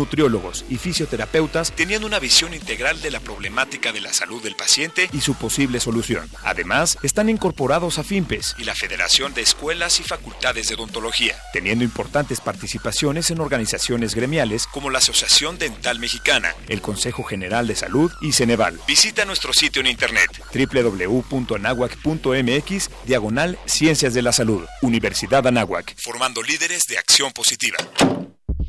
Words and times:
nutriólogos 0.00 0.64
y 0.70 0.76
fisioterapeutas 0.76 1.72
teniendo 1.72 2.06
una 2.06 2.20
visión 2.20 2.54
integral 2.54 3.02
de 3.02 3.10
la 3.10 3.18
problemática 3.18 3.90
de 3.90 4.00
la 4.00 4.12
salud 4.12 4.40
del 4.40 4.54
paciente 4.54 5.10
y 5.12 5.22
su 5.22 5.34
posible 5.34 5.80
solución. 5.80 6.30
Además, 6.44 6.96
están 7.02 7.28
incorporados 7.28 7.98
a 7.98 8.04
FIMPES 8.04 8.54
y 8.58 8.64
la 8.64 8.76
Federación 8.76 9.34
de 9.34 9.42
Escuelas 9.42 9.98
y 9.98 10.04
Facultades 10.04 10.68
de 10.68 10.76
Odontología, 10.76 11.34
teniendo 11.52 11.82
importantes 11.82 12.40
participaciones 12.40 13.32
en 13.32 13.40
organizaciones 13.40 14.14
gremiales 14.14 14.68
como 14.68 14.88
la 14.88 14.98
Asociación 14.98 15.58
Dental 15.58 15.98
Mexicana, 15.98 16.54
el 16.68 16.80
Consejo 16.80 17.24
General 17.24 17.66
de 17.66 17.74
Salud 17.74 18.12
y 18.20 18.30
Ceneval. 18.30 18.78
Visita 18.86 19.24
nuestro 19.24 19.52
sitio 19.52 19.80
en 19.80 19.88
internet 19.88 20.30
www.anahuac.mx 20.54 22.90
diagonal 23.04 23.58
Ciencias 23.66 24.14
de 24.14 24.22
la 24.22 24.30
Salud, 24.30 24.64
Universidad 24.80 25.44
Anáhuac, 25.44 26.00
formando 26.00 26.40
líderes 26.40 26.86
de 26.86 26.98
acción 26.98 27.32
positiva. 27.32 27.78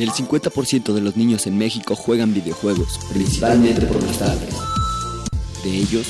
El 0.00 0.10
50% 0.10 0.92
de 0.92 1.00
los 1.00 1.16
niños 1.16 1.46
en 1.46 1.56
México 1.58 1.94
juegan 1.94 2.34
videojuegos, 2.34 2.98
principalmente 3.12 3.86
por 3.86 4.02
los 4.02 4.18
tablets. 4.18 4.56
De 5.62 5.70
ellos, 5.70 6.06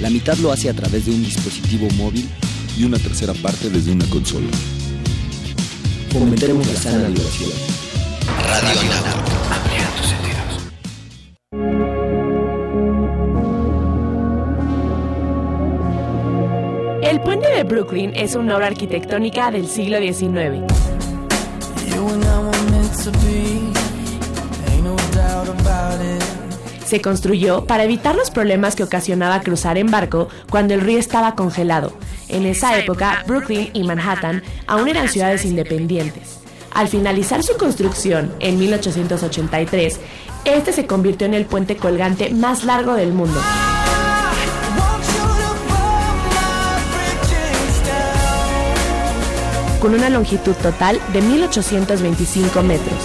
la 0.00 0.10
mitad 0.10 0.36
lo 0.38 0.50
hace 0.50 0.70
a 0.70 0.74
través 0.74 1.06
de 1.06 1.12
un 1.12 1.22
dispositivo 1.22 1.86
móvil 1.96 2.28
y 2.76 2.84
una 2.84 2.98
tercera 2.98 3.32
parte 3.34 3.70
desde 3.70 3.92
una 3.92 4.06
consola. 4.06 4.48
Fomentemos 6.10 6.66
la 6.66 6.74
sana 6.74 7.08
diversión. 7.08 7.50
Radio. 8.48 8.90
Amplía 9.52 9.88
tus 9.96 10.06
sentidos. 10.06 10.62
El 17.02 17.20
puente 17.20 17.48
de 17.50 17.62
Brooklyn 17.62 18.12
es 18.16 18.34
una 18.34 18.56
obra 18.56 18.66
arquitectónica 18.68 19.50
del 19.50 19.68
siglo 19.68 19.98
XIX. 19.98 20.64
Se 26.86 27.00
construyó 27.00 27.64
para 27.64 27.84
evitar 27.84 28.14
los 28.14 28.30
problemas 28.30 28.76
que 28.76 28.84
ocasionaba 28.84 29.40
cruzar 29.40 29.78
en 29.78 29.90
barco 29.90 30.28
cuando 30.50 30.74
el 30.74 30.80
río 30.80 30.98
estaba 30.98 31.34
congelado. 31.34 31.92
En 32.28 32.46
esa 32.46 32.78
época, 32.78 33.24
Brooklyn 33.26 33.70
y 33.72 33.84
Manhattan 33.84 34.42
aún 34.66 34.88
eran 34.88 35.08
ciudades 35.08 35.44
independientes. 35.44 36.40
Al 36.72 36.88
finalizar 36.88 37.42
su 37.42 37.56
construcción 37.56 38.34
en 38.40 38.58
1883, 38.58 40.00
este 40.44 40.72
se 40.72 40.86
convirtió 40.86 41.26
en 41.26 41.34
el 41.34 41.46
puente 41.46 41.76
colgante 41.76 42.30
más 42.30 42.64
largo 42.64 42.94
del 42.94 43.12
mundo. 43.12 43.40
Con 49.84 49.92
una 49.92 50.08
longitud 50.08 50.54
total 50.54 50.98
de 51.12 51.20
1825 51.20 52.62
metros. 52.62 52.98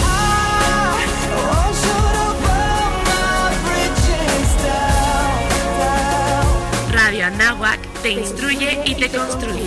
Radio 6.90 7.26
Anáhuac 7.26 7.82
te 8.02 8.12
instruye 8.12 8.82
y 8.86 8.96
te 8.96 9.10
construye. 9.10 9.66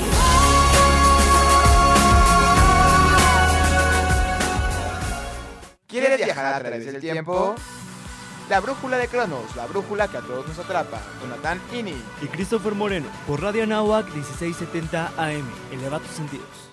¿Quieres 5.87 6.17
viajar 6.17 6.55
a 6.55 6.59
través 6.61 6.87
del 6.87 6.99
tiempo? 6.99 7.55
La 8.49 8.61
brújula 8.61 8.97
de 8.97 9.09
Cronos, 9.09 9.55
la 9.55 9.67
brújula 9.67 10.09
que 10.09 10.17
a 10.17 10.23
todos 10.23 10.49
nos 10.49 10.59
atrapa. 10.59 11.03
Jonathan 11.21 11.61
Ini 11.75 11.95
y 12.23 12.27
Christopher 12.29 12.75
Moreno 12.75 13.09
por 13.27 13.43
Radio 13.43 13.65
Anáhuac 13.65 14.07
1670 14.15 15.13
AM. 15.19 15.47
Eleva 15.73 15.99
tus 15.99 16.13
sentidos. 16.13 16.72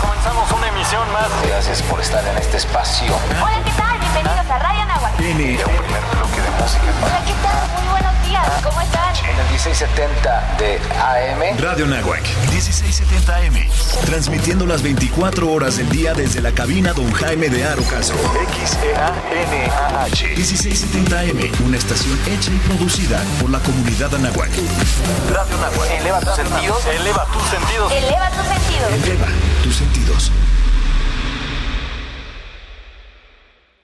Comenzamos 0.00 0.52
una 0.52 0.68
emisión 0.68 1.12
más. 1.12 1.28
Gracias 1.46 1.82
por 1.82 2.00
estar 2.00 2.24
en 2.26 2.36
este 2.38 2.56
espacio. 2.58 3.12
Hola, 3.42 3.60
¿qué 3.64 3.70
tal? 3.72 3.98
Bienvenidos 3.98 4.50
a 4.50 4.58
Radio. 4.58 4.76
Tiene 5.16 5.56
un 5.64 5.76
primer 5.76 6.02
bloque 6.12 6.40
de 6.42 6.50
música. 6.60 6.84
Hola, 7.02 7.20
¿qué 7.24 7.32
tal? 7.42 7.90
Muy 7.90 7.95
días. 8.36 8.62
¿Cómo 8.62 8.80
están? 8.80 9.14
En 9.16 9.38
el 9.38 9.48
1670 9.50 10.56
de 10.58 10.78
AM. 11.00 11.58
Radio 11.58 11.86
Nahuac, 11.86 12.22
1670 12.50 13.36
AM. 13.36 13.68
Transmitiendo 14.04 14.66
las 14.66 14.82
24 14.82 15.50
horas 15.50 15.76
del 15.76 15.88
día 15.90 16.14
desde 16.14 16.40
la 16.40 16.52
cabina 16.52 16.92
Don 16.92 17.10
Jaime 17.12 17.48
de 17.48 17.64
Arocaso. 17.64 18.14
XEANAH. 18.64 20.36
1670 20.36 21.20
AM, 21.20 21.66
una 21.66 21.76
estación 21.76 22.18
hecha 22.26 22.50
y 22.50 22.58
producida 22.68 23.22
por 23.40 23.50
la 23.50 23.58
comunidad 23.60 24.14
Anáhuac. 24.14 24.50
Radio 25.30 25.56
Nahuac. 25.58 25.90
Eleva 26.00 26.20
tus 26.20 26.34
sentidos. 26.34 26.86
Eleva 26.86 27.26
tus 27.32 27.42
sentidos. 27.44 27.92
Eleva 27.92 28.30
tus 28.30 28.46
sentidos. 28.46 28.92
Eleva 29.04 29.26
tus 29.62 29.76
sentidos. 29.76 30.32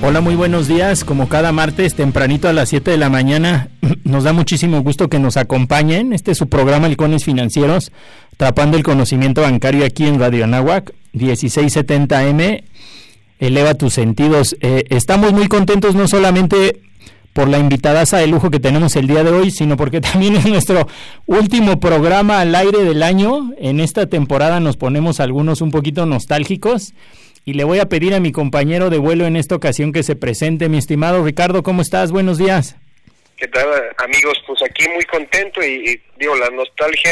Hola, 0.00 0.20
muy 0.20 0.36
buenos 0.36 0.68
días. 0.68 1.02
Como 1.02 1.28
cada 1.28 1.50
martes, 1.50 1.96
tempranito 1.96 2.48
a 2.48 2.52
las 2.52 2.68
7 2.68 2.92
de 2.92 2.98
la 2.98 3.08
mañana, 3.08 3.68
nos 4.04 4.22
da 4.22 4.32
muchísimo 4.32 4.80
gusto 4.82 5.08
que 5.08 5.18
nos 5.18 5.36
acompañen. 5.36 6.12
Este 6.12 6.30
es 6.30 6.38
su 6.38 6.48
programa 6.48 6.86
Halcones 6.86 7.24
Financieros, 7.24 7.90
atrapando 8.34 8.76
el 8.76 8.84
conocimiento 8.84 9.42
bancario 9.42 9.84
aquí 9.84 10.06
en 10.06 10.20
Radio 10.20 10.44
Anáhuac, 10.44 10.92
1670M. 11.14 12.62
Eleva 13.40 13.74
tus 13.74 13.94
sentidos. 13.94 14.56
Eh, 14.60 14.84
estamos 14.88 15.32
muy 15.32 15.48
contentos 15.48 15.96
no 15.96 16.06
solamente 16.06 16.80
por 17.32 17.48
la 17.48 17.58
invitadaza 17.58 18.18
de 18.18 18.28
lujo 18.28 18.50
que 18.50 18.60
tenemos 18.60 18.94
el 18.94 19.08
día 19.08 19.24
de 19.24 19.30
hoy, 19.30 19.50
sino 19.50 19.76
porque 19.76 20.00
también 20.00 20.36
es 20.36 20.46
nuestro 20.46 20.86
último 21.26 21.80
programa 21.80 22.40
al 22.40 22.54
aire 22.54 22.84
del 22.84 23.02
año. 23.02 23.50
En 23.58 23.80
esta 23.80 24.06
temporada 24.06 24.60
nos 24.60 24.76
ponemos 24.76 25.18
algunos 25.18 25.60
un 25.60 25.72
poquito 25.72 26.06
nostálgicos 26.06 26.94
y 27.48 27.54
le 27.54 27.64
voy 27.64 27.78
a 27.78 27.88
pedir 27.88 28.12
a 28.12 28.20
mi 28.20 28.30
compañero 28.30 28.90
de 28.90 28.98
vuelo 28.98 29.24
en 29.24 29.34
esta 29.34 29.54
ocasión 29.54 29.90
que 29.90 30.02
se 30.02 30.16
presente. 30.16 30.68
Mi 30.68 30.76
estimado 30.76 31.24
Ricardo, 31.24 31.62
¿cómo 31.62 31.80
estás? 31.80 32.12
Buenos 32.12 32.36
días. 32.36 32.76
¿Qué 33.38 33.48
tal 33.48 33.66
amigos? 33.96 34.34
Pues 34.46 34.62
aquí 34.62 34.86
muy 34.90 35.02
contento 35.04 35.62
y, 35.62 35.92
y 35.92 36.02
digo, 36.18 36.36
la 36.36 36.50
nostalgia 36.50 37.10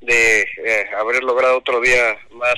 de 0.00 0.40
eh, 0.40 0.86
haber 0.98 1.22
logrado 1.22 1.58
otro 1.58 1.80
día 1.80 2.18
más, 2.32 2.56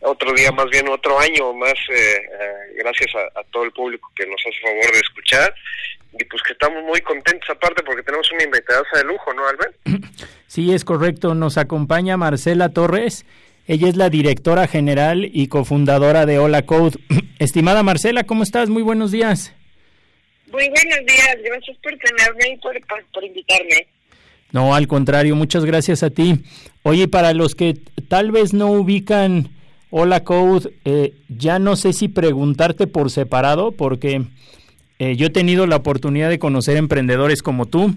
otro 0.00 0.32
día 0.32 0.50
más 0.50 0.64
bien 0.70 0.88
otro 0.88 1.20
año 1.20 1.52
más, 1.52 1.74
eh, 1.90 2.16
eh, 2.16 2.52
gracias 2.78 3.10
a, 3.16 3.40
a, 3.40 3.44
todo 3.50 3.64
el 3.64 3.72
público 3.72 4.10
que 4.16 4.24
nos 4.24 4.40
hace 4.40 4.58
favor 4.62 4.92
de 4.94 5.00
escuchar 5.00 5.54
y 6.18 6.24
pues 6.24 6.42
que 6.42 6.54
estamos 6.54 6.82
muy 6.84 7.02
contentos 7.02 7.50
aparte 7.50 7.82
porque 7.82 8.02
tenemos 8.02 8.32
una 8.32 8.44
invitada 8.44 8.82
de 8.94 9.04
lujo, 9.04 9.34
¿no, 9.34 9.46
Albert? 9.46 9.76
Sí, 10.46 10.74
es 10.74 10.84
correcto. 10.84 11.34
Nos 11.34 11.56
acompaña 11.56 12.18
Marcela 12.18 12.68
Torres. 12.68 13.24
Ella 13.66 13.88
es 13.88 13.96
la 13.96 14.10
directora 14.10 14.66
general 14.66 15.28
y 15.32 15.46
cofundadora 15.46 16.26
de 16.26 16.38
Hola 16.38 16.62
Code. 16.62 16.98
Estimada 17.38 17.82
Marcela, 17.82 18.24
¿cómo 18.24 18.42
estás? 18.42 18.68
Muy 18.68 18.82
buenos 18.82 19.12
días. 19.12 19.54
Muy 20.50 20.68
buenos 20.68 21.06
días, 21.06 21.36
gracias 21.44 21.76
por 21.82 21.92
tenerme 21.98 22.54
y 22.54 22.58
por, 22.58 22.86
por, 22.86 23.04
por, 23.14 23.24
invitarme. 23.24 23.86
No, 24.50 24.74
al 24.74 24.86
contrario, 24.86 25.34
muchas 25.34 25.64
gracias 25.64 26.02
a 26.02 26.10
ti. 26.10 26.42
Oye, 26.82 27.08
para 27.08 27.32
los 27.32 27.54
que 27.54 27.74
tal 28.08 28.32
vez 28.32 28.52
no 28.52 28.70
ubican 28.70 29.48
Hola 29.90 30.24
Code, 30.24 30.74
eh, 30.84 31.14
ya 31.28 31.58
no 31.58 31.76
sé 31.76 31.92
si 31.92 32.08
preguntarte 32.08 32.86
por 32.86 33.10
separado, 33.10 33.72
porque 33.72 34.22
Eh, 34.98 35.16
yo 35.16 35.26
he 35.26 35.30
tenido 35.30 35.66
la 35.66 35.74
oportunidad 35.74 36.28
de 36.28 36.38
conocer 36.38 36.76
emprendedores 36.76 37.42
como 37.42 37.66
tú 37.66 37.92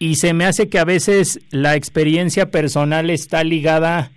y 0.00 0.16
se 0.16 0.32
me 0.32 0.46
hace 0.46 0.68
que 0.68 0.80
a 0.80 0.84
veces 0.84 1.38
la 1.50 1.76
experiencia 1.76 2.50
personal 2.50 3.08
está 3.08 3.44
ligada 3.44 4.10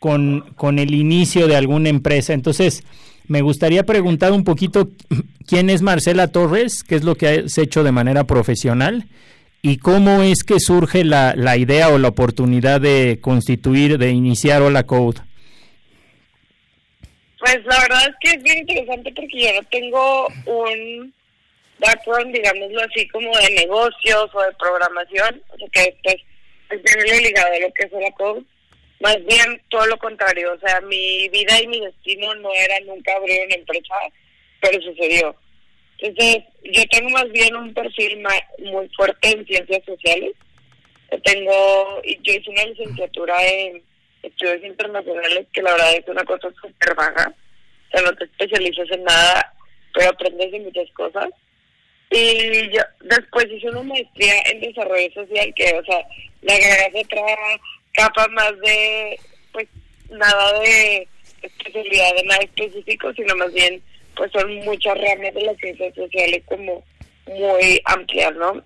con, 0.00 0.52
con 0.56 0.80
el 0.80 0.92
inicio 0.94 1.46
de 1.46 1.54
alguna 1.54 1.90
empresa. 1.90 2.32
Entonces, 2.32 2.82
me 3.28 3.42
gustaría 3.42 3.84
preguntar 3.84 4.32
un 4.32 4.42
poquito 4.42 4.88
quién 5.46 5.70
es 5.70 5.82
Marcela 5.82 6.32
Torres, 6.32 6.82
qué 6.82 6.96
es 6.96 7.04
lo 7.04 7.14
que 7.14 7.28
has 7.28 7.58
hecho 7.58 7.84
de 7.84 7.92
manera 7.92 8.24
profesional 8.24 9.04
y 9.62 9.76
cómo 9.76 10.22
es 10.22 10.42
que 10.42 10.58
surge 10.58 11.04
la, 11.04 11.34
la 11.36 11.56
idea 11.56 11.90
o 11.90 11.98
la 11.98 12.08
oportunidad 12.08 12.80
de 12.80 13.18
constituir, 13.20 13.98
de 13.98 14.10
iniciar 14.10 14.62
Hola 14.62 14.84
Code. 14.84 15.20
Pues 17.38 17.58
la 17.66 17.80
verdad 17.80 18.02
es 18.08 18.14
que 18.20 18.36
es 18.36 18.42
bien 18.42 18.58
interesante 18.58 19.12
porque 19.14 19.42
yo 19.42 19.48
no 19.54 19.68
tengo 19.70 20.26
un 20.46 21.14
background, 21.78 22.34
digámoslo 22.34 22.80
así, 22.82 23.06
como 23.08 23.36
de 23.36 23.54
negocios 23.54 24.30
o 24.32 24.40
de 24.42 24.52
programación, 24.58 25.42
o 25.48 25.56
sea 25.56 25.68
que 25.72 25.96
pues 26.02 26.16
es 26.70 27.04
bien 27.04 27.22
ligado 27.22 27.48
a 27.48 27.60
lo 27.60 27.72
que 27.74 27.84
es 27.84 27.92
la 27.92 28.10
code. 28.12 28.42
Más 29.00 29.16
bien 29.24 29.62
todo 29.70 29.86
lo 29.86 29.98
contrario, 29.98 30.52
o 30.52 30.58
sea, 30.58 30.80
mi 30.82 31.28
vida 31.30 31.60
y 31.62 31.66
mi 31.66 31.80
destino 31.80 32.34
no 32.36 32.52
era 32.52 32.78
nunca 32.80 33.14
abrir 33.16 33.46
una 33.46 33.54
empresa, 33.54 33.94
pero 34.60 34.80
sucedió. 34.82 35.34
Entonces, 35.98 36.44
yo 36.64 36.82
tengo 36.90 37.10
más 37.10 37.30
bien 37.32 37.56
un 37.56 37.72
perfil 37.72 38.22
muy 38.58 38.88
fuerte 38.90 39.30
en 39.30 39.46
ciencias 39.46 39.84
sociales. 39.86 40.32
Yo 41.10 41.20
tengo, 41.22 42.02
yo 42.02 42.32
hice 42.32 42.50
una 42.50 42.64
licenciatura 42.64 43.46
en 43.46 43.82
estudios 44.22 44.64
internacionales, 44.64 45.46
que 45.52 45.62
la 45.62 45.72
verdad 45.72 45.94
es 45.94 46.08
una 46.08 46.24
cosa 46.24 46.48
súper 46.60 46.94
baja. 46.94 47.34
O 47.88 47.90
sea, 47.90 48.02
no 48.02 48.14
te 48.16 48.24
especializas 48.24 48.90
en 48.90 49.04
nada, 49.04 49.54
pero 49.94 50.10
aprendes 50.10 50.52
de 50.52 50.60
muchas 50.60 50.90
cosas. 50.92 51.28
Y 52.10 52.68
yo 52.70 52.82
después 53.00 53.46
hice 53.50 53.70
una 53.70 53.82
maestría 53.82 54.34
en 54.52 54.60
desarrollo 54.60 55.10
social, 55.12 55.52
que, 55.54 55.74
o 55.74 55.84
sea, 55.84 56.06
le 56.42 56.52
agregas 56.52 57.04
otra 57.04 57.22
capa 57.92 58.28
más 58.28 58.58
de, 58.60 59.18
pues, 59.52 59.68
nada 60.10 60.60
de 60.60 61.08
especialidad 61.42 62.14
de 62.16 62.22
nada 62.24 62.40
específico, 62.42 63.12
sino 63.14 63.34
más 63.36 63.52
bien, 63.52 63.82
pues 64.16 64.30
son 64.32 64.54
muchas 64.64 64.94
ramas 64.98 65.34
de 65.34 65.42
las 65.42 65.56
ciencias 65.56 65.94
sociales 65.94 66.42
como 66.46 66.84
muy 67.26 67.80
amplias, 67.84 68.34
¿no? 68.34 68.62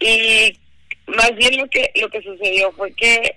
Y 0.00 0.58
más 1.06 1.34
bien 1.36 1.56
lo 1.56 1.68
que 1.68 1.90
lo 1.96 2.08
que 2.10 2.22
sucedió 2.22 2.72
fue 2.72 2.92
que 2.94 3.36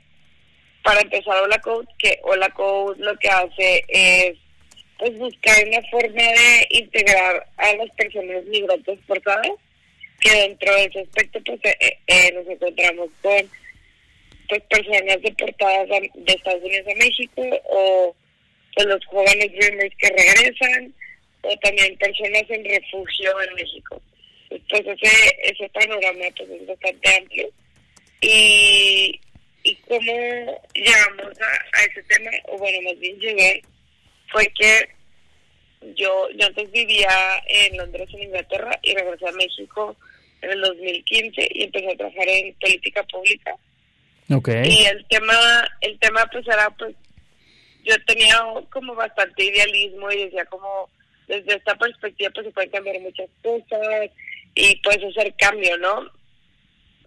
para 0.83 1.01
empezar 1.01 1.41
Hola 1.43 1.59
Code, 1.59 1.87
que 1.97 2.19
Hola 2.23 2.49
Code 2.49 2.99
lo 2.99 3.17
que 3.17 3.29
hace 3.29 3.85
es 3.87 4.37
pues 4.97 5.17
buscar 5.17 5.55
una 5.67 5.81
forma 5.89 6.23
de 6.23 6.67
integrar 6.69 7.47
a 7.57 7.73
las 7.75 7.89
personas 7.91 8.43
migrantes 8.45 8.99
forzadas, 9.05 9.51
que 10.19 10.31
dentro 10.31 10.73
de 10.73 10.85
ese 10.85 10.99
aspecto 11.01 11.39
pues 11.45 11.59
eh, 11.65 11.99
eh, 12.07 12.31
nos 12.33 12.47
encontramos 12.47 13.09
con 13.21 13.49
pues 14.47 14.61
personas 14.63 15.21
deportadas 15.21 15.89
de 15.89 16.33
Estados 16.33 16.63
Unidos 16.63 16.87
a 16.87 16.97
México 16.97 17.41
o 17.65 18.15
pues 18.75 18.87
los 18.87 19.05
jóvenes 19.05 19.51
dreamers 19.51 19.95
que 19.97 20.09
regresan 20.09 20.93
o 21.41 21.55
también 21.57 21.97
personas 21.97 22.43
en 22.49 22.65
refugio 22.65 23.41
en 23.41 23.55
México. 23.55 24.01
Entonces 24.49 24.97
ese, 25.01 25.35
ese 25.43 25.69
panorama 25.69 26.25
pues 26.37 26.49
es 26.49 26.67
bastante 26.67 27.15
amplio 27.17 27.49
y, 28.21 29.19
y 29.63 29.75
cómo 29.87 30.61
llegamos 30.73 31.41
a, 31.41 31.79
a 31.79 31.83
ese 31.85 32.03
tema, 32.03 32.31
o 32.45 32.57
bueno, 32.57 32.81
más 32.83 32.99
bien 32.99 33.19
llegué 33.19 33.61
fue 34.31 34.51
que 34.57 34.89
yo, 35.95 36.29
yo 36.31 36.47
antes 36.47 36.71
vivía 36.71 37.09
en 37.47 37.77
Londres, 37.77 38.09
en 38.13 38.23
Inglaterra, 38.23 38.71
y 38.81 38.93
regresé 38.93 39.27
a 39.27 39.31
México 39.33 39.95
en 40.41 40.51
el 40.51 40.61
2015 40.61 41.47
y 41.51 41.63
empecé 41.63 41.91
a 41.91 41.97
trabajar 41.97 42.27
en 42.27 42.53
política 42.55 43.03
pública. 43.03 43.55
Y 44.65 44.85
el 44.85 45.05
tema, 45.07 45.33
el 45.81 45.97
tema 45.99 46.27
pues 46.31 46.45
era 46.47 46.69
pues, 46.71 46.95
yo 47.83 47.95
tenía 48.05 48.37
como 48.71 48.93
bastante 48.95 49.45
idealismo 49.45 50.11
y 50.11 50.25
decía 50.25 50.45
como, 50.45 50.89
desde 51.27 51.55
esta 51.55 51.75
perspectiva 51.75 52.31
pues 52.33 52.47
se 52.47 52.51
pueden 52.51 52.71
cambiar 52.71 52.99
muchas 52.99 53.29
cosas 53.41 54.11
y 54.55 54.75
puedes 54.81 55.03
hacer 55.05 55.33
cambio, 55.37 55.77
¿no? 55.77 56.11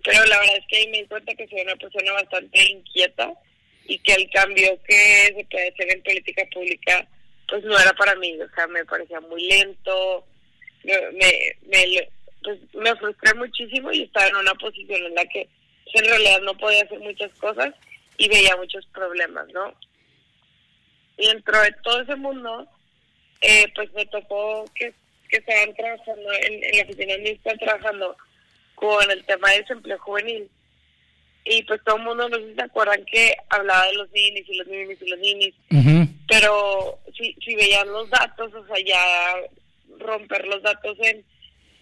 Pero 0.02 0.24
la 0.26 0.38
verdad 0.38 0.56
es 0.56 0.66
que 0.66 0.76
ahí 0.78 0.88
me 0.88 0.98
di 1.02 1.06
cuenta 1.06 1.34
que 1.34 1.46
soy 1.48 1.60
una 1.60 1.76
persona 1.76 2.12
bastante 2.12 2.64
inquieta 2.70 3.32
y 3.84 3.98
que 3.98 4.14
el 4.14 4.30
cambio 4.30 4.78
que 4.86 5.34
se 5.36 5.46
puede 5.50 5.68
hacer 5.68 5.92
en 5.92 6.02
política 6.02 6.42
pública 6.52 7.06
pues 7.48 7.64
no 7.64 7.78
era 7.78 7.92
para 7.94 8.14
mí, 8.14 8.40
o 8.40 8.48
sea, 8.54 8.66
me 8.68 8.84
parecía 8.84 9.20
muy 9.20 9.42
lento, 9.48 10.24
me, 10.84 10.94
me, 11.66 12.08
pues, 12.42 12.58
me 12.74 12.94
frustré 12.96 13.34
muchísimo 13.34 13.92
y 13.92 14.04
estaba 14.04 14.28
en 14.28 14.36
una 14.36 14.54
posición 14.54 15.04
en 15.04 15.14
la 15.16 15.24
que 15.26 15.48
en 15.98 16.04
realidad 16.04 16.40
no 16.42 16.54
podía 16.54 16.82
hacer 16.82 17.00
muchas 17.00 17.30
cosas 17.38 17.74
y 18.16 18.28
veía 18.28 18.56
muchos 18.56 18.86
problemas, 18.86 19.46
¿no? 19.52 19.74
Y 21.16 21.26
dentro 21.26 21.60
de 21.60 21.72
todo 21.82 22.00
ese 22.00 22.16
mundo, 22.16 22.66
eh, 23.40 23.66
pues 23.74 23.92
me 23.92 24.06
tocó 24.06 24.64
que, 24.74 24.92
que 25.28 25.36
estaban 25.38 25.74
trabajando 25.74 26.32
en, 26.32 26.64
en 26.64 26.76
la 26.76 26.82
oficina 26.84 27.14
están 27.14 27.58
trabajando 27.58 28.16
con 28.74 29.10
el 29.10 29.24
tema 29.24 29.50
de 29.50 29.60
desempleo 29.60 29.98
juvenil 29.98 30.50
y 31.44 31.62
pues 31.64 31.80
todo 31.84 31.96
el 31.96 32.02
mundo, 32.02 32.28
no 32.28 32.36
sé 32.36 32.48
si 32.48 32.54
se 32.54 32.62
acuerdan 32.62 33.04
que 33.06 33.34
hablaba 33.48 33.86
de 33.86 33.94
los 33.94 34.10
ninis 34.12 34.44
y 34.48 34.54
los 34.56 34.66
ninis 34.66 34.98
y 35.00 35.08
los 35.08 35.18
ninis, 35.18 35.54
pero 36.28 36.98
si, 37.16 37.34
si 37.44 37.54
veían 37.54 37.88
los 37.88 38.08
datos, 38.10 38.52
o 38.54 38.66
sea, 38.66 38.76
ya 38.84 39.36
romper 39.98 40.46
los 40.46 40.62
datos 40.62 40.96
en, 41.00 41.24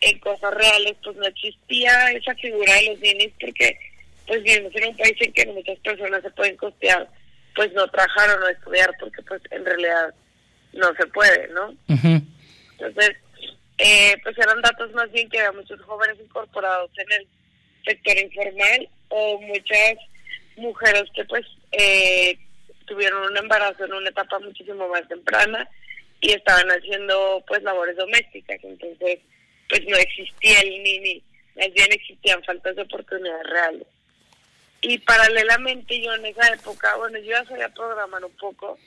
en 0.01 0.19
cosas 0.21 0.55
reales, 0.55 0.95
pues 1.03 1.17
no 1.17 1.27
existía 1.27 2.13
esa 2.13 2.35
figura 2.37 2.73
de 2.75 2.87
los 2.87 3.01
ninis 3.01 3.33
porque 3.41 3.79
pues 4.29 4.43
vivimos 4.43 4.71
en 4.77 4.89
un 4.89 4.97
país 4.97 5.17
en 5.21 5.33
que 5.33 5.47
muchas 5.47 5.79
personas 5.79 6.23
se 6.23 6.31
pueden 6.31 6.57
costear, 6.59 7.09
pues 7.57 7.73
no 7.73 7.89
trabajar 7.89 8.37
o 8.37 8.41
no 8.41 8.49
estudiar 8.49 8.95
porque 9.01 9.23
pues 9.23 9.41
en 9.51 9.65
realidad 9.65 10.15
no 10.75 10.95
se 10.95 11.07
puede, 11.07 11.49
¿no? 11.49 11.75
Entonces, 11.89 13.17
eh, 13.79 14.15
pues 14.23 14.37
eran 14.39 14.61
datos 14.61 14.93
más 14.93 15.11
bien 15.13 15.29
que 15.31 15.39
había 15.39 15.59
muchos 15.59 15.81
jóvenes 15.81 16.19
incorporados 16.21 16.91
en 16.99 17.13
el 17.13 17.27
sector 17.87 18.19
informal 18.19 18.89
o 19.09 19.41
muchas 19.41 19.95
mujeres 20.57 21.05
que 21.15 21.25
pues 21.25 21.47
eh, 21.73 22.39
tuvieron 22.85 23.31
un 23.31 23.37
embarazo 23.37 23.87
en 23.87 23.95
una 23.95 24.11
etapa 24.11 24.39
muchísimo 24.41 24.89
más 24.89 25.09
temprana 25.09 25.67
y 26.21 26.33
estaban 26.33 26.69
haciendo 26.69 27.43
pues 27.49 27.63
labores 27.63 27.97
domésticas. 27.97 28.59
Entonces 28.63 29.21
pues 29.71 29.83
no 29.87 29.97
existía 29.97 30.61
el 30.61 30.83
ni 30.83 31.23
más 31.57 31.73
bien 31.73 31.89
existían 31.93 32.43
faltas 32.45 32.77
de 32.77 32.83
oportunidades 32.83 33.47
reales 33.47 33.87
y 34.81 34.99
paralelamente 34.99 36.01
yo 36.01 36.15
en 36.15 36.27
esa 36.27 36.53
época 36.53 36.97
bueno 36.97 37.19
yo 37.19 37.31
ya 37.31 37.45
sabía 37.45 37.69
programar 37.71 38.25
un 38.25 38.33
poco 38.33 38.79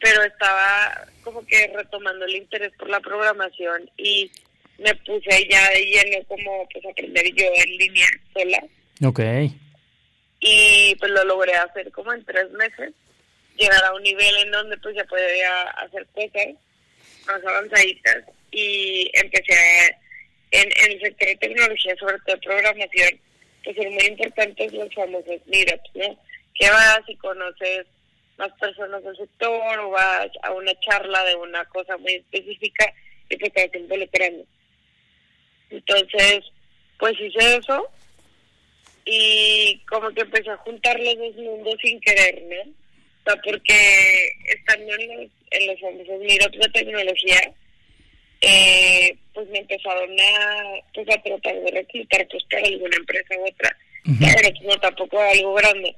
pero 0.00 0.22
estaba 0.22 1.06
como 1.22 1.46
que 1.46 1.72
retomando 1.74 2.24
el 2.26 2.36
interés 2.36 2.72
por 2.78 2.90
la 2.90 3.00
programación 3.00 3.90
y 3.96 4.30
me 4.78 4.94
puse 4.96 5.48
ya 5.48 5.70
de 5.70 5.84
lleno 5.84 6.26
como 6.26 6.68
pues 6.72 6.84
aprender 6.84 7.24
yo 7.34 7.46
en 7.54 7.76
línea 7.76 8.06
sola. 8.32 8.64
Ok. 9.04 9.20
Y 10.40 10.94
pues 10.96 11.10
lo 11.10 11.24
logré 11.24 11.54
hacer 11.54 11.90
como 11.92 12.12
en 12.12 12.24
tres 12.24 12.50
meses, 12.50 12.92
llegar 13.56 13.82
a 13.84 13.94
un 13.94 14.02
nivel 14.02 14.36
en 14.38 14.50
donde 14.50 14.76
pues 14.78 14.94
ya 14.94 15.04
podía 15.04 15.62
hacer 15.70 16.06
cosas 16.12 16.54
más 17.26 17.42
avanzaditas 17.42 18.24
y 18.50 19.10
empecé 19.14 19.96
en, 20.50 20.70
en 20.84 20.92
el 20.92 21.00
sector 21.00 21.28
de 21.28 21.36
tecnología, 21.36 21.96
sobre 21.96 22.18
todo 22.26 22.38
programación, 22.40 23.18
pues 23.64 23.76
son 23.76 23.92
muy 23.92 24.04
importantes 24.06 24.72
los 24.72 24.94
famosos 24.94 25.40
meetups, 25.46 25.90
¿no? 25.94 26.18
Que 26.54 26.70
vas 26.70 27.00
y 27.08 27.16
conoces 27.16 27.86
más 28.36 28.52
personas 28.60 29.02
del 29.02 29.16
sector 29.16 29.78
o 29.80 29.90
vas 29.90 30.28
a 30.42 30.52
una 30.52 30.78
charla 30.80 31.24
de 31.24 31.34
una 31.36 31.64
cosa 31.66 31.96
muy 31.98 32.14
específica 32.14 32.92
y 33.30 33.36
te 33.36 33.52
vas 33.54 33.74
involucrando. 33.74 34.44
Entonces, 35.70 36.44
pues 36.98 37.14
hice 37.20 37.56
eso 37.56 37.88
y 39.04 39.80
como 39.88 40.10
que 40.10 40.22
empecé 40.22 40.50
a 40.50 40.56
juntar 40.58 40.98
los 41.00 41.16
dos 41.18 41.36
mundos 41.36 41.74
sin 41.82 42.00
querer, 42.00 42.42
¿no? 42.42 42.70
O 42.70 43.30
sea, 43.30 43.40
porque 43.42 44.32
estando 44.46 44.94
en 44.94 45.16
los, 45.16 45.30
en 45.50 45.66
los 45.66 45.80
famosos 45.80 46.20
meetups 46.20 46.58
de 46.58 46.68
tecnología, 46.68 47.54
eh, 48.46 49.16
pues 49.32 49.48
me 49.48 49.58
empezaron 49.58 50.10
a, 50.20 50.64
pues 50.92 51.08
a 51.08 51.22
tratar 51.22 51.54
de 51.60 51.70
reclutar 51.70 52.26
pues 52.30 52.44
para 52.50 52.66
alguna 52.66 52.96
empresa 52.96 53.34
u 53.38 53.48
otra, 53.48 53.76
pero 54.04 54.50
pues, 54.50 54.62
no 54.62 54.80
tampoco 54.80 55.20
algo 55.20 55.54
grande. 55.54 55.96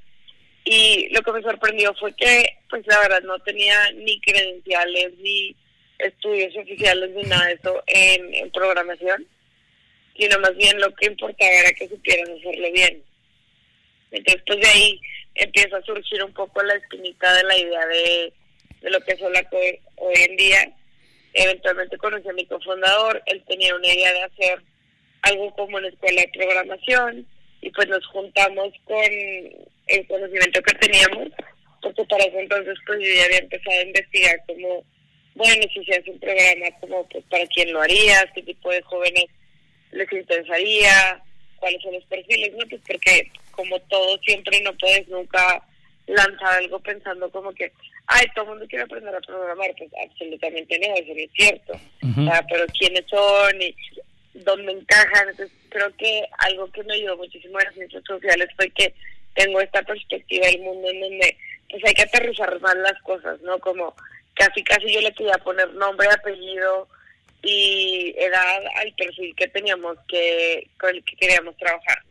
Y 0.65 1.07
lo 1.13 1.21
que 1.21 1.31
me 1.31 1.41
sorprendió 1.41 1.93
fue 1.95 2.13
que, 2.15 2.45
pues 2.69 2.85
la 2.87 2.99
verdad, 2.99 3.21
no 3.21 3.39
tenía 3.39 3.91
ni 3.93 4.19
credenciales, 4.19 5.13
ni 5.19 5.55
estudios 5.99 6.55
oficiales, 6.57 7.09
ni 7.11 7.23
nada 7.23 7.45
de 7.45 7.53
eso 7.53 7.83
en, 7.87 8.33
en 8.33 8.51
programación 8.51 9.25
sino 10.17 10.39
más 10.39 10.55
bien 10.55 10.79
lo 10.79 10.93
que 10.95 11.07
importaba 11.07 11.51
era 11.51 11.71
que 11.73 11.87
supieran 11.87 12.37
hacerlo 12.37 12.71
bien. 12.71 13.03
Entonces, 14.11 14.43
pues 14.45 14.59
de 14.59 14.67
ahí 14.67 15.01
empieza 15.35 15.77
a 15.77 15.83
surgir 15.83 16.23
un 16.23 16.33
poco 16.33 16.61
la 16.63 16.75
espinita 16.75 17.33
de 17.35 17.43
la 17.43 17.57
idea 17.57 17.85
de, 17.85 18.33
de 18.81 18.89
lo 18.89 18.99
que 19.01 19.13
es 19.13 19.21
Hola 19.21 19.47
hoy 19.97 20.15
en 20.15 20.37
día. 20.37 20.73
Eventualmente 21.37 21.97
conocí 21.97 22.27
a 22.27 22.33
mi 22.33 22.45
cofundador, 22.45 23.21
él 23.25 23.43
tenía 23.47 23.75
una 23.75 23.87
idea 23.87 24.13
de 24.13 24.23
hacer 24.23 24.61
algo 25.21 25.53
como 25.55 25.77
una 25.77 25.87
escuela 25.87 26.21
de 26.21 26.31
programación 26.33 27.27
y 27.61 27.69
pues 27.71 27.87
nos 27.87 28.05
juntamos 28.07 28.73
con 28.85 28.97
el 29.87 30.07
conocimiento 30.07 30.61
que 30.61 30.73
teníamos, 30.75 31.29
porque 31.81 32.05
para 32.05 32.23
ese 32.23 32.39
entonces 32.39 32.77
pues 32.85 32.99
yo 32.99 33.15
ya 33.15 33.25
había 33.25 33.39
empezado 33.39 33.79
a 33.79 33.83
investigar 33.83 34.43
como, 34.47 34.83
bueno, 35.35 35.63
si 35.73 35.85
se 35.85 35.95
hace 35.95 36.11
un 36.11 36.19
programa 36.19 36.65
como 36.81 37.07
pues 37.09 37.23
para 37.29 37.45
quién 37.47 37.71
lo 37.71 37.81
haría, 37.81 38.31
qué 38.33 38.43
tipo 38.43 38.71
de 38.71 38.81
jóvenes 38.81 39.25
les 39.91 40.11
interesaría, 40.11 41.23
cuáles 41.57 41.81
son 41.81 41.93
los 41.93 42.05
perfiles, 42.05 42.53
¿no? 42.53 42.65
Pues 42.69 42.81
porque 42.87 43.31
como 43.51 43.79
todo 43.81 44.17
siempre 44.19 44.61
no 44.61 44.73
puedes 44.77 45.07
nunca 45.07 45.63
lanzar 46.07 46.57
algo 46.57 46.79
pensando 46.79 47.29
como 47.31 47.51
que, 47.53 47.71
ay, 48.07 48.25
todo 48.33 48.45
el 48.45 48.51
mundo 48.51 48.65
quiere 48.67 48.85
aprender 48.85 49.13
a 49.13 49.21
programar, 49.21 49.73
pues 49.77 49.91
absolutamente 50.03 50.79
no, 50.79 50.95
eso 50.95 51.13
no 51.13 51.19
es 51.19 51.31
cierto. 51.33 51.73
pero 52.49 52.65
quiénes 52.77 53.05
son 53.07 53.61
y 53.61 53.75
dónde 54.33 54.71
encajan, 54.71 55.29
entonces 55.29 55.55
creo 55.69 55.95
que 55.97 56.23
algo 56.39 56.71
que 56.71 56.83
me 56.83 56.93
ayudó 56.93 57.17
muchísimo 57.17 57.59
en 57.59 57.65
las 57.65 57.73
ciencias 57.73 58.03
sociales 58.05 58.49
fue 58.55 58.69
que 58.71 58.93
tengo 59.35 59.61
esta 59.61 59.81
perspectiva 59.83 60.47
del 60.47 60.61
mundo 60.61 60.89
en 60.89 61.01
donde 61.01 61.37
pues 61.69 61.83
hay 61.85 61.93
que 61.93 62.03
aterrizar 62.03 62.59
más 62.61 62.75
las 62.77 62.99
cosas, 63.01 63.39
¿no? 63.41 63.59
Como 63.59 63.93
casi 64.35 64.63
casi 64.63 64.91
yo 64.91 65.01
le 65.01 65.13
quería 65.13 65.37
poner 65.39 65.73
nombre, 65.73 66.07
apellido 66.07 66.87
y 67.43 68.15
edad 68.17 68.63
al 68.75 68.93
perfil 68.93 69.35
que 69.35 69.47
teníamos 69.47 69.97
que 70.07 70.67
con 70.79 70.95
el 70.95 71.03
que 71.03 71.15
queríamos 71.17 71.57
trabajar, 71.57 72.01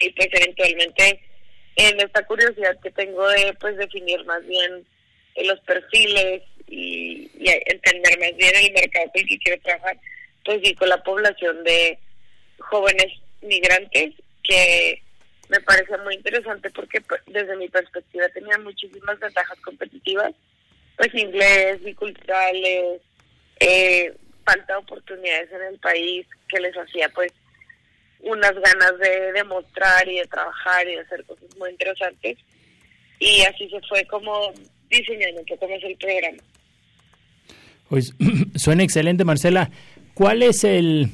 Y 0.00 0.10
pues 0.10 0.28
eventualmente 0.32 1.20
en 1.76 2.00
esta 2.00 2.24
curiosidad 2.26 2.78
que 2.82 2.90
tengo 2.90 3.26
de 3.28 3.54
pues 3.60 3.76
definir 3.76 4.24
más 4.24 4.44
bien 4.46 4.84
los 5.44 5.60
perfiles 5.60 6.42
y, 6.68 7.30
entender 7.66 8.18
más 8.18 8.36
bien 8.36 8.54
el 8.56 8.72
mercado 8.72 9.10
con 9.12 9.20
el 9.20 9.28
que 9.28 9.38
quiero 9.38 9.62
trabajar, 9.62 9.98
pues 10.44 10.60
y 10.62 10.74
con 10.74 10.88
la 10.88 11.02
población 11.02 11.62
de 11.64 11.98
jóvenes 12.58 13.20
migrantes 13.40 14.14
que 14.42 15.02
me 15.48 15.60
parece 15.60 15.96
muy 15.98 16.14
interesante 16.14 16.70
porque 16.70 17.00
pues, 17.02 17.20
desde 17.26 17.56
mi 17.56 17.68
perspectiva 17.68 18.28
tenía 18.30 18.58
muchísimas 18.58 19.18
ventajas 19.18 19.58
competitivas, 19.60 20.32
pues 20.96 21.14
inglés, 21.14 21.82
biculturales, 21.82 23.00
eh, 23.60 24.12
falta 24.44 24.72
de 24.74 24.78
oportunidades 24.78 25.50
en 25.52 25.62
el 25.62 25.78
país 25.78 26.26
que 26.48 26.60
les 26.60 26.76
hacía 26.76 27.08
pues 27.10 27.32
unas 28.22 28.52
ganas 28.54 28.98
de 29.00 29.32
demostrar 29.32 30.08
y 30.08 30.18
de 30.18 30.26
trabajar 30.26 30.86
y 30.88 30.94
de 30.94 31.00
hacer 31.00 31.24
cosas 31.24 31.56
muy 31.58 31.70
interesantes 31.70 32.38
y 33.22 33.42
así 33.42 33.68
se 33.68 33.80
fue 33.88 34.04
como 34.06 34.52
diseñando 34.90 35.40
un 35.40 35.46
poco 35.46 35.66
el 35.66 35.96
programa. 35.96 36.38
Pues 37.88 38.14
suena 38.56 38.82
excelente 38.82 39.24
Marcela. 39.24 39.70
¿Cuál 40.14 40.42
es 40.42 40.64
el, 40.64 41.10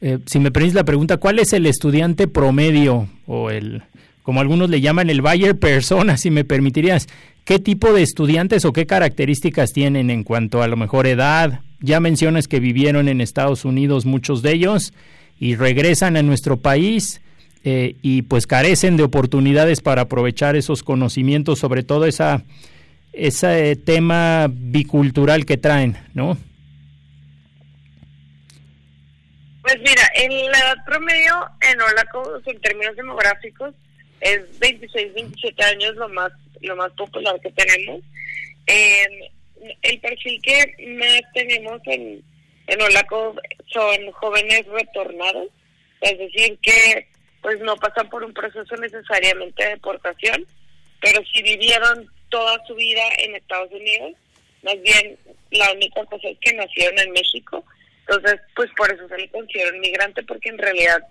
eh, 0.00 0.18
si 0.26 0.38
me 0.38 0.50
permites 0.50 0.74
la 0.74 0.84
pregunta, 0.84 1.18
cuál 1.18 1.38
es 1.38 1.52
el 1.52 1.66
estudiante 1.66 2.28
promedio 2.28 3.08
o 3.26 3.50
el, 3.50 3.82
como 4.22 4.40
algunos 4.40 4.70
le 4.70 4.80
llaman 4.80 5.10
el 5.10 5.22
Bayer 5.22 5.58
persona, 5.58 6.16
si 6.18 6.30
me 6.30 6.44
permitirías, 6.44 7.06
qué 7.44 7.58
tipo 7.58 7.92
de 7.92 8.02
estudiantes 8.02 8.64
o 8.64 8.72
qué 8.72 8.86
características 8.86 9.72
tienen 9.72 10.10
en 10.10 10.24
cuanto 10.24 10.62
a 10.62 10.68
lo 10.68 10.76
mejor 10.76 11.06
edad? 11.06 11.60
Ya 11.80 12.00
mencionas 12.00 12.48
que 12.48 12.58
vivieron 12.58 13.08
en 13.08 13.20
Estados 13.20 13.64
Unidos 13.64 14.04
muchos 14.04 14.42
de 14.42 14.52
ellos 14.52 14.92
y 15.38 15.54
regresan 15.56 16.16
a 16.16 16.22
nuestro 16.22 16.58
país. 16.58 17.20
Eh, 17.64 17.96
y 18.02 18.22
pues 18.22 18.46
carecen 18.46 18.96
de 18.96 19.02
oportunidades 19.02 19.80
para 19.80 20.02
aprovechar 20.02 20.54
esos 20.54 20.84
conocimientos, 20.84 21.58
sobre 21.58 21.82
todo 21.82 22.06
esa, 22.06 22.44
ese 23.12 23.74
tema 23.74 24.46
bicultural 24.48 25.44
que 25.44 25.56
traen, 25.56 25.98
¿no? 26.14 26.38
Pues 29.62 29.76
mira, 29.80 30.02
en 30.14 30.50
la 30.50 30.58
edad 30.58 30.84
promedio 30.86 31.34
en 31.60 31.80
Olaco, 31.82 32.40
en 32.46 32.60
términos 32.60 32.96
demográficos, 32.96 33.74
es 34.20 34.40
26, 34.60 35.14
27 35.14 35.64
años 35.64 35.96
lo 35.96 36.08
más 36.08 36.32
lo 36.62 36.76
más 36.76 36.92
popular 36.92 37.38
que 37.40 37.50
tenemos. 37.52 38.02
el 39.82 40.00
perfil 40.00 40.40
que 40.42 40.74
más 40.98 41.20
tenemos 41.34 41.80
en, 41.86 42.22
en 42.68 42.82
Olaco 42.82 43.34
son 43.72 44.12
jóvenes 44.12 44.66
retornados, 44.66 45.48
es 46.00 46.18
decir, 46.18 46.58
que 46.60 47.08
pues 47.42 47.58
no 47.60 47.76
pasan 47.76 48.08
por 48.10 48.22
un 48.22 48.34
proceso 48.34 48.76
necesariamente 48.76 49.64
de 49.64 49.70
deportación, 49.70 50.46
pero 51.00 51.22
si 51.32 51.42
vivieron 51.42 52.10
toda 52.28 52.64
su 52.66 52.74
vida 52.74 53.02
en 53.18 53.36
Estados 53.36 53.70
Unidos, 53.72 54.12
más 54.62 54.80
bien 54.82 55.18
la 55.50 55.72
única 55.72 56.04
cosa 56.04 56.28
es 56.28 56.38
que 56.40 56.52
nacieron 56.52 56.98
en 56.98 57.12
México. 57.12 57.64
Entonces, 58.00 58.40
pues 58.54 58.70
por 58.76 58.92
eso 58.92 59.08
se 59.08 59.16
le 59.16 59.28
considera 59.30 59.70
un 59.70 59.80
migrante, 59.80 60.22
porque 60.24 60.50
en 60.50 60.58
realidad, 60.58 61.02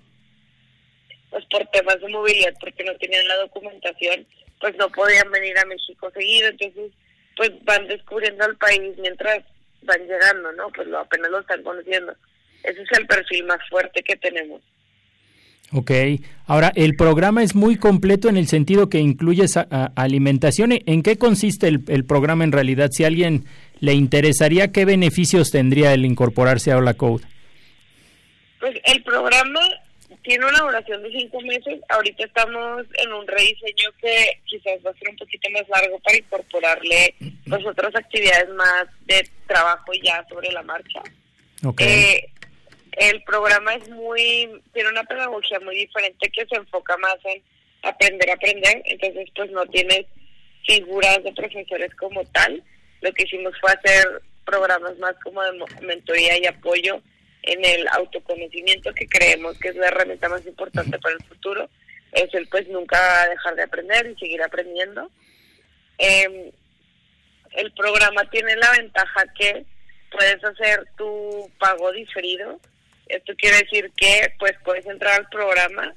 pues 1.29 1.45
por 1.45 1.65
temas 1.67 1.99
de 2.01 2.09
movilidad, 2.09 2.53
porque 2.59 2.83
no 2.83 2.95
tenían 2.97 3.27
la 3.27 3.37
documentación, 3.37 4.27
pues 4.59 4.75
no 4.75 4.89
podían 4.91 5.31
venir 5.31 5.57
a 5.57 5.65
México 5.65 6.11
seguido, 6.11 6.49
entonces 6.49 6.91
pues 7.35 7.51
van 7.63 7.87
descubriendo 7.87 8.45
el 8.45 8.57
país 8.57 8.97
mientras 8.97 9.43
van 9.87 10.01
llegando, 10.01 10.51
¿no? 10.51 10.69
Pues 10.75 10.87
lo, 10.87 10.99
apenas 10.99 11.31
lo 11.31 11.39
están 11.39 11.63
conociendo. 11.63 12.13
Ese 12.63 12.83
es 12.83 12.89
el 12.99 13.07
perfil 13.07 13.45
más 13.45 13.59
fuerte 13.69 14.03
que 14.03 14.15
tenemos. 14.17 14.61
Ok, 15.73 15.91
ahora 16.45 16.71
el 16.75 16.95
programa 16.95 17.43
es 17.43 17.53
muy 17.53 17.75
completo 17.75 18.29
en 18.29 18.37
el 18.37 18.47
sentido 18.47 18.87
que 18.87 18.99
incluye 18.99 19.45
alimentación. 19.95 20.71
¿En 20.85 21.03
qué 21.03 21.17
consiste 21.17 21.67
el, 21.67 21.83
el 21.87 22.05
programa 22.05 22.45
en 22.45 22.53
realidad? 22.53 22.89
Si 22.91 23.03
alguien 23.03 23.45
le 23.79 23.93
interesaría, 23.93 24.71
¿qué 24.71 24.85
beneficios 24.85 25.51
tendría 25.51 25.93
el 25.93 26.05
incorporarse 26.05 26.71
a 26.71 26.77
Hola 26.77 26.93
Code? 26.93 27.25
Pues 28.61 28.77
el 28.85 29.03
programa 29.03 29.59
tiene 30.27 30.45
una 30.45 30.59
duración 30.59 31.01
de 31.03 31.11
cinco 31.11 31.39
meses. 31.39 31.79
Ahorita 31.87 32.25
estamos 32.25 32.85
en 33.01 33.13
un 33.13 33.25
rediseño 33.25 33.89
que 34.01 34.41
quizás 34.43 34.73
va 34.85 34.91
a 34.91 34.93
ser 34.95 35.09
un 35.09 35.15
poquito 35.15 35.49
más 35.51 35.63
largo 35.69 35.97
para 35.99 36.17
incorporarle 36.17 37.15
pues 37.47 37.65
otras 37.65 37.95
actividades 37.95 38.49
más 38.49 38.87
de 39.05 39.25
trabajo 39.47 39.93
ya 40.03 40.25
sobre 40.27 40.51
la 40.51 40.63
marcha. 40.63 41.01
Okay. 41.63 41.87
Eh, 41.87 42.29
el 42.97 43.23
programa 43.23 43.75
es 43.75 43.87
muy, 43.89 44.61
tiene 44.73 44.89
una 44.89 45.05
pedagogía 45.05 45.61
muy 45.61 45.77
diferente 45.77 46.29
que 46.29 46.45
se 46.45 46.57
enfoca 46.57 46.97
más 46.97 47.15
en 47.23 47.41
aprender 47.83 48.29
a 48.29 48.33
aprender, 48.33 48.81
entonces 48.83 49.29
pues 49.33 49.49
no 49.51 49.65
tienes 49.67 50.07
figuras 50.65 51.23
de 51.23 51.31
profesores 51.31 51.95
como 51.95 52.25
tal, 52.25 52.61
lo 52.99 53.13
que 53.13 53.23
hicimos 53.23 53.53
fue 53.61 53.71
hacer 53.71 54.21
programas 54.45 54.97
más 54.97 55.15
como 55.23 55.41
de 55.41 55.53
mentoría 55.83 56.37
y 56.37 56.47
apoyo 56.47 57.01
en 57.47 57.63
el 57.65 57.87
autoconocimiento 57.89 58.93
que 58.93 59.07
creemos 59.07 59.57
que 59.59 59.69
es 59.69 59.75
la 59.75 59.87
herramienta 59.87 60.29
más 60.29 60.45
importante 60.45 60.99
para 60.99 61.15
el 61.15 61.23
futuro, 61.23 61.69
es 62.11 62.33
el 62.33 62.47
pues 62.47 62.67
nunca 62.67 63.27
dejar 63.29 63.55
de 63.55 63.63
aprender 63.63 64.07
y 64.07 64.19
seguir 64.19 64.41
aprendiendo. 64.41 65.09
Eh, 65.97 66.51
el 67.51 67.71
programa 67.73 68.29
tiene 68.29 68.55
la 68.55 68.71
ventaja 68.71 69.25
que 69.37 69.65
puedes 70.11 70.43
hacer 70.43 70.85
tu 70.97 71.49
pago 71.59 71.91
diferido. 71.91 72.59
Esto 73.07 73.33
quiere 73.37 73.57
decir 73.57 73.91
que 73.95 74.33
pues 74.39 74.53
puedes 74.63 74.85
entrar 74.85 75.19
al 75.19 75.29
programa 75.29 75.95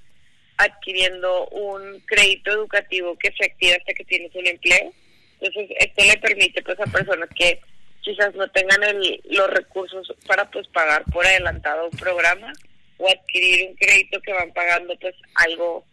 adquiriendo 0.57 1.49
un 1.49 2.01
crédito 2.07 2.51
educativo 2.51 3.19
que 3.19 3.33
se 3.33 3.47
activa 3.47 3.77
hasta 3.77 3.95
que 3.95 4.05
tienes 4.05 4.35
un 4.35 4.47
empleo 4.47 4.93
entonces, 5.41 5.77
esto 5.79 6.05
le 6.05 6.19
permite 6.19 6.63
pues 6.63 6.79
a 6.81 6.85
personas 6.85 7.29
que 7.35 7.61
quizás 8.03 8.35
no 8.35 8.49
tengan 8.51 8.83
el, 8.83 9.21
los 9.31 9.51
recursos 9.51 10.13
para 10.27 10.51
pues 10.51 10.67
pagar 10.69 11.05
por 11.13 11.27
adelantado 11.27 11.89
un 11.91 11.99
programa 11.99 12.53
o 12.99 13.09
adquirir 13.09 13.69
un 13.69 13.77
crédito 13.77 14.21
que 14.21 14.33
van 14.33 14.53
pagando 14.53 14.95
pues 15.01 15.15
algo 15.37 15.85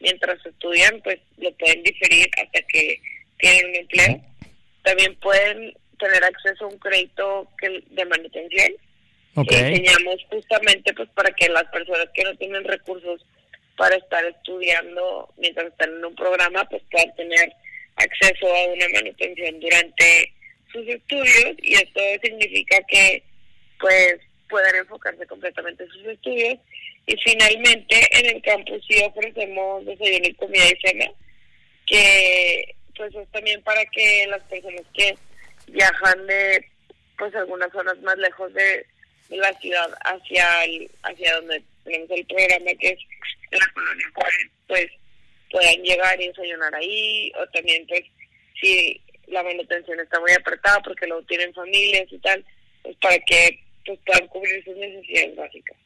mientras 0.00 0.44
estudian, 0.44 1.00
pues 1.02 1.18
lo 1.38 1.52
pueden 1.52 1.82
diferir 1.82 2.28
hasta 2.38 2.62
que 2.62 3.00
tienen 3.38 3.70
un 3.70 3.76
empleo. 3.76 4.20
También 4.82 5.14
pueden 5.16 5.74
tener 5.98 6.24
acceso 6.24 6.64
a 6.64 6.68
un 6.68 6.78
crédito 6.78 7.48
que 7.58 7.82
de 7.88 8.04
manutención. 8.04 8.72
Okay. 9.38 9.58
enseñamos 9.58 10.16
justamente 10.30 10.94
pues 10.94 11.10
para 11.10 11.30
que 11.32 11.48
las 11.50 11.64
personas 11.64 12.08
que 12.14 12.24
no 12.24 12.34
tienen 12.36 12.64
recursos 12.64 13.22
para 13.76 13.96
estar 13.96 14.24
estudiando 14.24 15.28
mientras 15.36 15.66
están 15.66 15.90
en 15.90 16.04
un 16.06 16.14
programa 16.14 16.64
pues 16.70 16.82
puedan 16.90 17.14
tener 17.16 17.52
acceso 17.96 18.46
a 18.46 18.72
una 18.72 18.88
manutención 18.94 19.60
durante 19.60 20.32
sus 20.76 20.88
estudios 20.88 21.56
y 21.62 21.74
esto 21.74 22.00
significa 22.22 22.76
que 22.88 23.22
pues 23.80 24.16
puedan 24.48 24.76
enfocarse 24.76 25.26
completamente 25.26 25.84
en 25.84 25.90
sus 25.90 26.06
estudios. 26.06 26.58
Y 27.06 27.16
finalmente 27.24 28.00
en 28.18 28.36
el 28.36 28.42
campus 28.42 28.82
sí 28.88 29.00
ofrecemos 29.04 29.84
desayuno 29.86 30.28
y 30.28 30.34
comida 30.34 30.64
y 30.66 30.88
cena 30.88 31.10
que 31.86 32.74
pues 32.96 33.14
es 33.14 33.28
también 33.30 33.62
para 33.62 33.84
que 33.86 34.26
las 34.28 34.42
personas 34.44 34.82
que 34.92 35.16
viajan 35.68 36.26
de 36.26 36.64
pues 37.16 37.34
algunas 37.34 37.70
zonas 37.72 37.98
más 38.02 38.16
lejos 38.18 38.52
de, 38.54 38.86
la 39.30 39.52
ciudad 39.54 39.90
hacia 40.04 40.64
el, 40.64 40.90
hacia 41.02 41.34
donde 41.36 41.62
tenemos 41.84 42.10
el 42.10 42.26
programa 42.26 42.70
que 42.78 42.88
es 42.88 42.98
la 43.50 43.72
colonia 43.72 44.06
pues 44.68 44.86
puedan 45.50 45.82
llegar 45.82 46.20
y 46.20 46.28
desayunar 46.28 46.74
ahí, 46.74 47.32
o 47.40 47.46
también 47.48 47.86
pues 47.86 48.02
si 48.60 49.00
la 49.28 49.42
manutención 49.42 49.98
está 50.00 50.20
muy 50.20 50.32
apretada 50.32 50.80
porque 50.84 51.06
luego 51.06 51.22
tienen 51.24 51.52
familias 51.52 52.06
y 52.10 52.18
tal, 52.18 52.44
pues 52.82 52.96
para 53.00 53.18
que 53.20 53.60
pues, 53.84 53.98
puedan 54.04 54.26
cubrir 54.28 54.64
sus 54.64 54.76
necesidades 54.76 55.36
básicas. 55.36 55.76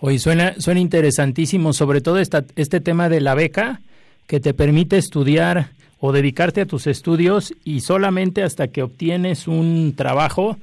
Oye, 0.00 0.18
suena, 0.18 0.54
suena 0.60 0.80
interesantísimo, 0.80 1.72
sobre 1.72 2.00
todo 2.00 2.18
esta, 2.18 2.44
este 2.56 2.80
tema 2.80 3.08
de 3.08 3.20
la 3.20 3.34
beca 3.34 3.80
que 4.28 4.38
te 4.38 4.54
permite 4.54 4.96
estudiar 4.96 5.70
o 5.98 6.12
dedicarte 6.12 6.60
a 6.60 6.66
tus 6.66 6.86
estudios 6.86 7.52
y 7.64 7.80
solamente 7.80 8.42
hasta 8.42 8.68
que 8.68 8.82
obtienes 8.82 9.48
un 9.48 9.94
trabajo 9.96 10.56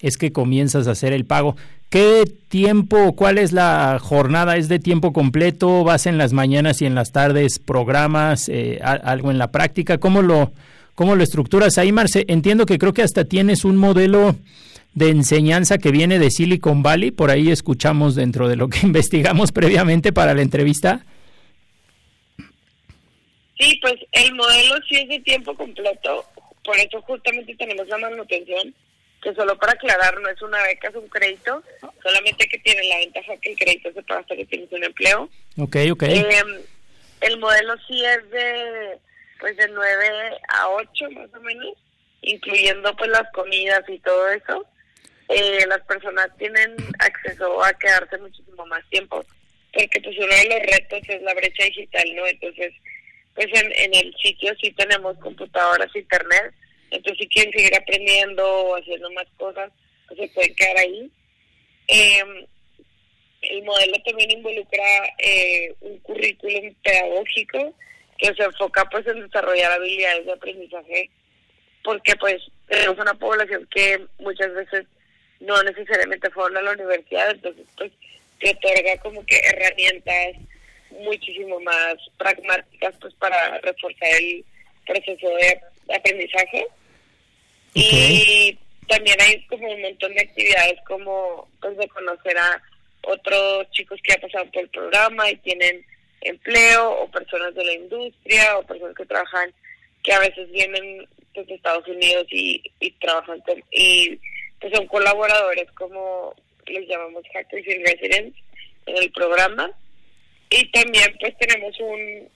es 0.00 0.16
que 0.16 0.32
comienzas 0.32 0.88
a 0.88 0.92
hacer 0.92 1.12
el 1.12 1.24
pago. 1.24 1.56
¿Qué 1.90 2.24
tiempo, 2.48 3.14
cuál 3.14 3.38
es 3.38 3.52
la 3.52 3.98
jornada? 4.00 4.56
¿Es 4.56 4.68
de 4.68 4.78
tiempo 4.78 5.12
completo? 5.12 5.84
¿Vas 5.84 6.06
en 6.06 6.18
las 6.18 6.32
mañanas 6.32 6.80
y 6.82 6.86
en 6.86 6.94
las 6.94 7.12
tardes 7.12 7.58
programas 7.58 8.48
eh, 8.48 8.80
algo 8.82 9.30
en 9.30 9.38
la 9.38 9.50
práctica? 9.50 9.98
¿Cómo 9.98 10.22
lo, 10.22 10.52
cómo 11.00 11.16
lo 11.16 11.24
estructuras 11.24 11.78
ahí, 11.78 11.92
Marce? 11.92 12.26
Entiendo 12.28 12.66
que 12.66 12.76
creo 12.76 12.92
que 12.92 13.00
hasta 13.00 13.24
tienes 13.24 13.64
un 13.64 13.78
modelo 13.78 14.36
de 14.92 15.08
enseñanza 15.08 15.78
que 15.78 15.90
viene 15.90 16.18
de 16.18 16.30
Silicon 16.30 16.82
Valley, 16.82 17.10
por 17.10 17.30
ahí 17.30 17.50
escuchamos 17.50 18.14
dentro 18.14 18.48
de 18.48 18.56
lo 18.56 18.68
que 18.68 18.80
investigamos 18.82 19.50
previamente 19.50 20.12
para 20.12 20.34
la 20.34 20.42
entrevista. 20.42 21.06
Sí, 23.58 23.78
pues 23.80 23.94
el 24.12 24.34
modelo 24.34 24.74
sí 24.86 24.96
es 24.96 25.08
de 25.08 25.20
tiempo 25.20 25.54
completo, 25.54 26.26
por 26.62 26.76
eso 26.76 27.00
justamente 27.00 27.54
tenemos 27.56 27.88
la 27.88 27.96
manutención, 27.96 28.74
que 29.22 29.32
solo 29.32 29.56
para 29.56 29.72
aclarar 29.72 30.20
no 30.20 30.28
es 30.28 30.42
una 30.42 30.62
beca, 30.64 30.88
es 30.88 30.96
un 30.96 31.08
crédito, 31.08 31.62
solamente 32.02 32.46
que 32.46 32.58
tiene 32.58 32.86
la 32.86 32.98
ventaja 32.98 33.38
que 33.40 33.52
el 33.52 33.58
crédito 33.58 33.90
se 33.94 34.02
paga 34.02 34.20
hasta 34.20 34.36
que 34.36 34.44
tienes 34.44 34.70
un 34.70 34.84
empleo. 34.84 35.30
Ok, 35.56 35.76
ok. 35.92 36.02
Eh, 36.02 36.42
el 37.22 37.38
modelo 37.38 37.74
sí 37.88 38.04
es 38.04 38.30
de 38.30 38.98
pues 39.40 39.56
de 39.56 39.68
9 39.68 40.38
a 40.48 40.68
8 40.68 41.10
más 41.12 41.34
o 41.34 41.40
menos, 41.40 41.76
incluyendo 42.22 42.94
pues 42.96 43.10
las 43.10 43.30
comidas 43.32 43.82
y 43.88 43.98
todo 43.98 44.28
eso. 44.28 44.66
Eh, 45.28 45.64
las 45.68 45.80
personas 45.82 46.28
tienen 46.38 46.76
acceso 46.98 47.62
a 47.62 47.72
quedarse 47.74 48.18
muchísimo 48.18 48.66
más 48.66 48.82
tiempo, 48.90 49.24
porque 49.72 50.00
pues 50.02 50.16
uno 50.18 50.34
de 50.34 50.48
los 50.48 50.60
retos 50.60 51.08
es 51.08 51.22
la 51.22 51.34
brecha 51.34 51.64
digital, 51.64 52.14
¿no? 52.16 52.26
Entonces, 52.26 52.72
pues 53.34 53.46
en, 53.52 53.72
en 53.76 53.94
el 53.94 54.14
sitio 54.20 54.52
sí 54.60 54.72
tenemos 54.72 55.16
computadoras, 55.18 55.94
internet, 55.94 56.52
entonces 56.90 57.18
si 57.18 57.28
quieren 57.28 57.52
seguir 57.52 57.74
aprendiendo 57.76 58.44
o 58.44 58.76
haciendo 58.76 59.10
más 59.12 59.26
cosas, 59.36 59.70
pues 60.08 60.18
se 60.18 60.28
pueden 60.28 60.54
quedar 60.56 60.78
ahí. 60.78 61.10
Eh, 61.86 62.46
el 63.42 63.62
modelo 63.62 63.96
también 64.04 64.30
involucra 64.32 64.84
eh, 65.18 65.74
un 65.80 65.98
currículum 66.00 66.74
pedagógico 66.82 67.74
que 68.20 68.34
se 68.34 68.42
enfoca 68.42 68.84
pues 68.90 69.06
en 69.06 69.20
desarrollar 69.20 69.72
habilidades 69.72 70.26
de 70.26 70.32
aprendizaje 70.32 71.10
porque 71.82 72.14
pues 72.16 72.42
tenemos 72.68 72.98
una 72.98 73.14
población 73.14 73.66
que 73.70 74.06
muchas 74.18 74.52
veces 74.54 74.86
no 75.40 75.62
necesariamente 75.62 76.30
fueron 76.30 76.58
a 76.58 76.62
la 76.62 76.72
universidad, 76.72 77.30
entonces 77.30 77.66
pues 77.76 77.90
te 78.38 78.50
otorga 78.50 78.96
como 79.02 79.24
que 79.24 79.38
herramientas 79.38 80.36
muchísimo 80.90 81.58
más 81.60 81.94
pragmáticas 82.18 82.94
pues 83.00 83.14
para 83.14 83.58
reforzar 83.60 84.08
el 84.20 84.44
proceso 84.86 85.28
de 85.28 85.60
aprendizaje. 85.94 86.66
Y 87.72 88.58
también 88.88 89.16
hay 89.20 89.46
como 89.46 89.70
un 89.70 89.80
montón 89.80 90.12
de 90.14 90.22
actividades 90.22 90.78
como 90.86 91.48
pues 91.60 91.76
de 91.78 91.88
conocer 91.88 92.36
a 92.36 92.62
otros 93.02 93.70
chicos 93.70 93.98
que 94.02 94.12
ya 94.12 94.20
pasaron 94.20 94.50
por 94.50 94.62
el 94.62 94.68
programa 94.68 95.30
y 95.30 95.36
tienen 95.36 95.86
empleo 96.20 96.90
o 97.00 97.10
personas 97.10 97.54
de 97.54 97.64
la 97.64 97.72
industria 97.72 98.58
o 98.58 98.66
personas 98.66 98.94
que 98.96 99.06
trabajan 99.06 99.52
que 100.02 100.12
a 100.12 100.20
veces 100.20 100.50
vienen 100.50 101.06
pues, 101.34 101.48
Estados 101.50 101.86
Unidos 101.88 102.26
y, 102.30 102.62
y 102.80 102.90
trabajan 102.92 103.42
y 103.70 104.18
pues 104.60 104.72
son 104.74 104.86
colaboradores 104.86 105.70
como 105.72 106.34
les 106.66 106.86
llamamos 106.88 107.24
hackers 107.32 107.66
y 107.66 107.84
residents 107.84 108.38
en 108.86 108.96
el 108.96 109.10
programa. 109.12 109.70
Y 110.50 110.70
también 110.70 111.16
pues 111.20 111.36
tenemos 111.38 111.78
un 111.80 112.28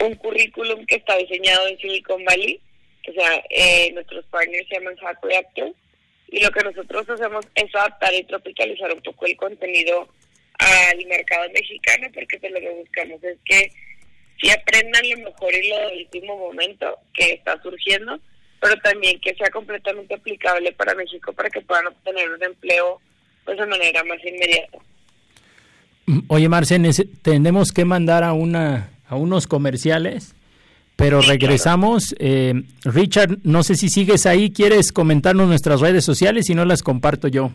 un 0.00 0.14
currículum 0.14 0.86
que 0.86 0.96
está 0.96 1.16
diseñado 1.16 1.68
en 1.68 1.78
Silicon 1.78 2.24
Valley 2.24 2.60
o 3.08 3.12
sea 3.12 3.44
eh, 3.50 3.92
nuestros 3.92 4.24
partners 4.26 4.66
se 4.68 4.76
llaman 4.76 4.96
Hack 4.96 5.22
Reactor 5.22 5.74
y 6.28 6.42
lo 6.42 6.50
que 6.50 6.64
nosotros 6.64 7.08
hacemos 7.08 7.44
es 7.54 7.74
adaptar 7.74 8.14
y 8.14 8.24
tropicalizar 8.24 8.92
un 8.92 9.02
poco 9.02 9.26
el 9.26 9.36
contenido 9.36 10.08
al 10.60 11.06
mercado 11.06 11.44
mexicano 11.52 12.08
porque 12.14 12.38
pues 12.38 12.52
lo 12.52 12.60
que 12.60 12.70
buscamos 12.70 13.24
es 13.24 13.38
que 13.44 13.72
si 14.40 14.50
aprendan 14.50 15.02
lo 15.10 15.30
mejor 15.30 15.54
y 15.54 15.68
lo 15.68 15.78
del 15.78 15.98
último 16.04 16.36
momento 16.36 16.98
que 17.14 17.32
está 17.32 17.60
surgiendo 17.62 18.18
pero 18.60 18.76
también 18.82 19.18
que 19.20 19.34
sea 19.34 19.50
completamente 19.50 20.14
aplicable 20.14 20.72
para 20.72 20.94
México 20.94 21.32
para 21.32 21.50
que 21.50 21.60
puedan 21.62 21.86
obtener 21.86 22.30
un 22.30 22.42
empleo 22.42 23.00
pues 23.44 23.58
de 23.58 23.66
manera 23.66 24.04
más 24.04 24.18
inmediata. 24.24 24.78
Oye, 26.28 26.48
Marce, 26.48 26.78
tenemos 27.22 27.72
que 27.72 27.84
mandar 27.84 28.24
a 28.24 28.32
una 28.32 28.90
a 29.10 29.16
unos 29.16 29.46
comerciales, 29.46 30.34
pero 30.96 31.20
regresamos. 31.20 32.14
Eh, 32.18 32.54
Richard, 32.84 33.38
no 33.42 33.62
sé 33.64 33.74
si 33.74 33.88
sigues 33.88 34.24
ahí, 34.24 34.52
¿quieres 34.52 34.92
comentarnos 34.92 35.48
nuestras 35.48 35.80
redes 35.80 36.04
sociales? 36.04 36.46
Si 36.46 36.54
no, 36.54 36.64
las 36.64 36.82
comparto 36.82 37.26
yo. 37.28 37.52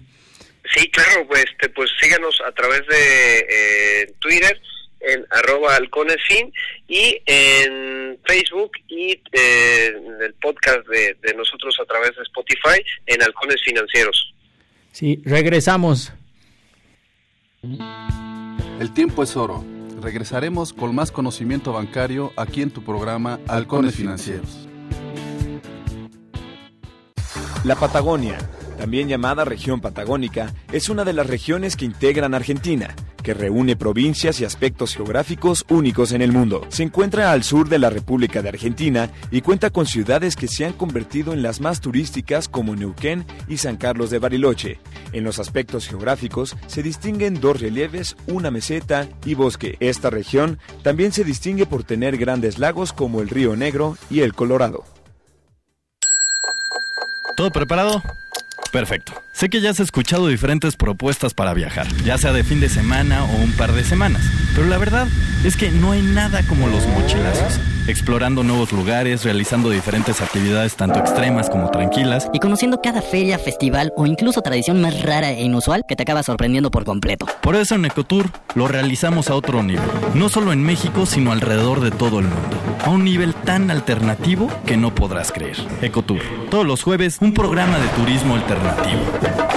Sí, 0.73 0.89
claro, 0.89 1.27
pues, 1.27 1.45
este, 1.45 1.69
pues 1.69 1.89
síganos 1.99 2.41
a 2.45 2.51
través 2.51 2.81
de 2.87 3.39
eh, 3.49 4.13
Twitter, 4.19 4.59
en 5.01 5.25
arroba 5.29 5.75
halconesfin 5.75 6.51
y 6.87 7.21
en 7.25 8.17
Facebook 8.25 8.71
y 8.87 9.21
eh, 9.31 9.93
en 9.95 10.21
el 10.21 10.33
podcast 10.35 10.87
de, 10.87 11.15
de, 11.21 11.33
nosotros 11.35 11.77
a 11.79 11.85
través 11.85 12.15
de 12.15 12.23
Spotify 12.23 12.81
en 13.05 13.21
Halcones 13.21 13.61
Financieros. 13.63 14.33
Sí, 14.91 15.21
regresamos. 15.25 16.11
El 18.79 18.93
tiempo 18.93 19.23
es 19.23 19.35
oro. 19.35 19.63
Regresaremos 20.01 20.73
con 20.73 20.93
más 20.93 21.11
conocimiento 21.11 21.73
bancario 21.73 22.33
aquí 22.37 22.61
en 22.61 22.71
tu 22.71 22.83
programa 22.83 23.39
Halcones 23.47 23.95
Financieros. 23.95 24.67
La 27.63 27.75
Patagonia, 27.75 28.37
también 28.75 29.07
llamada 29.07 29.45
región 29.45 29.81
patagónica, 29.81 30.53
es 30.71 30.89
una 30.89 31.03
de 31.03 31.13
las 31.13 31.27
regiones 31.27 31.75
que 31.75 31.85
integran 31.85 32.33
Argentina 32.33 32.95
que 33.25 33.33
reúne 33.33 33.75
provincias 33.75 34.39
y 34.39 34.45
aspectos 34.45 34.93
geográficos 34.93 35.65
únicos 35.67 36.11
en 36.11 36.21
el 36.21 36.31
mundo. 36.31 36.61
Se 36.69 36.83
encuentra 36.83 37.31
al 37.31 37.43
sur 37.43 37.67
de 37.67 37.79
la 37.79 37.89
República 37.89 38.43
de 38.43 38.49
Argentina 38.49 39.09
y 39.31 39.41
cuenta 39.41 39.71
con 39.71 39.87
ciudades 39.87 40.35
que 40.35 40.47
se 40.47 40.63
han 40.63 40.73
convertido 40.73 41.33
en 41.33 41.41
las 41.41 41.59
más 41.59 41.81
turísticas 41.81 42.47
como 42.47 42.75
Neuquén 42.75 43.25
y 43.47 43.57
San 43.57 43.77
Carlos 43.77 44.11
de 44.11 44.19
Bariloche. 44.19 44.79
En 45.11 45.23
los 45.23 45.39
aspectos 45.39 45.87
geográficos 45.87 46.55
se 46.67 46.83
distinguen 46.83 47.41
dos 47.41 47.59
relieves, 47.59 48.15
una 48.27 48.51
meseta 48.51 49.09
y 49.25 49.33
bosque. 49.33 49.75
Esta 49.79 50.11
región 50.11 50.59
también 50.83 51.11
se 51.11 51.23
distingue 51.23 51.65
por 51.65 51.83
tener 51.83 52.17
grandes 52.17 52.59
lagos 52.59 52.93
como 52.93 53.21
el 53.21 53.29
Río 53.29 53.55
Negro 53.55 53.97
y 54.07 54.19
el 54.19 54.35
Colorado. 54.35 54.83
¿Todo 57.35 57.49
preparado? 57.49 58.03
Perfecto. 58.75 59.23
Sé 59.31 59.47
que 59.47 59.61
ya 59.61 59.69
has 59.69 59.79
escuchado 59.79 60.27
diferentes 60.27 60.75
propuestas 60.75 61.33
para 61.33 61.53
viajar, 61.53 61.87
ya 62.03 62.17
sea 62.17 62.33
de 62.33 62.43
fin 62.43 62.59
de 62.59 62.67
semana 62.67 63.23
o 63.23 63.35
un 63.37 63.53
par 63.53 63.71
de 63.71 63.85
semanas, 63.85 64.21
pero 64.53 64.67
la 64.67 64.77
verdad 64.77 65.07
es 65.45 65.55
que 65.55 65.71
no 65.71 65.93
hay 65.93 66.01
nada 66.01 66.43
como 66.43 66.67
los 66.67 66.85
mochilazos 66.87 67.57
explorando 67.87 68.43
nuevos 68.43 68.71
lugares, 68.71 69.23
realizando 69.23 69.69
diferentes 69.69 70.21
actividades 70.21 70.75
tanto 70.75 70.99
extremas 70.99 71.49
como 71.49 71.69
tranquilas. 71.71 72.29
Y 72.33 72.39
conociendo 72.39 72.81
cada 72.81 73.01
feria, 73.01 73.37
festival 73.37 73.93
o 73.95 74.05
incluso 74.05 74.41
tradición 74.41 74.81
más 74.81 75.01
rara 75.03 75.31
e 75.31 75.43
inusual 75.43 75.85
que 75.87 75.95
te 75.95 76.03
acaba 76.03 76.23
sorprendiendo 76.23 76.71
por 76.71 76.85
completo. 76.85 77.25
Por 77.41 77.55
eso 77.55 77.75
en 77.75 77.85
Ecotour 77.85 78.29
lo 78.55 78.67
realizamos 78.67 79.29
a 79.29 79.35
otro 79.35 79.63
nivel. 79.63 79.85
No 80.13 80.29
solo 80.29 80.51
en 80.53 80.63
México, 80.63 81.05
sino 81.05 81.31
alrededor 81.31 81.81
de 81.81 81.91
todo 81.91 82.19
el 82.19 82.25
mundo. 82.25 82.57
A 82.83 82.89
un 82.89 83.03
nivel 83.03 83.33
tan 83.33 83.71
alternativo 83.71 84.49
que 84.65 84.77
no 84.77 84.93
podrás 84.93 85.31
creer. 85.31 85.57
Ecotour. 85.81 86.21
Todos 86.49 86.65
los 86.65 86.83
jueves, 86.83 87.17
un 87.21 87.33
programa 87.33 87.79
de 87.79 87.87
turismo 87.89 88.35
alternativo. 88.35 89.01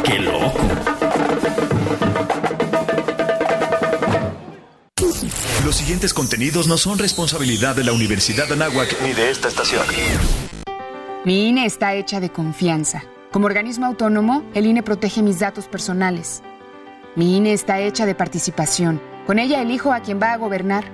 ¡Qué 0.04 0.18
loco! 0.18 1.07
Siguientes 5.78 6.12
contenidos 6.12 6.66
no 6.66 6.76
son 6.76 6.98
responsabilidad 6.98 7.76
de 7.76 7.84
la 7.84 7.92
Universidad 7.92 8.48
de 8.48 8.54
Anáhuac 8.54 9.00
ni 9.00 9.12
de 9.12 9.30
esta 9.30 9.46
estación. 9.46 9.84
Mi 11.24 11.48
INE 11.48 11.66
está 11.66 11.94
hecha 11.94 12.18
de 12.18 12.30
confianza. 12.30 13.04
Como 13.30 13.46
organismo 13.46 13.86
autónomo, 13.86 14.42
el 14.54 14.66
INE 14.66 14.82
protege 14.82 15.22
mis 15.22 15.38
datos 15.38 15.68
personales. 15.68 16.42
Mi 17.14 17.36
INE 17.36 17.52
está 17.52 17.78
hecha 17.78 18.06
de 18.06 18.16
participación. 18.16 19.00
Con 19.24 19.38
ella 19.38 19.62
elijo 19.62 19.92
a 19.92 20.00
quien 20.00 20.20
va 20.20 20.32
a 20.32 20.36
gobernar. 20.36 20.84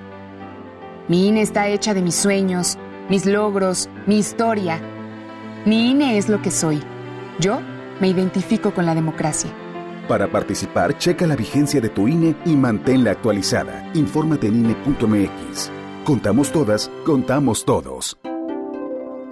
Mi 1.07 1.29
INE 1.29 1.41
está 1.41 1.67
hecha 1.67 1.95
de 1.95 2.03
mis 2.03 2.15
sueños, 2.15 2.77
mis 3.09 3.25
logros, 3.25 3.89
mi 4.05 4.19
historia. 4.19 4.79
Mi 5.65 5.89
INE 5.89 6.19
es 6.19 6.29
lo 6.29 6.43
que 6.43 6.51
soy. 6.51 6.83
Yo 7.39 7.59
me 7.99 8.07
identifico 8.07 8.71
con 8.71 8.85
la 8.85 8.93
democracia. 8.93 9.51
Para 10.07 10.31
participar, 10.31 10.97
checa 10.99 11.25
la 11.25 11.35
vigencia 11.35 11.81
de 11.81 11.89
tu 11.89 12.07
INE 12.07 12.35
y 12.45 12.55
manténla 12.55 13.11
actualizada. 13.11 13.89
Infórmate 13.95 14.47
en 14.47 14.57
INE.mx. 14.57 15.71
Contamos 16.03 16.51
todas, 16.51 16.91
contamos 17.05 17.65
todos. 17.65 18.17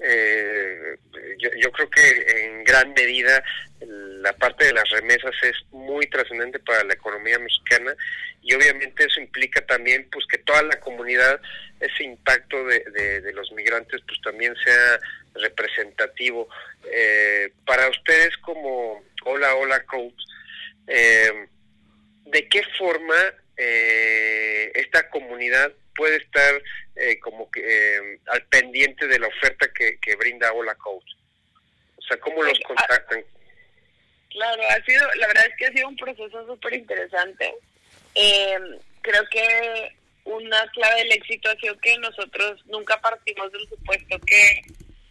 eh, 0.00 0.96
yo, 1.38 1.48
yo 1.58 1.72
creo 1.72 1.90
que 1.90 2.44
en 2.44 2.64
gran 2.64 2.92
medida 2.92 3.42
la 3.80 4.32
parte 4.32 4.66
de 4.66 4.72
las 4.72 4.88
remesas 4.90 5.34
es 5.42 5.54
muy 5.70 6.06
trascendente 6.06 6.58
para 6.58 6.84
la 6.84 6.94
economía 6.94 7.38
mexicana 7.38 7.94
y 8.42 8.54
obviamente 8.54 9.04
eso 9.04 9.20
implica 9.20 9.64
también 9.66 10.08
pues 10.10 10.26
que 10.26 10.38
toda 10.38 10.62
la 10.62 10.80
comunidad 10.80 11.40
ese 11.80 12.04
impacto 12.04 12.64
de, 12.64 12.80
de, 13.20 13.32
los 13.32 13.52
migrantes 13.52 14.00
pues 14.06 14.20
también 14.22 14.54
sea 14.64 14.98
representativo. 15.34 16.48
Eh, 16.92 17.52
para 17.64 17.88
ustedes 17.88 18.36
como 18.38 19.04
hola 19.24 19.54
hola 19.54 19.84
coach 19.84 20.20
eh, 20.86 21.46
de 22.24 22.48
qué 22.48 22.62
forma 22.76 23.14
eh, 23.56 24.70
esta 24.74 25.08
comunidad 25.10 25.72
puede 25.94 26.16
estar 26.16 26.62
eh, 26.96 27.18
como 27.20 27.50
que 27.50 27.60
eh, 27.60 28.20
al 28.26 28.42
pendiente 28.46 29.06
de 29.06 29.18
la 29.18 29.28
oferta 29.28 29.68
que, 29.72 29.98
que 30.00 30.16
brinda 30.16 30.52
Hola 30.52 30.74
Coach 30.76 31.14
o 31.96 32.02
sea 32.02 32.16
cómo 32.18 32.42
los 32.42 32.58
contactan 32.60 33.24
Claro, 34.30 34.62
ha 34.68 34.84
sido, 34.84 35.06
la 35.16 35.26
verdad 35.28 35.46
es 35.46 35.56
que 35.56 35.66
ha 35.66 35.72
sido 35.72 35.88
un 35.88 35.96
proceso 35.96 36.46
súper 36.46 36.74
interesante. 36.74 37.54
Eh, 38.14 38.58
creo 39.00 39.24
que 39.30 39.96
una 40.24 40.66
clave 40.72 41.00
del 41.00 41.12
éxito 41.12 41.50
ha 41.50 41.56
sido 41.56 41.78
que 41.78 41.96
nosotros 41.98 42.60
nunca 42.66 43.00
partimos 43.00 43.50
del 43.52 43.66
supuesto 43.68 44.18
que 44.26 44.62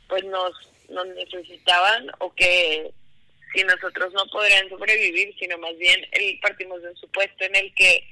pues 0.07 0.23
nos, 0.25 0.53
nos 0.89 1.07
necesitaban 1.07 2.07
o 2.19 2.33
que 2.33 2.91
si 3.53 3.63
nosotros 3.63 4.13
no 4.13 4.25
podrían 4.27 4.69
sobrevivir, 4.69 5.33
sino 5.39 5.57
más 5.57 5.75
bien 5.77 6.05
el, 6.11 6.39
partimos 6.39 6.81
de 6.81 6.89
un 6.89 6.97
supuesto 6.97 7.45
en 7.45 7.55
el 7.55 7.73
que 7.73 8.03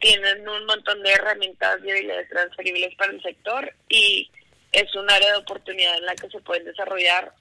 tienen 0.00 0.48
un 0.48 0.64
montón 0.66 1.02
de 1.02 1.12
herramientas 1.12 1.80
y 1.84 1.90
habilidades 1.90 2.28
transferibles 2.28 2.94
para 2.96 3.12
el 3.12 3.22
sector 3.22 3.72
y 3.88 4.30
es 4.72 4.94
un 4.94 5.10
área 5.10 5.32
de 5.32 5.38
oportunidad 5.38 5.96
en 5.96 6.06
la 6.06 6.14
que 6.14 6.28
se 6.28 6.40
pueden 6.40 6.64
desarrollar 6.64 7.32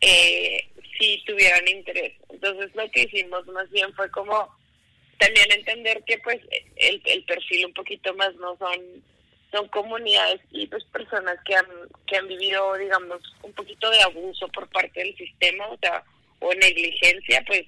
eh, 0.00 0.68
si 0.98 1.22
tuvieran 1.24 1.66
interés. 1.68 2.12
Entonces 2.30 2.74
lo 2.74 2.90
que 2.90 3.02
hicimos 3.02 3.46
más 3.48 3.70
bien 3.70 3.92
fue 3.94 4.10
como 4.10 4.48
también 5.18 5.50
entender 5.52 6.02
que 6.04 6.18
pues 6.18 6.40
el, 6.76 7.02
el 7.04 7.24
perfil 7.24 7.66
un 7.66 7.74
poquito 7.74 8.14
más 8.14 8.34
no 8.36 8.56
son 8.58 9.02
son 9.52 9.68
comunidades 9.68 10.40
y 10.50 10.66
pues 10.66 10.84
personas 10.86 11.36
que 11.44 11.54
han 11.54 11.66
que 12.08 12.16
han 12.16 12.26
vivido 12.26 12.74
digamos 12.74 13.20
un 13.42 13.52
poquito 13.52 13.88
de 13.90 14.02
abuso 14.02 14.48
por 14.48 14.68
parte 14.68 15.00
del 15.00 15.16
sistema 15.16 15.68
o 15.68 15.78
sea 15.78 16.02
o 16.40 16.52
negligencia 16.54 17.42
pues 17.46 17.62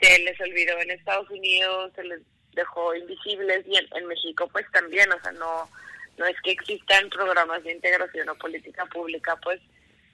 se 0.00 0.18
les 0.20 0.40
olvidó 0.40 0.78
en 0.80 0.90
Estados 0.90 1.28
Unidos 1.28 1.92
se 1.94 2.04
les 2.04 2.20
dejó 2.54 2.94
invisibles 2.94 3.66
y 3.68 3.76
en, 3.76 3.86
en 3.94 4.06
México 4.06 4.48
pues 4.50 4.64
también 4.72 5.12
o 5.12 5.20
sea 5.20 5.32
no 5.32 5.68
no 6.16 6.24
es 6.24 6.36
que 6.42 6.52
existan 6.52 7.10
programas 7.10 7.62
de 7.62 7.72
integración 7.72 8.28
o 8.30 8.34
política 8.36 8.86
pública 8.86 9.36
pues 9.42 9.60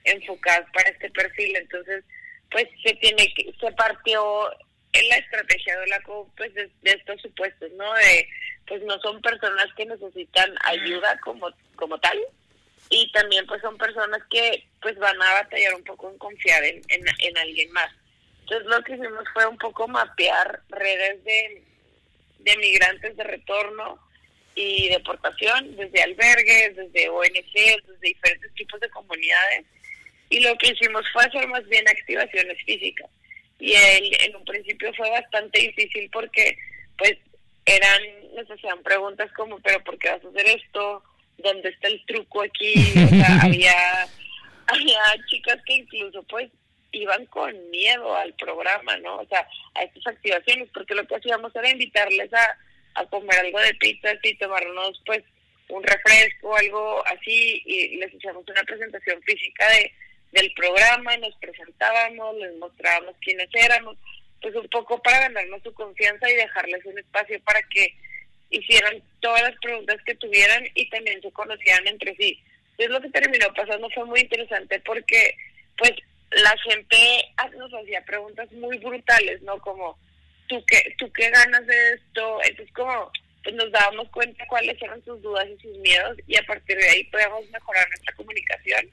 enfocadas 0.05 0.69
para 0.73 0.89
este 0.89 1.09
perfil 1.11 1.55
entonces 1.57 2.03
pues 2.51 2.67
se 2.83 2.93
tiene 2.95 3.33
que, 3.33 3.53
se 3.59 3.71
partió 3.73 4.49
en 4.95 5.09
la 5.09 5.17
estrategia 5.17 5.77
de 5.79 5.87
la 5.87 6.01
pues 6.37 6.53
de, 6.53 6.71
estos 6.83 7.21
supuestos, 7.21 7.69
¿no? 7.73 7.93
De, 7.95 8.27
pues 8.67 8.81
no 8.83 8.97
son 8.99 9.21
personas 9.21 9.67
que 9.75 9.85
necesitan 9.85 10.55
ayuda 10.63 11.19
como, 11.19 11.49
como 11.75 11.97
tal, 11.99 12.17
y 12.89 13.11
también 13.11 13.45
pues 13.45 13.61
son 13.61 13.77
personas 13.77 14.21
que 14.29 14.67
pues 14.81 14.97
van 14.97 15.21
a 15.21 15.33
batallar 15.33 15.75
un 15.75 15.83
poco 15.83 16.09
en 16.09 16.17
confiar 16.17 16.63
en, 16.63 16.81
en, 16.89 17.37
alguien 17.37 17.71
más. 17.71 17.89
Entonces 18.41 18.67
lo 18.67 18.81
que 18.83 18.93
hicimos 18.93 19.25
fue 19.33 19.45
un 19.47 19.57
poco 19.57 19.87
mapear 19.87 20.61
redes 20.69 21.23
de, 21.23 21.63
de 22.39 22.57
migrantes 22.57 23.17
de 23.17 23.23
retorno 23.23 23.99
y 24.53 24.87
deportación, 24.89 25.75
desde 25.75 26.03
albergues, 26.03 26.75
desde 26.75 27.09
ONGs, 27.09 27.87
desde 27.87 27.99
diferentes 27.99 28.53
tipos 28.53 28.79
de 28.79 28.89
comunidades, 28.89 29.65
y 30.29 30.39
lo 30.39 30.55
que 30.57 30.71
hicimos 30.71 31.05
fue 31.13 31.23
hacer 31.23 31.47
más 31.47 31.65
bien 31.67 31.87
activaciones 31.87 32.57
físicas. 32.65 33.09
Y 33.59 33.73
el, 33.73 34.17
en 34.21 34.35
un 34.35 34.45
principio 34.45 34.93
fue 34.93 35.09
bastante 35.09 35.59
difícil 35.59 36.09
porque 36.11 36.57
pues 36.97 37.15
eran, 37.65 38.01
nos 38.35 38.49
hacían 38.49 38.81
preguntas 38.83 39.31
como, 39.33 39.59
pero 39.59 39.83
¿por 39.83 39.97
qué 39.97 40.09
vas 40.09 40.23
a 40.23 40.27
hacer 40.27 40.47
esto? 40.47 41.03
¿Dónde 41.37 41.69
está 41.69 41.87
el 41.87 42.03
truco 42.05 42.41
aquí? 42.41 42.73
O 43.05 43.09
sea, 43.09 43.39
había, 43.41 44.07
había 44.67 44.99
chicas 45.27 45.59
que 45.65 45.73
incluso 45.73 46.23
pues 46.23 46.49
iban 46.91 47.25
con 47.25 47.53
miedo 47.71 48.15
al 48.15 48.33
programa, 48.35 48.97
¿no? 48.97 49.17
O 49.17 49.27
sea, 49.27 49.47
a 49.75 49.83
estas 49.83 50.07
activaciones, 50.07 50.69
porque 50.73 50.95
lo 50.95 51.05
que 51.05 51.15
hacíamos 51.15 51.53
era 51.55 51.69
invitarles 51.69 52.33
a, 52.33 52.57
a 52.95 53.05
comer 53.07 53.37
algo 53.39 53.59
de 53.59 53.73
pizza 53.75 54.09
y 54.23 54.35
tomarnos 54.37 55.01
pues 55.05 55.23
un 55.69 55.83
refresco, 55.83 56.55
algo 56.55 57.03
así, 57.07 57.61
y 57.65 57.97
les 57.97 58.13
hicimos 58.13 58.43
una 58.47 58.63
presentación 58.63 59.21
física 59.23 59.67
de 59.69 59.91
del 60.31 60.51
programa, 60.53 61.17
nos 61.17 61.35
presentábamos, 61.37 62.35
les 62.37 62.55
mostrábamos 62.57 63.15
quiénes 63.21 63.49
éramos, 63.53 63.97
pues 64.41 64.55
un 64.55 64.67
poco 64.67 65.01
para 65.01 65.21
ganarnos 65.21 65.63
su 65.63 65.73
confianza 65.73 66.29
y 66.29 66.35
dejarles 66.35 66.85
un 66.85 66.99
espacio 66.99 67.39
para 67.41 67.61
que 67.63 67.95
hicieran 68.49 69.01
todas 69.19 69.41
las 69.41 69.55
preguntas 69.59 69.97
que 70.05 70.15
tuvieran 70.15 70.67
y 70.75 70.89
también 70.89 71.21
se 71.21 71.31
conocieran 71.31 71.87
entre 71.87 72.15
sí. 72.15 72.39
Entonces 72.71 72.89
lo 72.89 73.01
que 73.01 73.19
terminó 73.19 73.53
pasando 73.53 73.89
fue 73.89 74.05
muy 74.05 74.19
interesante 74.21 74.79
porque 74.81 75.35
pues 75.77 75.93
la 76.31 76.55
gente 76.59 76.97
nos 77.57 77.73
hacía 77.73 78.03
preguntas 78.03 78.51
muy 78.51 78.77
brutales, 78.77 79.41
¿no? 79.43 79.57
Como, 79.59 79.97
¿tú 80.47 80.63
qué, 80.67 80.95
tú 80.97 81.11
qué 81.13 81.29
ganas 81.29 81.65
de 81.65 81.93
esto? 81.93 82.39
Entonces 82.43 82.73
como 82.73 83.11
pues 83.43 83.55
nos 83.55 83.71
dábamos 83.71 84.09
cuenta 84.09 84.45
cuáles 84.47 84.81
eran 84.81 85.03
sus 85.05 85.21
dudas 85.21 85.47
y 85.47 85.61
sus 85.61 85.77
miedos 85.77 86.17
y 86.27 86.35
a 86.35 86.43
partir 86.43 86.77
de 86.77 86.89
ahí 86.89 87.03
podíamos 87.05 87.47
mejorar 87.51 87.87
nuestra 87.89 88.15
comunicación 88.15 88.89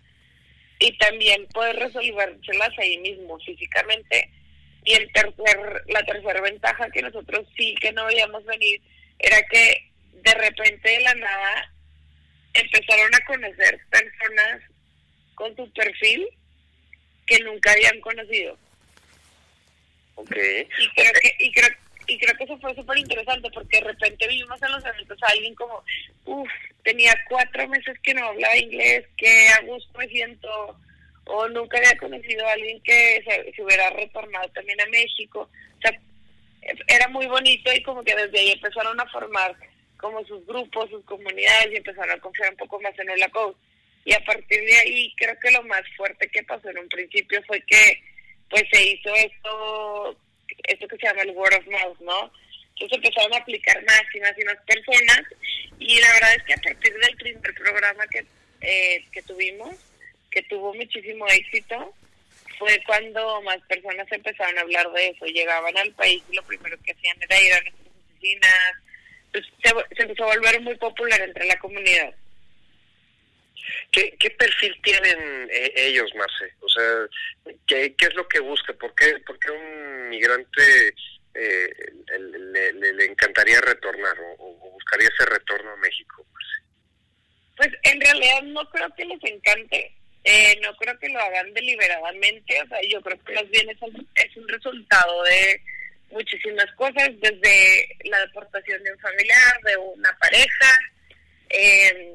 y 0.83 0.99
también 0.99 1.47
poder 1.49 1.77
resolvérselas 1.77 2.77
ahí 2.79 2.99
mismo 2.99 3.39
físicamente. 3.41 4.29
Y 4.85 4.95
el 4.95 5.13
tercer, 5.13 5.85
la 5.87 6.03
tercera 6.05 6.41
ventaja 6.41 6.91
que 6.91 7.03
nosotros 7.03 7.47
sí 7.57 7.77
que 7.81 7.93
no 7.93 8.05
veíamos 8.07 8.45
venir 8.45 8.81
era 9.21 9.41
que 9.49 9.91
de 10.13 10.35
repente 10.35 10.91
de 10.91 11.01
la 11.01 11.15
nada 11.15 11.73
empezaron 12.55 13.15
a 13.15 13.25
conocer 13.27 13.81
personas 13.91 14.63
con 15.37 15.55
su 15.55 15.73
perfil 15.73 16.29
que 17.27 17.39
nunca 17.41 17.73
habían 17.73 18.01
conocido. 18.01 18.59
Okay. 20.17 20.69
Y 20.79 20.89
creo 20.95 21.13
que 21.13 21.37
y 21.39 21.53
creo, 21.53 21.71
y 22.07 22.19
creo 22.19 22.37
que 22.37 22.45
eso 22.45 22.59
fue 22.59 22.75
súper 22.75 22.99
interesante 22.99 23.51
porque 23.51 23.79
de 23.79 23.85
repente 23.85 24.27
vimos 24.29 24.61
en 24.63 24.73
los 24.73 24.85
eventos 24.85 25.23
a 25.23 25.29
alguien 25.29 25.55
como, 25.55 25.83
uff, 26.27 26.51
tenía 26.83 27.13
cuatro 27.29 27.69
meses 27.69 27.99
que 28.01 28.15
no 28.15 28.27
hablaba 28.27 28.57
inglés, 28.57 29.07
que 29.17 29.49
a 29.49 29.61
gusto 29.63 29.99
me 29.99 30.09
siento, 30.09 30.77
o 31.25 31.49
nunca 31.49 31.79
había 31.79 31.97
conocido 31.97 32.47
a 32.47 32.53
alguien 32.53 32.81
que 32.83 33.23
se, 33.25 33.63
hubiera 33.63 33.91
retornado 33.91 34.49
también 34.49 34.81
a 34.81 34.87
México. 34.87 35.49
O 35.79 35.81
sea, 35.81 35.99
era 36.89 37.09
muy 37.09 37.27
bonito 37.27 37.73
y 37.73 37.83
como 37.83 38.03
que 38.03 38.15
desde 38.15 38.39
ahí 38.39 38.51
empezaron 38.53 38.99
a 39.01 39.07
formar 39.07 39.57
como 39.99 40.25
sus 40.25 40.45
grupos, 40.47 40.91
sus 40.91 41.05
comunidades 41.05 41.73
y 41.73 41.77
empezaron 41.77 42.11
a 42.11 42.21
confiar 42.21 42.51
un 42.51 42.57
poco 42.57 42.81
más 42.81 42.99
en 42.99 43.11
Hola 43.11 43.29
Coach. 43.29 43.57
Y 44.05 44.13
a 44.15 44.25
partir 44.25 44.61
de 44.61 44.77
ahí 44.79 45.15
creo 45.17 45.39
que 45.41 45.53
lo 45.53 45.63
más 45.63 45.83
fuerte 45.97 46.29
que 46.29 46.43
pasó 46.43 46.69
en 46.71 46.79
un 46.79 46.89
principio 46.89 47.41
fue 47.47 47.61
que 47.63 48.03
pues 48.51 48.65
se 48.71 48.85
hizo 48.85 49.15
esto, 49.15 50.17
esto 50.65 50.89
que 50.89 50.97
se 50.97 51.07
llama 51.07 51.23
el 51.23 51.31
word 51.31 51.55
of 51.55 51.67
mouth, 51.67 51.99
¿no? 52.01 52.33
Entonces 52.75 52.99
empezaron 52.99 53.35
a 53.35 53.39
aplicar 53.39 53.83
más 53.85 54.03
y 54.15 54.21
más 54.21 54.33
y 54.39 54.45
más 54.45 54.57
personas 54.67 55.23
y 55.79 56.01
la 56.01 56.13
verdad 56.13 56.35
es 56.37 56.43
que 56.45 56.55
a 56.55 56.57
partir 56.57 56.95
del 56.95 57.17
primer 57.17 57.55
programa 57.55 58.07
que, 58.09 58.25
eh, 58.61 59.05
que 59.13 59.23
tuvimos, 59.23 59.75
que 60.31 60.43
tuvo 60.43 60.75
muchísimo 60.75 61.27
éxito, 61.29 61.95
fue 62.59 62.81
cuando 62.87 63.43
más 63.43 63.59
personas 63.63 64.07
empezaron 64.11 64.57
a 64.59 64.61
hablar 64.61 64.91
de 64.93 65.09
eso. 65.09 65.27
Llegaban 65.27 65.77
al 65.77 65.91
país 65.93 66.23
y 66.31 66.37
lo 66.37 66.43
primero 66.45 66.77
que 66.85 66.93
hacían 66.93 67.17
era 67.21 67.41
ir 67.41 67.53
a 67.53 67.61
nuestras 67.61 67.87
oficinas. 68.17 68.75
Pues 69.33 69.45
se, 69.63 69.97
se 69.97 70.03
empezó 70.03 70.25
a 70.25 70.37
volver 70.37 70.61
muy 70.61 70.77
popular 70.77 71.21
entre 71.21 71.47
la 71.47 71.59
comunidad. 71.59 72.15
¿Qué, 73.91 74.31
perfil 74.39 74.77
tienen 74.83 75.49
eh, 75.51 75.73
ellos, 75.77 76.11
Marce? 76.15 76.55
O 76.61 76.69
sea, 76.69 77.55
¿qué, 77.67 77.95
¿qué 77.95 78.07
es 78.07 78.15
lo 78.15 78.27
que 78.29 78.41
busca? 78.41 78.73
¿Por 78.75 78.95
qué, 78.95 79.19
por 79.27 79.39
qué 79.39 79.51
un 79.51 80.09
migrante 80.09 80.95
eh, 81.35 81.73
le, 82.19 82.73
le, 82.73 83.05
encantaría 83.05 83.61
retornar 83.61 84.19
o, 84.21 84.37
o, 84.39 84.71
buscaría 84.73 85.09
ese 85.09 85.27
retorno 85.27 85.71
a 85.71 85.77
México? 85.77 86.27
Marce? 86.33 86.63
Pues 87.57 87.71
en 87.83 88.01
realidad 88.01 88.43
no 88.43 88.69
creo 88.71 88.95
que 88.95 89.05
les 89.05 89.23
encante. 89.25 89.95
Eh, 90.25 90.57
no 90.63 90.75
creo 90.77 90.97
que 91.01 91.09
lo 91.09 91.19
hagan 91.19 91.53
deliberadamente, 91.53 92.63
o 92.63 92.69
sea, 92.69 92.79
yo 92.89 93.01
creo 93.03 93.19
que 93.25 93.35
más 93.35 93.51
bien 93.51 93.69
es 93.71 93.83
un, 93.83 94.09
es 94.15 94.37
un 94.37 94.47
resultado 94.47 95.21
de 95.25 95.61
muchísimas 96.13 96.71
cosas, 96.77 97.11
desde 97.21 97.89
la 98.05 98.21
deportación 98.21 98.85
de 98.85 98.93
un 98.93 98.99
familiar, 99.01 99.61
de 99.65 99.77
una 99.77 100.17
pareja, 100.19 100.79
eh, 101.49 102.15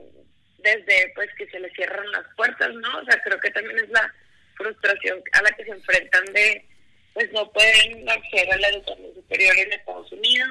desde 0.59 1.11
pues 1.15 1.29
que 1.37 1.47
se 1.47 1.59
les 1.59 1.73
cierran 1.73 2.11
las 2.11 2.25
puertas, 2.35 2.73
¿no? 2.73 2.99
O 2.99 3.05
sea, 3.05 3.21
creo 3.23 3.39
que 3.39 3.51
también 3.51 3.77
es 3.79 3.89
la 3.89 4.13
frustración 4.55 5.21
a 5.33 5.41
la 5.41 5.51
que 5.51 5.63
se 5.63 5.71
enfrentan 5.71 6.25
de, 6.33 6.65
pues 7.13 7.31
no 7.31 7.49
pueden 7.51 8.09
acceder 8.09 8.51
a 8.51 8.57
la 8.57 8.69
educación 8.69 9.13
superior 9.13 9.55
en 9.57 9.73
Estados 9.73 10.11
Unidos. 10.11 10.49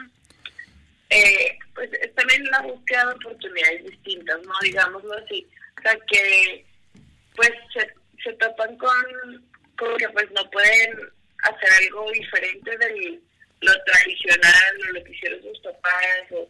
Eh, 1.10 1.58
pues 1.74 1.90
es 1.92 2.14
también 2.14 2.44
la 2.50 2.62
búsqueda 2.62 3.06
de 3.06 3.14
oportunidades 3.14 3.84
distintas, 3.84 4.40
¿no? 4.42 4.52
Digámoslo 4.62 5.14
así. 5.14 5.46
O 5.78 5.82
sea, 5.82 5.96
que 6.08 6.64
pues 7.34 7.52
se, 7.72 7.94
se 8.22 8.32
topan 8.34 8.76
con, 8.76 9.50
con 9.76 9.96
que 9.98 10.08
pues 10.08 10.30
no 10.32 10.50
pueden 10.50 10.98
hacer 11.42 11.70
algo 11.84 12.10
diferente 12.12 12.76
de 12.78 13.20
lo 13.60 13.72
tradicional 13.84 14.88
o 14.88 14.92
lo 14.92 15.04
que 15.04 15.12
hicieron 15.12 15.42
sus 15.42 15.60
papás 15.60 16.22
o 16.32 16.48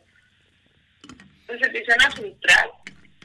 pues 1.46 1.60
se 1.60 1.66
empiezan 1.66 2.02
a 2.02 2.10
frustrar 2.10 2.70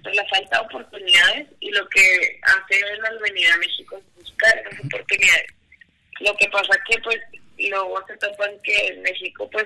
la 0.04 0.28
falta 0.28 0.58
de 0.58 0.66
oportunidades 0.66 1.48
y 1.60 1.72
lo 1.72 1.88
que 1.90 2.40
hacen 2.44 3.06
al 3.06 3.20
venir 3.20 3.48
a 3.50 3.58
México 3.58 3.98
es 3.98 4.16
buscar 4.16 4.58
esas 4.58 4.86
oportunidades. 4.86 5.54
Lo 6.20 6.36
que 6.38 6.48
pasa 6.50 6.80
que 6.88 7.00
pues 7.00 7.18
luego 7.58 8.06
se 8.08 8.18
topan 8.18 8.52
que 8.64 8.88
en 8.88 9.02
México 9.02 9.50
pues 9.52 9.66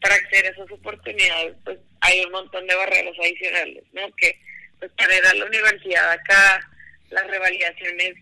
para 0.00 0.14
acceder 0.16 0.46
a 0.46 0.50
esas 0.50 0.70
oportunidades 0.70 1.54
pues 1.64 1.78
hay 2.00 2.20
un 2.24 2.32
montón 2.32 2.66
de 2.66 2.74
barreras 2.74 3.14
adicionales, 3.18 3.84
¿no? 3.92 4.10
Que 4.16 4.38
pues 4.78 4.90
para 4.92 5.16
ir 5.16 5.24
a 5.24 5.34
la 5.34 5.44
universidad 5.44 6.10
acá 6.10 6.68
las 7.10 7.26
revalidaciones 7.28 8.14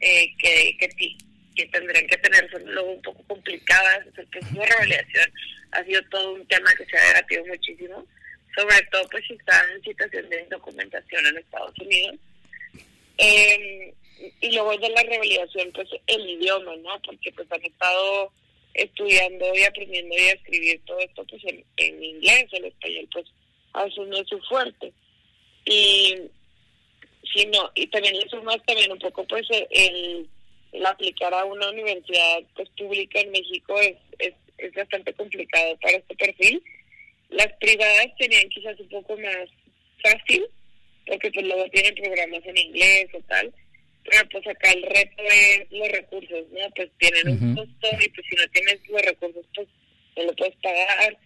eh, 0.00 0.34
que, 0.38 0.76
que, 0.78 1.16
que 1.54 1.66
tendrían 1.66 2.06
que 2.06 2.16
tener 2.16 2.50
son 2.50 2.64
luego 2.72 2.92
un 2.92 3.02
poco 3.02 3.22
complicadas. 3.24 4.06
El 4.06 4.26
proceso 4.26 4.60
de 4.60 4.66
revalidación 4.66 5.32
ha 5.72 5.84
sido 5.84 6.02
todo 6.10 6.34
un 6.34 6.46
tema 6.48 6.72
que 6.76 6.86
se 6.86 6.96
ha 6.96 7.06
debatido 7.08 7.46
muchísimo, 7.46 8.06
sobre 8.54 8.82
todo 8.90 9.08
pues 9.10 9.24
si 9.26 9.34
están 9.34 9.70
en 9.70 9.82
situación 9.82 10.28
de 10.28 10.46
documentación 10.50 11.26
en 11.26 11.38
Estados 11.38 11.78
Unidos. 11.78 12.16
Eh, 13.18 13.94
y 14.40 14.52
luego 14.52 14.76
de 14.76 14.88
la 14.90 15.02
revalidación, 15.02 15.72
pues 15.72 15.88
el 16.06 16.28
idioma, 16.28 16.76
¿no? 16.76 17.00
Porque 17.02 17.32
pues 17.32 17.50
han 17.50 17.64
estado 17.64 18.32
estudiando 18.74 19.44
y 19.54 19.62
aprendiendo 19.62 20.14
y 20.14 20.28
a 20.28 20.32
escribir 20.32 20.80
todo 20.86 20.98
esto 21.00 21.24
pues 21.28 21.42
en, 21.44 21.64
en 21.76 22.04
inglés, 22.04 22.46
el 22.52 22.66
español 22.66 23.08
pues 23.12 23.26
veces 23.74 24.06
no 24.08 24.16
es 24.16 24.28
su 24.28 24.38
fuerte. 24.40 24.92
Y 25.64 26.16
sino 27.34 27.70
y 27.74 27.86
también 27.88 28.18
le 28.18 28.28
sumas 28.28 28.58
también 28.66 28.90
un 28.90 28.98
poco 28.98 29.24
pues 29.24 29.46
el, 29.50 30.28
el 30.72 30.86
aplicar 30.86 31.32
a 31.32 31.44
una 31.44 31.70
universidad 31.70 32.42
pues 32.56 32.68
pública 32.70 33.20
en 33.20 33.30
México 33.30 33.78
es, 33.80 33.96
es, 34.18 34.34
es 34.58 34.74
bastante 34.74 35.12
complicado 35.14 35.76
para 35.80 35.98
este 35.98 36.16
perfil 36.16 36.62
las 37.30 37.52
privadas 37.60 38.08
tenían 38.18 38.48
quizás 38.48 38.78
un 38.80 38.88
poco 38.88 39.16
más 39.16 39.48
fácil 40.02 40.46
porque 41.06 41.30
pues 41.30 41.46
luego 41.46 41.68
tienen 41.70 41.94
programas 41.94 42.44
en 42.44 42.58
inglés 42.58 43.08
o 43.14 43.20
tal 43.22 43.52
pero 44.04 44.28
pues 44.30 44.46
acá 44.46 44.72
el 44.72 44.82
reto 44.82 45.22
es 45.22 45.70
los 45.70 45.88
recursos 45.88 46.46
no 46.50 46.70
pues 46.74 46.90
tienen 46.98 47.28
uh 47.28 47.32
-huh. 47.32 47.42
un 47.42 47.54
costo 47.56 47.88
y 48.00 48.08
pues 48.08 48.26
si 48.28 48.36
no 48.36 48.48
tienes 48.52 48.80
los 48.88 49.02
recursos 49.02 49.46
pues 49.54 49.68
no 50.16 50.24
lo 50.24 50.32
puedes 50.34 50.56
pagar 50.56 51.18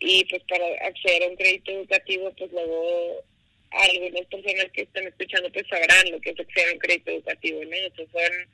y 0.00 0.24
pues 0.24 0.42
para 0.48 0.66
acceder 0.86 1.22
a 1.22 1.28
un 1.28 1.36
crédito 1.36 1.70
educativo 1.70 2.32
pues 2.36 2.50
luego 2.52 3.24
algunas 3.70 4.26
personas 4.26 4.66
que 4.72 4.82
están 4.82 5.06
escuchando 5.06 5.50
pues 5.52 5.66
sabrán 5.68 6.10
lo 6.10 6.20
que 6.20 6.30
es 6.30 6.40
acceder 6.40 6.68
a 6.68 6.72
un 6.72 6.78
crédito 6.78 7.10
educativo, 7.10 7.64
¿no? 7.64 7.76
Esos 7.76 8.08
son 8.12 8.48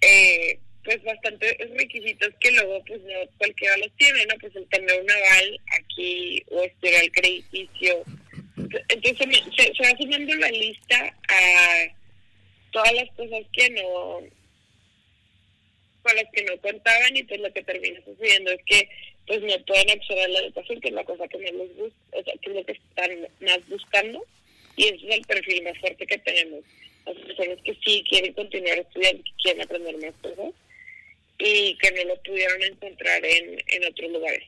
eh, 0.00 0.58
pues 0.84 1.02
bastantes 1.02 1.56
requisitos 1.76 2.28
que 2.40 2.52
luego 2.52 2.82
pues 2.86 3.00
no 3.02 3.14
cualquiera 3.38 3.76
los 3.78 3.90
tiene, 3.96 4.26
¿no? 4.26 4.34
Pues 4.40 4.54
el 4.56 4.68
tener 4.68 5.00
un 5.00 5.10
aval 5.10 5.60
aquí 5.80 6.42
o 6.50 6.62
estudiar 6.62 7.04
el 7.04 7.12
crediticio. 7.12 8.04
Entonces 8.88 9.28
se, 9.56 9.74
se 9.74 9.82
va 9.82 9.98
sumando 9.98 10.34
la 10.34 10.50
lista 10.50 11.16
a 11.28 11.86
todas 12.70 12.92
las 12.92 13.10
cosas 13.16 13.42
que 13.52 13.70
no 13.70 14.20
con 16.02 16.16
las 16.16 16.26
que 16.32 16.44
no 16.44 16.56
contaban 16.60 17.16
y 17.16 17.22
pues 17.22 17.40
lo 17.40 17.52
que 17.52 17.62
termina 17.62 17.98
sucediendo 18.04 18.50
es 18.50 18.60
que 18.66 18.88
pues 19.26 19.40
no 19.40 19.64
pueden 19.64 19.90
acceder 19.90 20.24
a 20.24 20.28
la 20.28 20.38
educación, 20.40 20.80
que 20.80 20.88
es 20.88 20.94
la 20.94 21.04
cosa 21.04 21.26
que 21.28 21.38
más 21.38 21.52
les 21.52 21.76
gusta, 21.76 22.18
o 22.18 22.22
sea, 22.22 22.34
que 22.42 22.50
es 22.50 22.56
lo 22.56 22.64
que 22.66 22.72
están 22.72 23.10
más 23.40 23.68
buscando, 23.68 24.22
y 24.76 24.84
ese 24.84 24.96
es 24.96 25.16
el 25.16 25.22
perfil 25.22 25.62
más 25.62 25.78
fuerte 25.78 26.06
que 26.06 26.18
tenemos. 26.18 26.60
Las 27.06 27.16
personas 27.16 27.58
que 27.64 27.74
sí 27.82 28.04
quieren 28.08 28.34
continuar 28.34 28.78
estudiando, 28.78 29.24
que 29.24 29.32
quieren 29.42 29.62
aprender 29.62 29.96
más 29.96 30.14
cosas, 30.20 30.52
y 31.38 31.76
que 31.78 31.90
no 31.92 32.14
lo 32.14 32.22
pudieron 32.22 32.62
encontrar 32.62 33.24
en, 33.24 33.58
en 33.68 33.90
otros 33.90 34.12
lugares. 34.12 34.42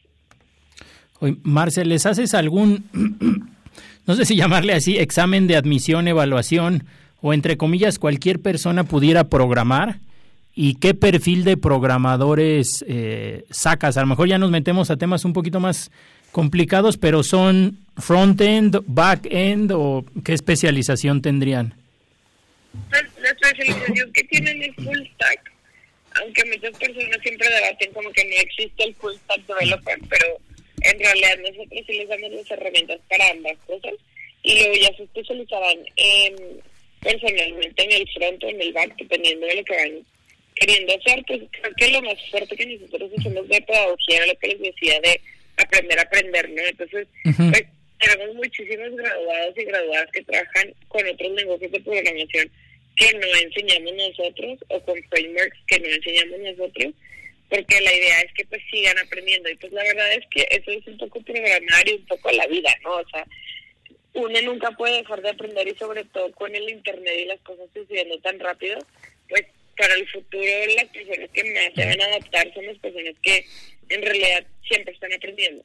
Oye, 1.20 1.37
Marcel, 1.42 1.88
¿les 1.88 2.07
haces 2.07 2.35
algún, 2.35 2.85
no 4.07 4.14
sé 4.14 4.25
si 4.25 4.37
llamarle 4.37 4.75
así, 4.75 4.99
examen 4.99 5.46
de 5.46 5.57
admisión, 5.57 6.09
evaluación, 6.09 6.85
o 7.20 7.33
entre 7.33 7.57
comillas, 7.57 7.99
cualquier 7.99 8.40
persona 8.40 8.85
pudiera 8.85 9.25
programar? 9.25 10.01
¿Y 10.55 10.77
qué 10.77 10.94
perfil 10.94 11.44
de 11.44 11.57
programadores 11.57 12.85
eh, 12.88 13.44
sacas? 13.51 13.96
A 13.99 14.01
lo 14.01 14.07
mejor 14.07 14.29
ya 14.29 14.38
nos 14.38 14.51
metemos 14.51 14.90
a 14.90 14.96
temas 14.96 15.25
un 15.25 15.35
poquito 15.35 15.61
más 15.61 15.90
complicados, 16.33 16.96
pero 16.96 17.22
son 17.22 17.79
front-end, 17.96 18.83
back-end 18.87 19.72
o 19.72 20.05
qué 20.25 20.35
especialización 20.35 21.22
tendrían? 21.22 21.75
Pues, 22.90 23.05
la 23.20 23.31
especialización 23.31 24.12
que 24.12 24.25
tienen 24.25 24.62
es 24.62 24.75
full 24.77 24.99
stack, 25.14 25.53
aunque 26.20 26.44
muchas 26.44 26.79
personas 26.79 27.18
siempre 27.22 27.48
debaten 27.48 27.92
como 27.92 28.11
que 28.12 28.24
no 28.24 28.37
existe 28.37 28.85
el 28.85 28.94
full 28.94 29.14
stack 29.14 29.46
developer, 29.46 29.98
pero 30.09 30.38
en 30.83 30.98
realidad 30.98 31.38
nosotros 31.38 31.85
sí 31.87 31.92
les 31.92 32.09
damos 32.09 32.31
las 32.31 32.50
herramientas 32.50 33.00
para 33.09 33.31
ambas 33.31 33.57
cosas 33.66 33.94
y 34.42 34.59
luego 34.59 34.74
ya 34.74 34.96
se 34.96 35.02
especializarán 35.05 35.79
en, 35.96 36.37
personalmente 37.00 37.83
en 37.83 37.92
el 37.92 38.09
front 38.12 38.44
o 38.44 38.48
en 38.48 38.61
el 38.61 38.72
back, 38.72 38.94
dependiendo 38.96 39.46
de 39.46 39.57
lo 39.57 39.64
que 39.64 39.76
van 39.76 40.07
queriendo 40.55 40.94
hacer, 40.94 41.22
pues 41.26 41.42
creo 41.50 41.74
que 41.76 41.90
lo 41.90 42.02
más 42.02 42.31
fuerte 42.31 42.57
que 42.57 42.66
nosotros 42.66 43.11
hacemos 43.18 43.48
de 43.48 43.61
pedagogía 43.61 44.16
era 44.16 44.26
lo 44.26 44.38
que 44.38 44.48
les 44.48 44.61
decía 44.61 45.00
de 45.00 45.20
aprender 45.57 45.98
a 45.98 46.02
aprender, 46.02 46.50
¿no? 46.50 46.62
Entonces, 46.62 47.07
uh 47.24 47.29
-huh. 47.29 47.50
pues, 47.50 47.64
tenemos 47.98 48.35
muchísimos 48.37 48.90
graduados 48.96 49.59
y 49.59 49.64
graduadas 49.64 50.11
que 50.12 50.22
trabajan 50.22 50.74
con 50.88 51.07
otros 51.07 51.33
lenguajes 51.33 51.72
de 51.72 51.81
programación 51.81 52.50
que 52.96 53.12
no 53.12 53.26
enseñamos 53.26 53.92
nosotros 53.94 54.59
o 54.68 54.80
con 54.82 55.02
frameworks 55.04 55.59
que 55.66 55.80
no 55.80 55.87
enseñamos 55.87 56.38
nosotros, 56.40 56.94
porque 57.48 57.80
la 57.80 57.94
idea 57.94 58.20
es 58.22 58.32
que 58.32 58.44
pues 58.46 58.62
sigan 58.70 58.98
aprendiendo 58.98 59.48
y 59.50 59.56
pues 59.56 59.72
la 59.72 59.82
verdad 59.85 60.12
es 60.14 60.24
que 60.30 60.46
eso 60.50 60.70
es 60.70 60.87
un 60.87 60.98
poco 60.98 61.20
programar 61.20 61.88
y 61.88 61.92
un 61.92 62.06
poco 62.06 62.30
la 62.32 62.46
vida, 62.46 62.74
¿no? 62.82 62.96
O 62.96 63.09
sea, 63.09 63.24
uno 64.14 64.40
nunca 64.42 64.70
puede 64.72 64.96
dejar 64.96 65.20
de 65.20 65.30
aprender 65.30 65.68
y 65.68 65.76
sobre 65.76 66.04
todo 66.04 66.32
con 66.32 66.54
el 66.54 66.68
internet 66.70 67.14
y 67.18 67.26
las 67.26 67.40
cosas 67.40 67.68
sucediendo 67.74 68.18
tan 68.20 68.40
rápido, 68.40 68.78
pues 69.28 69.44
para 69.76 69.94
el 69.94 70.09
futuro 70.09 70.50
las 70.74 70.87
personas 70.87 71.30
que 71.32 71.44
más 71.44 71.74
se 71.74 71.85
van 71.85 72.00
a 72.00 72.04
adaptar 72.06 72.54
son 72.54 72.66
las 72.66 72.78
personas 72.78 73.14
que 73.22 73.44
en 73.90 74.02
realidad 74.02 74.46
siempre 74.66 74.94
están 74.94 75.12
aprendiendo. 75.12 75.62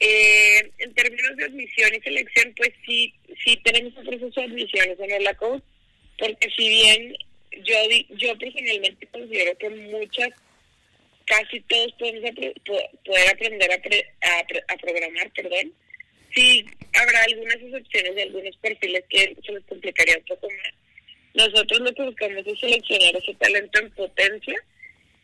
Eh, 0.00 0.70
en 0.78 0.94
términos 0.94 1.36
de 1.36 1.44
admisión 1.44 1.92
y 1.92 2.00
selección, 2.00 2.54
pues 2.56 2.70
sí, 2.86 3.12
sí 3.44 3.60
tenemos 3.64 3.96
un 3.96 4.04
proceso 4.04 4.40
de 4.40 4.46
admisiones 4.46 5.00
en 5.00 5.10
el 5.10 5.26
ACOD, 5.26 5.60
porque 6.18 6.50
si 6.56 6.68
bien 6.68 7.16
yo, 7.64 7.74
yo 8.10 8.38
personalmente 8.38 9.06
considero 9.08 9.56
que 9.58 9.70
muchas, 9.70 10.28
casi 11.24 11.60
todos 11.60 11.92
podemos 11.98 12.30
poder 13.04 13.28
aprender 13.30 13.70
a, 13.70 14.72
a, 14.72 14.76
programar, 14.76 15.30
perdón, 15.32 15.72
sí 16.34 16.64
habrá 16.94 17.22
algunas 17.22 17.56
excepciones 17.56 18.14
de 18.14 18.22
algunos 18.22 18.56
perfiles 18.56 19.04
que 19.08 19.36
se 19.44 19.52
les 19.52 19.64
complicaría 19.64 20.18
un 20.18 20.24
poco 20.24 20.48
más. 20.50 20.72
Nosotros 21.34 21.80
lo 21.80 21.94
que 21.94 22.02
buscamos 22.02 22.46
es 22.46 22.58
seleccionar 22.58 23.16
ese 23.16 23.34
talento 23.34 23.78
en 23.78 23.90
potencia 23.92 24.56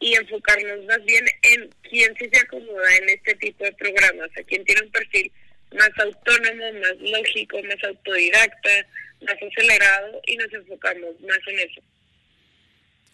y 0.00 0.14
enfocarnos 0.14 0.85
más 0.85 1.04
bien 1.04 1.24
en 1.42 1.70
quién 1.88 2.14
sí 2.18 2.28
se 2.33 2.40
acomoda 2.40 2.96
en 2.96 3.09
este 3.11 3.35
tipo 3.37 3.64
de 3.64 3.72
programas, 3.72 4.30
a 4.37 4.42
quién 4.44 4.64
tiene 4.64 4.83
un 4.83 4.90
perfil 4.90 5.33
más 5.72 5.90
autónomo, 5.98 6.72
más 6.80 6.96
lógico, 7.00 7.61
más 7.62 7.83
autodidacta, 7.83 8.87
más 9.22 9.35
acelerado 9.35 10.20
y 10.27 10.37
nos 10.37 10.53
enfocamos 10.53 11.11
más 11.22 11.38
en 11.46 11.59
eso. 11.61 11.81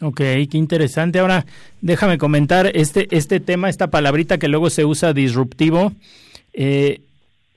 Ok, 0.02 0.16
qué 0.16 0.48
interesante. 0.52 1.18
Ahora, 1.18 1.44
déjame 1.82 2.16
comentar 2.16 2.70
este, 2.74 3.06
este 3.14 3.38
tema, 3.38 3.68
esta 3.68 3.90
palabrita 3.90 4.38
que 4.38 4.48
luego 4.48 4.70
se 4.70 4.86
usa 4.86 5.12
disruptivo. 5.12 5.92
Eh, 6.54 7.02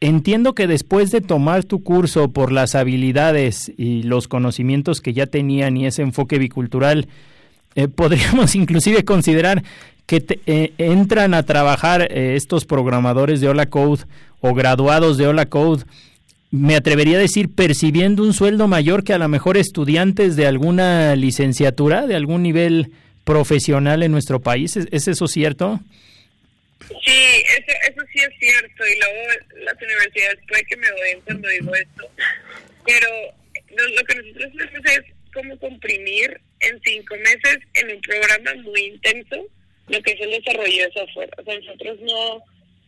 entiendo 0.01 0.53
que 0.53 0.67
después 0.67 1.09
de 1.11 1.21
tomar 1.21 1.63
tu 1.63 1.83
curso 1.83 2.31
por 2.31 2.51
las 2.51 2.75
habilidades 2.75 3.71
y 3.77 4.03
los 4.03 4.27
conocimientos 4.27 4.99
que 4.99 5.13
ya 5.13 5.25
tenían 5.25 5.77
y 5.77 5.85
ese 5.85 6.01
enfoque 6.01 6.37
bicultural, 6.37 7.07
eh, 7.75 7.87
podríamos 7.95 8.55
inclusive 8.55 9.05
considerar 9.05 9.63
que 10.05 10.41
eh, 10.45 10.73
entran 10.77 11.33
a 11.33 11.43
trabajar 11.43 12.11
estos 12.11 12.65
programadores 12.65 13.39
de 13.39 13.47
Hola 13.47 13.67
Code 13.67 14.03
o 14.41 14.53
graduados 14.53 15.17
de 15.17 15.27
Hola 15.27 15.45
Code 15.45 15.85
me 16.53 16.75
atrevería 16.75 17.17
a 17.17 17.19
decir, 17.19 17.49
percibiendo 17.55 18.21
un 18.21 18.31
sueldo 18.31 18.67
mayor 18.67 19.03
que 19.03 19.13
a 19.13 19.17
lo 19.17 19.27
mejor 19.27 19.57
estudiantes 19.57 20.35
de 20.35 20.45
alguna 20.45 21.15
licenciatura, 21.15 22.05
de 22.05 22.15
algún 22.15 22.43
nivel 22.43 22.91
profesional 23.23 24.03
en 24.03 24.11
nuestro 24.11 24.39
país. 24.39 24.77
¿Es, 24.77 25.07
eso 25.07 25.25
cierto? 25.25 25.79
Sí, 27.03 27.43
eso, 27.57 27.73
eso 27.89 28.01
sí 28.13 28.19
es 28.19 28.39
cierto. 28.39 28.85
Y 28.85 28.99
luego 28.99 29.65
las 29.65 29.81
universidades 29.81 30.39
puede 30.47 30.63
que 30.65 30.77
me 30.77 30.91
odien 30.91 31.21
cuando 31.21 31.49
digo 31.49 31.73
esto. 31.73 32.03
Pero 32.85 33.07
lo, 33.71 34.03
que 34.03 34.15
nosotros 34.15 34.51
hacemos 34.53 34.85
es 34.91 35.33
como 35.33 35.57
comprimir 35.57 36.39
en 36.59 36.79
cinco 36.83 37.15
meses 37.15 37.57
en 37.73 37.95
un 37.95 38.01
programa 38.01 38.53
muy 38.61 38.79
intenso 38.79 39.43
lo 39.87 39.99
que 40.03 40.11
es 40.11 40.21
el 40.21 40.29
desarrollo 40.29 40.83
de 40.83 40.91
software. 40.93 41.31
O 41.35 41.43
sea, 41.43 41.59
nosotros 41.59 41.99
no, 42.01 42.43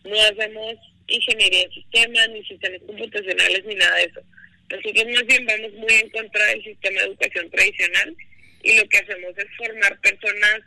no 0.07 0.21
hacemos 0.29 0.75
ingeniería 1.07 1.63
en 1.63 1.71
sistemas, 1.71 2.29
ni 2.29 2.45
sistemas 2.45 2.81
computacionales, 2.85 3.65
ni 3.65 3.75
nada 3.75 3.95
de 3.97 4.03
eso. 4.05 4.21
Nosotros 4.69 5.05
más 5.13 5.25
bien 5.25 5.45
vamos 5.45 5.73
muy 5.73 5.93
en 5.93 6.09
contra 6.09 6.45
del 6.47 6.63
sistema 6.63 6.99
de 6.99 7.07
educación 7.07 7.49
tradicional 7.51 8.15
y 8.63 8.77
lo 8.77 8.89
que 8.89 8.97
hacemos 8.97 9.37
es 9.37 9.45
formar 9.57 9.99
personas 10.01 10.61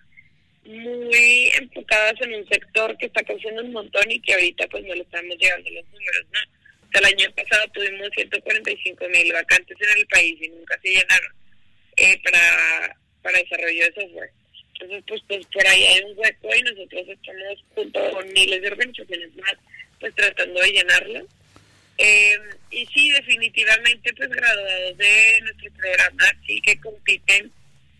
muy 0.65 1.51
enfocadas 1.59 2.15
en 2.21 2.35
un 2.35 2.49
sector 2.49 2.97
que 2.99 3.07
está 3.07 3.23
creciendo 3.23 3.63
un 3.63 3.73
montón 3.73 4.11
y 4.11 4.21
que 4.21 4.35
ahorita 4.35 4.69
pues 4.69 4.85
no 4.85 4.95
le 4.95 5.01
estamos 5.01 5.37
llegando 5.37 5.71
los 5.71 5.85
números, 5.87 6.27
¿no? 6.33 6.41
O 6.87 6.91
sea, 6.93 7.01
el 7.01 7.07
año 7.07 7.35
pasado 7.35 7.65
tuvimos 7.73 8.09
145 8.15 9.09
mil 9.09 9.33
vacantes 9.33 9.77
en 9.81 9.99
el 9.99 10.07
país 10.07 10.37
y 10.41 10.49
nunca 10.49 10.79
se 10.81 10.89
llenaron 10.89 11.33
eh, 11.97 12.21
para, 12.23 12.97
para 13.23 13.39
desarrollo 13.39 13.85
de 13.85 13.93
software. 13.95 14.31
Entonces, 14.75 15.05
pues, 15.09 15.23
pues 15.27 15.47
por 15.47 15.67
ahí 15.67 15.83
hay 15.85 16.03
un 16.05 16.19
hueco 16.19 16.55
y 16.55 16.63
nosotros 16.63 17.09
estamos 17.09 17.65
junto 17.75 18.11
con 18.11 18.33
miles 18.33 18.63
de 18.63 18.69
organizaciones 18.69 19.37
más 19.37 19.57
pues 20.01 20.15
tratando 20.15 20.61
de 20.61 20.73
llenarlo. 20.73 21.27
Eh, 21.99 22.39
y 22.71 22.87
sí, 22.87 23.11
definitivamente, 23.11 24.13
pues 24.15 24.29
graduados 24.31 24.97
de 24.99 25.41
nuestro 25.43 25.73
programa 25.73 26.25
sí 26.47 26.61
que 26.61 26.79
compiten 26.81 27.51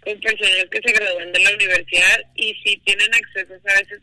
con 0.01 0.21
personas 0.21 0.67
que 0.71 0.81
se 0.85 0.93
gradúan 0.93 1.33
de 1.33 1.41
la 1.41 1.55
universidad 1.55 2.21
y 2.37 2.55
sí 2.65 2.81
tienen 2.85 3.13
acceso 3.15 3.55
a 3.55 3.81
veces 3.81 4.01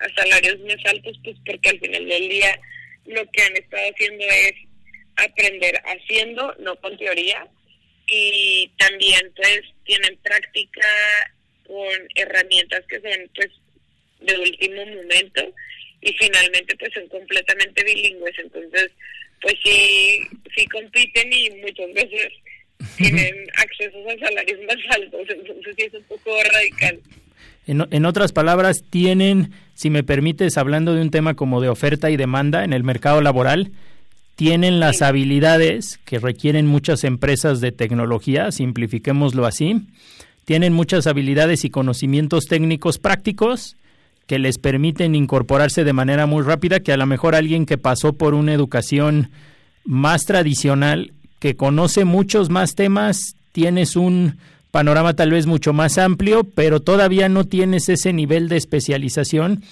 a 0.00 0.14
salarios 0.14 0.58
más 0.60 0.76
altos, 0.84 1.18
pues 1.24 1.36
porque 1.44 1.70
al 1.70 1.80
final 1.80 2.06
del 2.06 2.28
día 2.28 2.60
lo 3.06 3.30
que 3.30 3.42
han 3.42 3.56
estado 3.56 3.90
haciendo 3.90 4.24
es 4.24 4.52
aprender 5.16 5.82
haciendo, 5.84 6.54
no 6.60 6.76
con 6.76 6.96
teoría, 6.98 7.46
y 8.06 8.70
también 8.78 9.32
pues 9.34 9.62
tienen 9.84 10.16
práctica 10.18 10.88
con 11.66 12.08
herramientas 12.14 12.84
que 12.88 13.00
son 13.00 13.30
pues 13.34 13.48
de 14.20 14.38
último 14.38 14.84
momento 14.86 15.54
y 16.00 16.12
finalmente 16.12 16.76
pues 16.76 16.92
son 16.94 17.06
completamente 17.08 17.84
bilingües, 17.84 18.38
entonces 18.38 18.90
pues 19.40 19.54
sí, 19.62 20.20
sí 20.56 20.66
compiten 20.66 21.32
y 21.32 21.50
muchas 21.62 21.92
veces 21.94 22.28
tienen 22.96 23.34
acceso 23.56 23.96
a 24.08 24.26
salarios 24.26 24.60
más 24.66 24.96
altos, 24.96 25.26
entonces 25.28 25.74
sí 25.76 25.84
es 25.84 25.94
un 25.94 26.02
poco 26.04 26.30
radical. 26.52 27.00
En, 27.66 27.86
en 27.90 28.06
otras 28.06 28.32
palabras, 28.32 28.82
tienen, 28.88 29.52
si 29.74 29.90
me 29.90 30.02
permites, 30.02 30.56
hablando 30.56 30.94
de 30.94 31.02
un 31.02 31.10
tema 31.10 31.34
como 31.34 31.60
de 31.60 31.68
oferta 31.68 32.10
y 32.10 32.16
demanda 32.16 32.64
en 32.64 32.72
el 32.72 32.82
mercado 32.82 33.20
laboral, 33.20 33.72
tienen 34.36 34.80
las 34.80 35.02
habilidades 35.02 35.98
que 36.04 36.18
requieren 36.18 36.66
muchas 36.66 37.04
empresas 37.04 37.60
de 37.60 37.72
tecnología, 37.72 38.52
simplifiquémoslo 38.52 39.44
así, 39.44 39.82
tienen 40.44 40.72
muchas 40.72 41.06
habilidades 41.06 41.64
y 41.64 41.70
conocimientos 41.70 42.46
técnicos 42.46 42.98
prácticos 42.98 43.76
que 44.28 44.38
les 44.38 44.58
permiten 44.58 45.14
incorporarse 45.14 45.84
de 45.84 45.94
manera 45.94 46.26
muy 46.26 46.44
rápida, 46.44 46.80
que 46.80 46.92
a 46.92 46.98
lo 46.98 47.06
mejor 47.06 47.34
alguien 47.34 47.64
que 47.64 47.78
pasó 47.78 48.12
por 48.12 48.34
una 48.34 48.52
educación 48.52 49.30
más 49.84 50.26
tradicional, 50.26 51.12
que 51.40 51.56
conoce 51.56 52.04
muchos 52.04 52.50
más 52.50 52.74
temas, 52.74 53.36
tienes 53.52 53.96
un 53.96 54.38
panorama 54.70 55.16
tal 55.16 55.30
vez 55.30 55.46
mucho 55.46 55.72
más 55.72 55.96
amplio, 55.96 56.44
pero 56.44 56.80
todavía 56.80 57.30
no 57.30 57.44
tienes 57.44 57.88
ese 57.88 58.12
nivel 58.12 58.50
de 58.50 58.58
especialización 58.58 59.64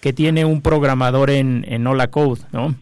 que 0.00 0.12
tiene 0.12 0.44
un 0.44 0.60
programador 0.60 1.30
en, 1.30 1.64
en 1.68 1.86
Hola 1.86 2.08
Code, 2.08 2.42
¿no? 2.50 2.74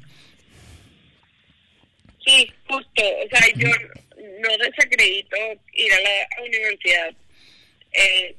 Sí, 2.24 2.50
justo. 2.66 3.02
O 3.02 3.36
sea, 3.36 3.46
yo 3.54 3.68
no 3.68 4.64
desacredito 4.64 5.36
ir 5.74 5.92
a 5.92 6.00
la 6.00 6.46
universidad. 6.46 7.10
Eh, 7.92 8.34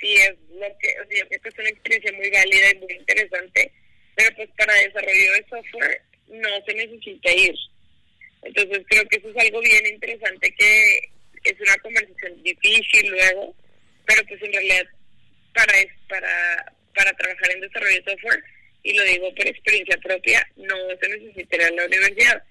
sí 0.00 0.14
es 0.14 0.34
lo 0.50 0.66
que, 0.78 0.88
o 1.00 1.06
sea, 1.08 1.26
creo 1.26 1.40
que 1.40 1.48
es 1.48 1.58
una 1.58 1.68
experiencia 1.68 2.12
muy 2.12 2.30
válida 2.30 2.70
y 2.72 2.78
muy 2.78 2.92
interesante, 2.94 3.72
pero 4.14 4.36
pues 4.36 4.48
para 4.56 4.74
desarrollo 4.74 5.32
de 5.32 5.46
software 5.48 6.02
no 6.28 6.48
se 6.66 6.74
necesita 6.74 7.32
ir. 7.32 7.54
Entonces 8.42 8.82
creo 8.88 9.04
que 9.08 9.16
eso 9.16 9.28
es 9.30 9.36
algo 9.36 9.60
bien 9.60 9.86
interesante 9.86 10.54
que 10.56 11.10
es 11.44 11.60
una 11.60 11.76
conversación 11.78 12.42
difícil 12.42 13.08
luego, 13.08 13.54
pero 14.04 14.22
pues 14.26 14.42
en 14.42 14.52
realidad 14.52 14.86
para 15.54 15.74
para 16.08 16.72
para 16.94 17.12
trabajar 17.12 17.52
en 17.52 17.60
desarrollo 17.60 18.02
de 18.02 18.10
software 18.10 18.42
y 18.82 18.94
lo 18.94 19.04
digo 19.04 19.34
por 19.34 19.46
experiencia 19.46 19.96
propia, 19.98 20.48
no 20.56 20.76
se 21.00 21.08
necesitaría 21.08 21.70
la 21.72 21.86
universidad. 21.86 22.42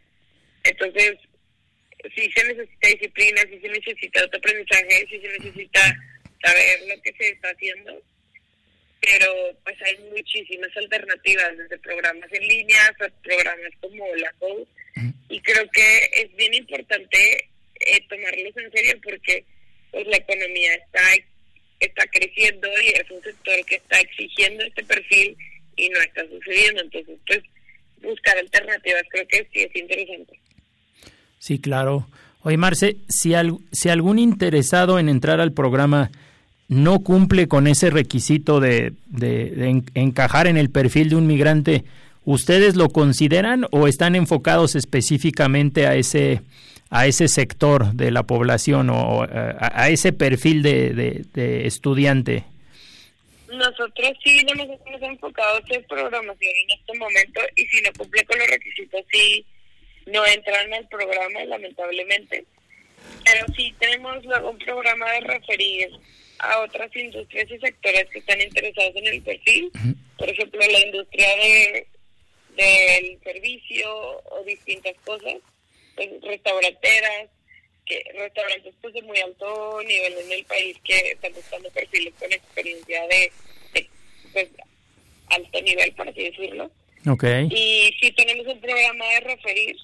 Entonces, 0.63 1.13
sí 2.13 2.29
se 2.35 2.43
necesita 2.43 2.87
disciplina, 2.89 3.41
sí 3.49 3.59
se 3.61 3.69
necesita 3.69 4.21
autoaprendizaje, 4.21 5.05
sí 5.09 5.21
se 5.21 5.39
necesita 5.39 5.95
saber 6.45 6.79
lo 6.87 7.01
que 7.01 7.13
se 7.13 7.29
está 7.29 7.49
haciendo, 7.49 8.01
pero 9.01 9.33
pues 9.63 9.75
hay 9.81 9.97
muchísimas 10.15 10.75
alternativas, 10.77 11.57
desde 11.57 11.77
programas 11.79 12.31
en 12.31 12.47
línea 12.47 12.77
hasta 12.89 13.09
programas 13.21 13.71
como 13.81 14.15
la 14.15 14.31
Code, 14.39 14.65
y 15.29 15.39
creo 15.41 15.69
que 15.71 16.09
es 16.13 16.35
bien 16.35 16.53
importante 16.53 17.49
eh, 17.79 17.99
tomarlos 18.07 18.57
en 18.57 18.71
serio 18.71 18.99
porque 19.03 19.43
pues 19.91 20.07
la 20.07 20.17
economía 20.17 20.73
está 20.75 21.01
está 21.79 22.05
creciendo 22.07 22.69
y 22.81 22.87
es 22.87 23.11
un 23.11 23.21
sector 23.21 23.65
que 23.65 23.75
está 23.75 23.99
exigiendo 23.99 24.63
este 24.63 24.83
perfil 24.85 25.37
y 25.75 25.89
no 25.89 25.99
está 25.99 26.25
sucediendo, 26.27 26.81
entonces 26.81 27.17
pues 27.27 27.41
buscar 28.01 28.37
alternativas 28.37 29.03
creo 29.09 29.27
que 29.27 29.47
sí 29.51 29.61
es 29.61 29.75
interesante. 29.75 30.39
Sí, 31.39 31.59
claro. 31.59 32.07
Oye, 32.41 32.57
Marce, 32.57 32.97
si, 33.09 33.33
si 33.71 33.89
algún 33.89 34.19
interesado 34.19 34.99
en 34.99 35.09
entrar 35.09 35.41
al 35.41 35.51
programa 35.51 36.11
no 36.67 36.99
cumple 36.99 37.47
con 37.47 37.67
ese 37.67 37.89
requisito 37.89 38.59
de, 38.59 38.93
de, 39.07 39.83
encajar 39.93 40.47
en 40.47 40.57
el 40.57 40.69
perfil 40.69 41.09
de 41.09 41.15
un 41.15 41.27
migrante, 41.27 41.83
¿ustedes 42.23 42.75
lo 42.75 42.89
consideran 42.89 43.67
o 43.71 43.87
están 43.87 44.15
enfocados 44.15 44.75
específicamente 44.75 45.87
a 45.87 45.95
ese 45.95 46.41
a 46.91 47.07
ese 47.07 47.27
sector 47.27 47.93
de 47.93 48.11
la 48.11 48.23
población 48.23 48.89
o 48.89 49.23
a, 49.23 49.89
ese 49.89 50.13
perfil 50.13 50.61
de, 50.61 51.23
de, 51.33 51.65
estudiante? 51.65 52.45
Nosotros 53.51 54.11
sí 54.23 54.45
no 54.45 54.53
nos 54.53 54.79
hemos 54.85 55.01
enfocado 55.01 55.59
en 55.67 55.83
programación 55.85 56.51
en 56.63 56.79
este 56.79 56.97
momento 56.97 57.41
y 57.55 57.65
si 57.65 57.81
no 57.81 57.89
cumple 57.97 58.23
con 58.25 58.37
los 58.37 58.47
requisitos 58.47 59.01
sí 59.11 59.45
no 60.05 60.25
entran 60.25 60.73
al 60.73 60.87
programa 60.87 61.43
lamentablemente 61.45 62.45
pero 63.25 63.45
sí 63.55 63.73
tenemos 63.79 64.23
luego 64.23 64.51
un 64.51 64.57
programa 64.59 65.11
de 65.13 65.19
referir 65.21 65.89
a 66.39 66.59
otras 66.59 66.95
industrias 66.95 67.49
y 67.49 67.59
sectores 67.59 68.05
que 68.09 68.19
están 68.19 68.41
interesados 68.41 68.95
en 68.95 69.07
el 69.07 69.21
perfil. 69.21 69.71
Por 70.17 70.29
ejemplo, 70.29 70.59
la 70.59 70.79
industria 70.79 71.27
de 71.37 71.87
del 72.55 73.19
servicio 73.23 73.87
o 74.31 74.43
distintas 74.45 74.95
cosas, 75.03 75.35
pues, 75.95 76.09
restauranteras, 76.21 77.29
que 77.85 78.01
restaurantes 78.17 78.73
pues 78.81 78.93
de 78.93 79.01
muy 79.03 79.19
alto 79.19 79.79
nivel 79.83 80.13
en 80.17 80.31
el 80.31 80.45
país 80.45 80.77
que 80.83 81.11
están 81.11 81.33
buscando 81.33 81.69
perfiles 81.69 82.13
con 82.19 82.31
experiencia 82.31 83.07
de, 83.07 83.31
pues, 84.33 84.47
alto 85.27 85.61
nivel, 85.61 85.91
por 85.93 86.09
así 86.09 86.23
decirlo. 86.23 86.71
Okay. 87.07 87.47
Y 87.51 87.95
sí 88.01 88.11
tenemos 88.13 88.47
un 88.47 88.59
programa 88.59 89.05
de 89.05 89.19
referir, 89.19 89.75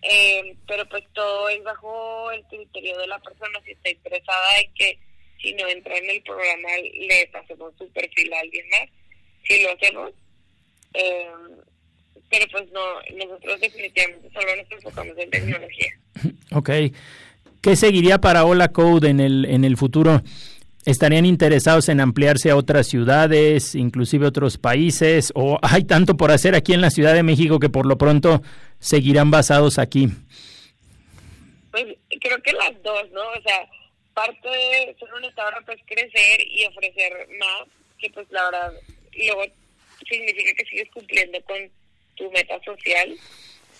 eh, 0.00 0.54
pero 0.66 0.88
pues 0.88 1.04
todo 1.12 1.50
es 1.50 1.62
bajo 1.62 2.30
el 2.30 2.42
criterio 2.44 2.96
de 2.96 3.06
la 3.06 3.18
persona, 3.18 3.60
si 3.64 3.72
está 3.72 3.90
interesada 3.90 4.60
en 4.60 4.72
que 4.72 4.98
si 5.40 5.52
no 5.54 5.66
entra 5.68 5.96
en 5.96 6.10
el 6.10 6.22
programa 6.22 6.68
le 6.94 7.26
pasemos 7.32 7.72
su 7.78 7.88
perfil 7.90 8.32
a 8.32 8.40
alguien 8.40 8.66
más, 8.68 8.88
si 9.44 9.62
lo 9.62 9.72
hacemos. 9.72 10.12
Eh, 10.94 11.26
pero 12.30 12.46
pues 12.52 12.70
no, 12.72 12.80
nosotros 13.16 13.60
definitivamente 13.60 14.30
solo 14.32 14.56
nos 14.56 14.70
enfocamos 14.70 15.18
en 15.18 15.30
tecnología. 15.30 15.88
Ok. 16.52 16.68
¿Qué 17.62 17.76
seguiría 17.76 18.18
para 18.18 18.44
Hola 18.44 18.72
Code 18.72 19.08
en 19.08 19.20
el, 19.20 19.44
en 19.44 19.64
el 19.64 19.76
futuro? 19.76 20.20
¿Estarían 20.84 21.26
interesados 21.26 21.88
en 21.88 22.00
ampliarse 22.00 22.50
a 22.50 22.56
otras 22.56 22.88
ciudades, 22.88 23.74
inclusive 23.74 24.26
otros 24.26 24.58
países? 24.58 25.30
¿O 25.34 25.58
hay 25.62 25.84
tanto 25.84 26.16
por 26.16 26.30
hacer 26.30 26.54
aquí 26.54 26.72
en 26.72 26.80
la 26.80 26.90
Ciudad 26.90 27.14
de 27.14 27.22
México 27.22 27.60
que 27.60 27.68
por 27.68 27.86
lo 27.86 27.98
pronto 27.98 28.42
seguirán 28.78 29.30
basados 29.30 29.78
aquí? 29.78 30.08
Pues 31.70 31.84
creo 32.20 32.42
que 32.42 32.52
las 32.52 32.82
dos, 32.82 33.10
¿no? 33.12 33.20
O 33.20 33.42
sea, 33.42 33.68
parte 34.14 34.48
de 34.48 34.96
ser 34.98 35.14
un 35.14 35.24
estado 35.24 35.50
pues 35.64 35.80
crecer 35.86 36.46
y 36.46 36.66
ofrecer 36.66 37.28
más, 37.38 37.68
que 37.98 38.10
pues 38.10 38.26
la 38.30 38.44
verdad 38.44 38.72
luego 39.12 39.44
significa 40.08 40.54
que 40.54 40.64
sigues 40.66 40.90
cumpliendo 40.90 41.42
con 41.44 41.70
tu 42.16 42.30
meta 42.30 42.62
social. 42.64 43.16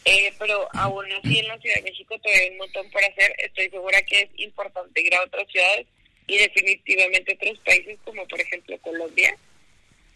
Eh, 0.07 0.33
pero 0.39 0.67
aún 0.73 1.13
así 1.13 1.41
en 1.41 1.49
la 1.49 1.59
Ciudad 1.59 1.77
de 1.77 1.83
México 1.83 2.19
todavía 2.19 2.45
hay 2.45 2.51
un 2.51 2.59
montón 2.59 2.91
por 2.91 3.05
hacer. 3.05 3.35
Estoy 3.39 3.69
segura 3.69 4.01
que 4.03 4.21
es 4.21 4.31
importante 4.37 5.03
ir 5.03 5.15
a 5.15 5.23
otras 5.23 5.47
ciudades 5.49 5.87
y 6.27 6.39
definitivamente 6.39 7.35
otros 7.35 7.59
países 7.59 7.99
como 8.05 8.27
por 8.27 8.41
ejemplo 8.41 8.79
Colombia. 8.81 9.37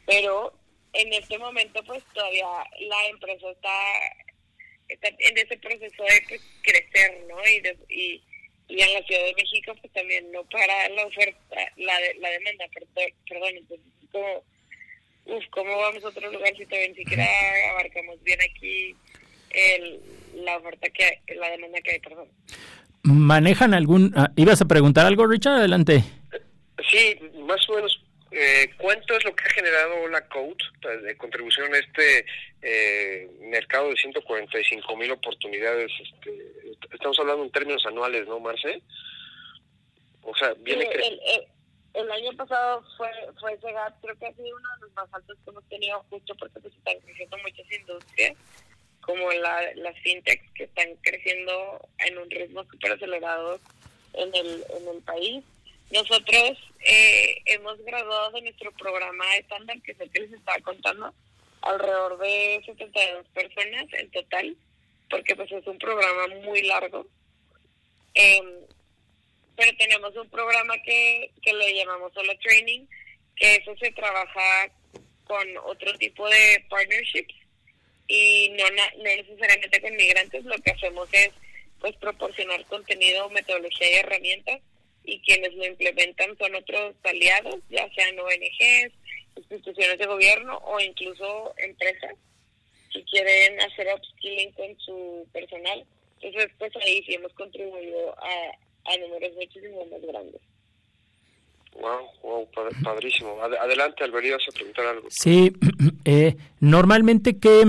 Pero 0.06 0.54
en 0.94 1.12
este 1.12 1.36
momento 1.38 1.82
pues 1.84 2.02
todavía 2.14 2.46
la 2.80 3.06
empresa 3.08 3.50
está, 3.50 3.78
está 4.88 5.08
en 5.08 5.38
ese 5.38 5.56
proceso 5.58 6.02
de 6.02 6.24
pues, 6.28 6.40
crecer, 6.62 7.24
¿no? 7.28 7.36
Y, 7.46 7.94
y, 7.94 8.24
y 8.74 8.82
en 8.82 8.92
la 8.92 9.02
Ciudad 9.02 9.24
de 9.24 9.34
México 9.34 9.72
pues 9.80 9.92
también 9.92 10.30
no 10.32 10.42
para 10.44 10.88
la 10.88 11.06
oferta, 11.06 11.56
la, 11.76 11.94
la 12.20 12.30
demanda, 12.30 12.64
perdón, 12.72 13.12
perdón 13.28 13.56
entonces 13.56 13.86
como 14.10 14.42
uf, 15.26 15.44
¿cómo 15.50 15.76
vamos 15.78 16.04
a 16.04 16.08
otro 16.08 16.30
lugar 16.30 16.56
si 16.56 16.66
todavía 16.66 16.88
ni 16.88 16.94
siquiera 16.96 17.26
abarcamos 17.70 18.22
bien 18.22 18.38
aquí 18.42 18.94
el, 19.50 20.00
la 20.44 20.56
oferta 20.56 20.88
que 20.90 21.04
hay, 21.04 21.36
la 21.36 21.50
demanda 21.50 21.80
que 21.80 21.92
hay, 21.92 22.00
perdón? 22.00 22.28
¿Manejan 23.02 23.74
algún... 23.74 24.12
Ah, 24.16 24.30
¿Ibas 24.34 24.60
a 24.62 24.64
preguntar 24.64 25.06
algo, 25.06 25.26
Richard? 25.26 25.58
Adelante. 25.58 26.02
Sí, 26.90 27.16
más 27.46 27.68
o 27.68 27.74
menos, 27.74 28.02
eh, 28.44 28.70
¿cuánto 28.78 29.16
es 29.16 29.24
lo 29.24 29.34
que 29.34 29.44
ha 29.44 29.50
generado 29.50 30.08
la 30.08 30.26
Code 30.28 30.56
de 31.02 31.16
contribución 31.16 31.72
a 31.74 31.78
este 31.78 32.26
eh, 32.62 33.30
mercado 33.40 33.90
de 33.90 33.96
145 33.96 34.96
mil 34.96 35.10
oportunidades? 35.12 35.90
Este, 36.00 36.52
estamos 36.92 37.18
hablando 37.18 37.44
en 37.44 37.50
términos 37.50 37.84
anuales, 37.86 38.26
¿no, 38.26 38.40
Marce? 38.40 38.82
O 40.22 40.34
sea, 40.36 40.54
viene... 40.58 40.84
El, 40.84 41.02
el, 41.02 41.46
el 41.94 42.10
año 42.10 42.36
pasado 42.36 42.84
fue 42.96 43.08
fue 43.40 43.54
ese 43.54 43.72
gap, 43.72 43.94
creo 44.02 44.18
que 44.18 44.26
ha 44.26 44.32
sido 44.34 44.56
uno 44.56 44.68
de 44.74 44.80
los 44.80 44.94
más 44.94 45.08
altos 45.12 45.38
que 45.44 45.50
hemos 45.50 45.64
tenido 45.68 46.04
justo 46.10 46.34
porque 46.36 46.60
pues 46.60 46.74
están 46.74 46.98
creciendo 47.00 47.38
muchas 47.38 47.72
industrias 47.72 48.36
como 49.00 49.30
la, 49.32 49.74
las 49.76 49.96
fintechs 50.00 50.50
que 50.54 50.64
están 50.64 50.88
creciendo 51.02 51.88
en 51.98 52.18
un 52.18 52.30
ritmo 52.30 52.64
súper 52.64 52.92
acelerado 52.92 53.60
en 54.14 54.34
el, 54.34 54.64
en 54.70 54.88
el 54.88 55.02
país. 55.02 55.44
Nosotros 55.90 56.58
eh, 56.80 57.42
hemos 57.46 57.78
graduado 57.84 58.30
de 58.32 58.42
nuestro 58.42 58.72
programa 58.72 59.24
estándar, 59.36 59.80
que 59.82 59.92
el 59.98 60.10
que 60.10 60.20
les 60.20 60.32
estaba 60.32 60.58
contando, 60.60 61.14
alrededor 61.62 62.18
de 62.18 62.62
72 62.66 63.26
personas 63.28 63.86
en 63.92 64.10
total, 64.10 64.56
porque 65.10 65.36
pues 65.36 65.50
es 65.52 65.66
un 65.66 65.78
programa 65.78 66.34
muy 66.42 66.62
largo. 66.62 67.06
Eh, 68.14 68.42
pero 69.56 69.76
tenemos 69.76 70.16
un 70.16 70.28
programa 70.30 70.74
que, 70.82 71.30
que 71.42 71.52
le 71.52 71.74
llamamos 71.74 72.12
solo 72.12 72.32
training, 72.38 72.86
que 73.36 73.56
eso 73.56 73.76
se 73.76 73.92
trabaja 73.92 74.70
con 75.24 75.56
otro 75.64 75.96
tipo 75.98 76.28
de 76.28 76.64
partnerships 76.68 77.34
y 78.08 78.50
no, 78.50 78.64
no 78.70 79.02
necesariamente 79.02 79.80
con 79.80 79.96
migrantes, 79.96 80.44
lo 80.44 80.56
que 80.58 80.72
hacemos 80.72 81.08
es 81.12 81.30
pues 81.80 81.96
proporcionar 81.96 82.64
contenido, 82.66 83.30
metodología 83.30 83.90
y 83.90 83.94
herramientas 83.94 84.60
y 85.04 85.20
quienes 85.20 85.54
lo 85.54 85.66
implementan 85.66 86.36
son 86.38 86.54
otros 86.54 86.94
aliados, 87.04 87.56
ya 87.68 87.88
sean 87.94 88.18
ONGs, 88.18 88.92
instituciones 89.36 89.98
de 89.98 90.06
gobierno 90.06 90.58
o 90.64 90.80
incluso 90.80 91.54
empresas 91.58 92.14
que 92.92 93.04
quieren 93.04 93.60
hacer 93.60 93.88
upskilling 93.94 94.52
con 94.52 94.78
su 94.78 95.26
personal. 95.32 95.84
Entonces, 96.20 96.50
pues 96.58 96.72
ahí 96.76 97.02
sí 97.04 97.14
hemos 97.14 97.32
contribuido 97.34 98.14
a, 98.18 98.92
a 98.92 98.96
números 98.98 99.34
muchísimo 99.34 99.84
más 99.86 100.00
grandes. 100.02 100.40
Wow, 101.74 102.06
wow, 102.22 102.48
padrísimo. 102.84 103.36
Adelante, 103.42 104.04
Alberías, 104.04 104.40
a 104.48 104.52
preguntar 104.52 104.86
algo. 104.86 105.08
Sí, 105.10 105.52
eh, 106.04 106.36
normalmente, 106.60 107.38
¿qué, 107.38 107.64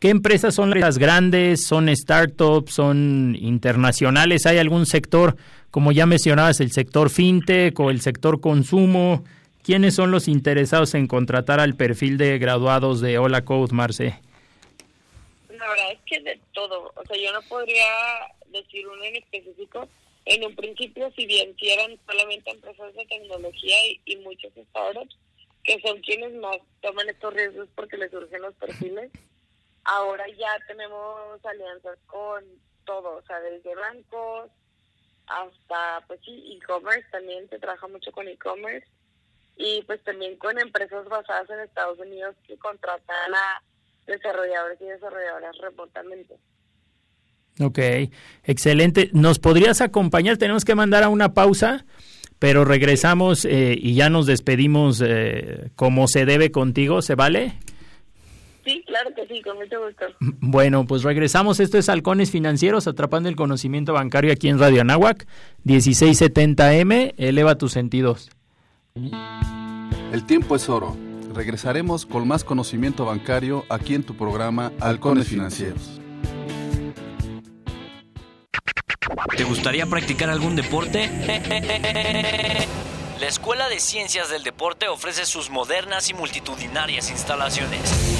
¿qué 0.00 0.08
empresas 0.08 0.54
son 0.54 0.70
las 0.80 0.98
grandes? 0.98 1.64
¿Son 1.64 1.94
startups? 1.94 2.72
¿Son 2.72 3.36
internacionales? 3.38 4.46
¿Hay 4.46 4.58
algún 4.58 4.86
sector, 4.86 5.36
como 5.70 5.92
ya 5.92 6.06
mencionabas, 6.06 6.60
el 6.60 6.72
sector 6.72 7.10
fintech 7.10 7.78
o 7.78 7.90
el 7.90 8.00
sector 8.00 8.40
consumo? 8.40 9.22
¿Quiénes 9.62 9.94
son 9.94 10.10
los 10.10 10.26
interesados 10.26 10.94
en 10.94 11.06
contratar 11.06 11.60
al 11.60 11.76
perfil 11.76 12.16
de 12.16 12.38
graduados 12.38 13.00
de 13.02 13.18
Hola 13.18 13.44
Code, 13.44 13.74
Marce? 13.74 14.18
La 15.50 15.68
verdad 15.68 15.92
es 15.92 15.98
que 16.06 16.20
de 16.20 16.40
todo. 16.52 16.92
O 16.96 17.06
sea, 17.06 17.16
yo 17.16 17.30
no 17.32 17.42
podría 17.42 17.84
decir 18.50 18.88
uno 18.88 19.04
en 19.04 19.16
específico 19.16 19.86
en 20.24 20.44
un 20.44 20.54
principio, 20.54 21.10
si 21.16 21.26
bien 21.26 21.54
si 21.58 21.70
eran 21.70 21.98
solamente 22.06 22.50
empresas 22.50 22.94
de 22.94 23.04
tecnología 23.06 23.76
y, 23.86 24.00
y, 24.04 24.16
muchos 24.16 24.52
startups, 24.70 25.16
que 25.64 25.80
son 25.80 26.00
quienes 26.00 26.32
más 26.34 26.58
toman 26.80 27.08
estos 27.08 27.34
riesgos 27.34 27.68
porque 27.74 27.96
les 27.96 28.10
surgen 28.10 28.42
los 28.42 28.54
perfiles, 28.54 29.10
ahora 29.84 30.24
ya 30.38 30.58
tenemos 30.66 31.44
alianzas 31.44 31.98
con 32.06 32.44
todo, 32.84 33.16
o 33.16 33.22
sea, 33.22 33.40
desde 33.40 33.74
bancos 33.74 34.50
hasta, 35.26 36.04
pues 36.06 36.20
sí, 36.24 36.56
e-commerce, 36.56 37.06
también 37.10 37.48
se 37.48 37.58
trabaja 37.58 37.86
mucho 37.86 38.10
con 38.10 38.26
e-commerce, 38.26 38.86
y 39.56 39.82
pues 39.82 40.02
también 40.02 40.36
con 40.36 40.58
empresas 40.58 41.06
basadas 41.08 41.48
en 41.50 41.60
Estados 41.60 41.98
Unidos 41.98 42.34
que 42.46 42.56
contratan 42.56 43.34
a 43.34 43.62
desarrolladores 44.06 44.80
y 44.80 44.84
desarrolladoras 44.86 45.56
remotamente. 45.58 46.34
Ok, 47.60 47.78
excelente. 48.44 49.10
¿Nos 49.12 49.38
podrías 49.38 49.82
acompañar? 49.82 50.38
Tenemos 50.38 50.64
que 50.64 50.74
mandar 50.74 51.02
a 51.02 51.10
una 51.10 51.34
pausa, 51.34 51.84
pero 52.38 52.64
regresamos 52.64 53.44
eh, 53.44 53.76
y 53.78 53.94
ya 53.94 54.08
nos 54.08 54.26
despedimos 54.26 55.02
eh, 55.04 55.70
como 55.76 56.08
se 56.08 56.24
debe 56.24 56.50
contigo, 56.50 57.02
¿se 57.02 57.14
vale? 57.14 57.52
Claro 59.00 59.14
que 59.16 59.26
sí, 59.34 59.40
con 59.42 59.56
mucho 59.56 59.80
gusto. 59.82 60.04
Bueno, 60.40 60.84
pues 60.86 61.02
regresamos. 61.02 61.58
Esto 61.58 61.78
es 61.78 61.88
Halcones 61.88 62.30
Financieros, 62.30 62.86
atrapando 62.86 63.30
el 63.30 63.36
conocimiento 63.36 63.94
bancario 63.94 64.30
aquí 64.30 64.48
en 64.48 64.58
Radio 64.58 64.82
Anáhuac, 64.82 65.26
1670M. 65.64 67.14
Eleva 67.16 67.56
tus 67.56 67.72
sentidos. 67.72 68.30
El 70.12 70.26
tiempo 70.26 70.54
es 70.54 70.68
oro. 70.68 70.96
Regresaremos 71.34 72.04
con 72.04 72.28
más 72.28 72.44
conocimiento 72.44 73.06
bancario 73.06 73.64
aquí 73.70 73.94
en 73.94 74.02
tu 74.02 74.14
programa 74.16 74.72
Halcones 74.80 75.28
Financieros. 75.28 75.98
¿Te 79.36 79.44
gustaría 79.44 79.86
practicar 79.86 80.28
algún 80.28 80.56
deporte? 80.56 81.08
La 83.18 83.26
Escuela 83.26 83.68
de 83.68 83.80
Ciencias 83.80 84.30
del 84.30 84.42
Deporte 84.42 84.88
ofrece 84.88 85.24
sus 85.24 85.50
modernas 85.50 86.10
y 86.10 86.14
multitudinarias 86.14 87.10
instalaciones 87.10 88.19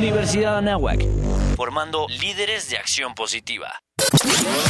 Universidad 0.00 0.56
Anáhuac, 0.56 0.98
formando 1.56 2.06
líderes 2.08 2.70
de 2.70 2.78
acción 2.78 3.14
positiva. 3.14 3.82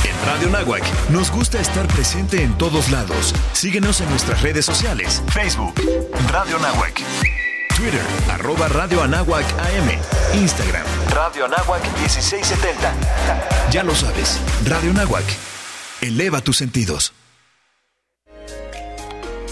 En 0.05 0.27
Radio 0.27 0.49
Nahuac 0.49 0.83
nos 1.11 1.31
gusta 1.31 1.61
estar 1.61 1.87
presente 1.87 2.43
en 2.43 2.59
todos 2.59 2.91
lados. 2.91 3.33
Síguenos 3.53 4.01
en 4.01 4.11
nuestras 4.11 4.43
redes 4.43 4.67
sociales: 4.67 5.23
Facebook, 5.29 5.75
Radio 6.33 6.59
Nahuac, 6.59 7.01
Twitter, 7.77 8.03
arroba 8.29 8.67
Radio 8.71 9.05
Anáhuac 9.05 9.47
AM, 9.61 10.41
Instagram, 10.41 10.85
Radio 11.11 11.45
Anáhuac 11.45 11.85
1670. 12.01 12.93
Ya 13.71 13.85
lo 13.85 13.95
sabes, 13.95 14.41
Radio 14.67 14.93
Nahuac. 14.93 15.25
Eleva 16.01 16.41
tus 16.41 16.57
sentidos. 16.57 17.13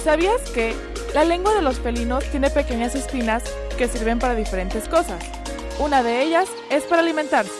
¿Sabías 0.03 0.41
que 0.53 0.75
la 1.15 1.25
lengua 1.25 1.55
de 1.55 1.63
los 1.63 1.79
felinos 1.79 2.25
tiene 2.33 2.51
pequeñas 2.51 2.97
espinas 2.97 3.45
que 3.77 3.87
sirven 3.87 4.19
para 4.19 4.35
diferentes 4.35 4.89
cosas? 4.89 5.38
Una 5.79 6.03
de 6.03 6.23
ellas 6.23 6.49
es 6.71 6.83
para 6.85 7.03
alimentarse, 7.03 7.53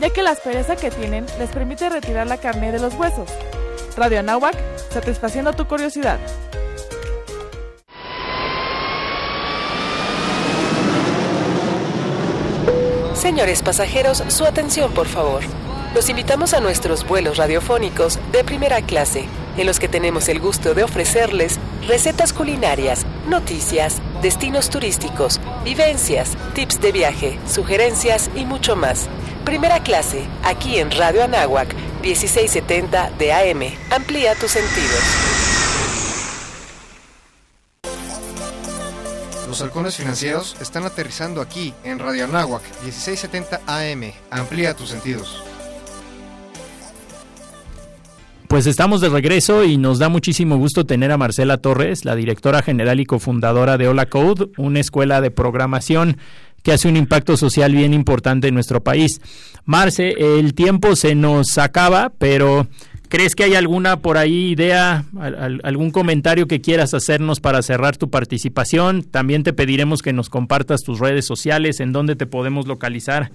ya 0.00 0.08
que 0.08 0.22
la 0.22 0.30
aspereza 0.30 0.76
que 0.76 0.90
tienen 0.90 1.26
les 1.38 1.50
permite 1.50 1.90
retirar 1.90 2.26
la 2.26 2.38
carne 2.38 2.72
de 2.72 2.78
los 2.78 2.94
huesos. 2.94 3.28
Radio 3.98 4.20
Anáhuac, 4.20 4.56
satisfaciendo 4.90 5.52
tu 5.52 5.66
curiosidad. 5.66 6.18
Señores 13.14 13.62
pasajeros, 13.62 14.24
su 14.28 14.46
atención 14.46 14.92
por 14.92 15.06
favor. 15.06 15.42
Los 15.94 16.08
invitamos 16.08 16.54
a 16.54 16.60
nuestros 16.60 17.06
vuelos 17.06 17.36
radiofónicos 17.36 18.18
de 18.32 18.42
primera 18.44 18.80
clase, 18.80 19.26
en 19.58 19.66
los 19.66 19.78
que 19.78 19.88
tenemos 19.88 20.28
el 20.28 20.40
gusto 20.40 20.72
de 20.72 20.84
ofrecerles 20.84 21.58
recetas 21.86 22.32
culinarias, 22.32 23.04
noticias, 23.28 24.00
destinos 24.22 24.70
turísticos, 24.70 25.39
vivencias, 25.64 26.36
tips 26.54 26.80
de 26.80 26.92
viaje, 26.92 27.38
sugerencias 27.46 28.30
y 28.34 28.44
mucho 28.44 28.76
más. 28.76 29.08
Primera 29.44 29.82
clase, 29.82 30.24
aquí 30.44 30.78
en 30.78 30.90
Radio 30.90 31.24
Anáhuac, 31.24 31.74
1670 32.02 33.10
de 33.18 33.32
AM. 33.32 33.74
Amplía 33.90 34.34
tus 34.34 34.50
sentidos. 34.50 35.00
Los 39.48 39.60
halcones 39.62 39.96
financieros 39.96 40.56
están 40.60 40.84
aterrizando 40.84 41.40
aquí 41.40 41.74
en 41.82 41.98
Radio 41.98 42.24
Anáhuac, 42.24 42.62
1670 42.84 43.60
AM. 43.66 44.12
Amplía 44.30 44.74
tus 44.74 44.90
sentidos. 44.90 45.49
Pues 48.50 48.66
estamos 48.66 49.00
de 49.00 49.08
regreso 49.08 49.64
y 49.64 49.76
nos 49.76 50.00
da 50.00 50.08
muchísimo 50.08 50.56
gusto 50.56 50.84
tener 50.84 51.12
a 51.12 51.16
Marcela 51.16 51.58
Torres, 51.58 52.04
la 52.04 52.16
directora 52.16 52.62
general 52.62 52.98
y 52.98 53.06
cofundadora 53.06 53.78
de 53.78 53.86
Hola 53.86 54.06
Code, 54.06 54.48
una 54.56 54.80
escuela 54.80 55.20
de 55.20 55.30
programación 55.30 56.16
que 56.64 56.72
hace 56.72 56.88
un 56.88 56.96
impacto 56.96 57.36
social 57.36 57.72
bien 57.72 57.94
importante 57.94 58.48
en 58.48 58.54
nuestro 58.54 58.82
país. 58.82 59.20
Marce, 59.66 60.16
el 60.40 60.54
tiempo 60.54 60.96
se 60.96 61.14
nos 61.14 61.58
acaba, 61.58 62.10
pero 62.18 62.66
¿crees 63.08 63.36
que 63.36 63.44
hay 63.44 63.54
alguna 63.54 63.98
por 64.00 64.18
ahí 64.18 64.50
idea, 64.50 65.04
algún 65.62 65.92
comentario 65.92 66.48
que 66.48 66.60
quieras 66.60 66.92
hacernos 66.92 67.38
para 67.38 67.62
cerrar 67.62 67.98
tu 67.98 68.10
participación? 68.10 69.04
También 69.04 69.44
te 69.44 69.52
pediremos 69.52 70.02
que 70.02 70.12
nos 70.12 70.28
compartas 70.28 70.80
tus 70.80 70.98
redes 70.98 71.24
sociales, 71.24 71.78
en 71.78 71.92
dónde 71.92 72.16
te 72.16 72.26
podemos 72.26 72.66
localizar 72.66 73.30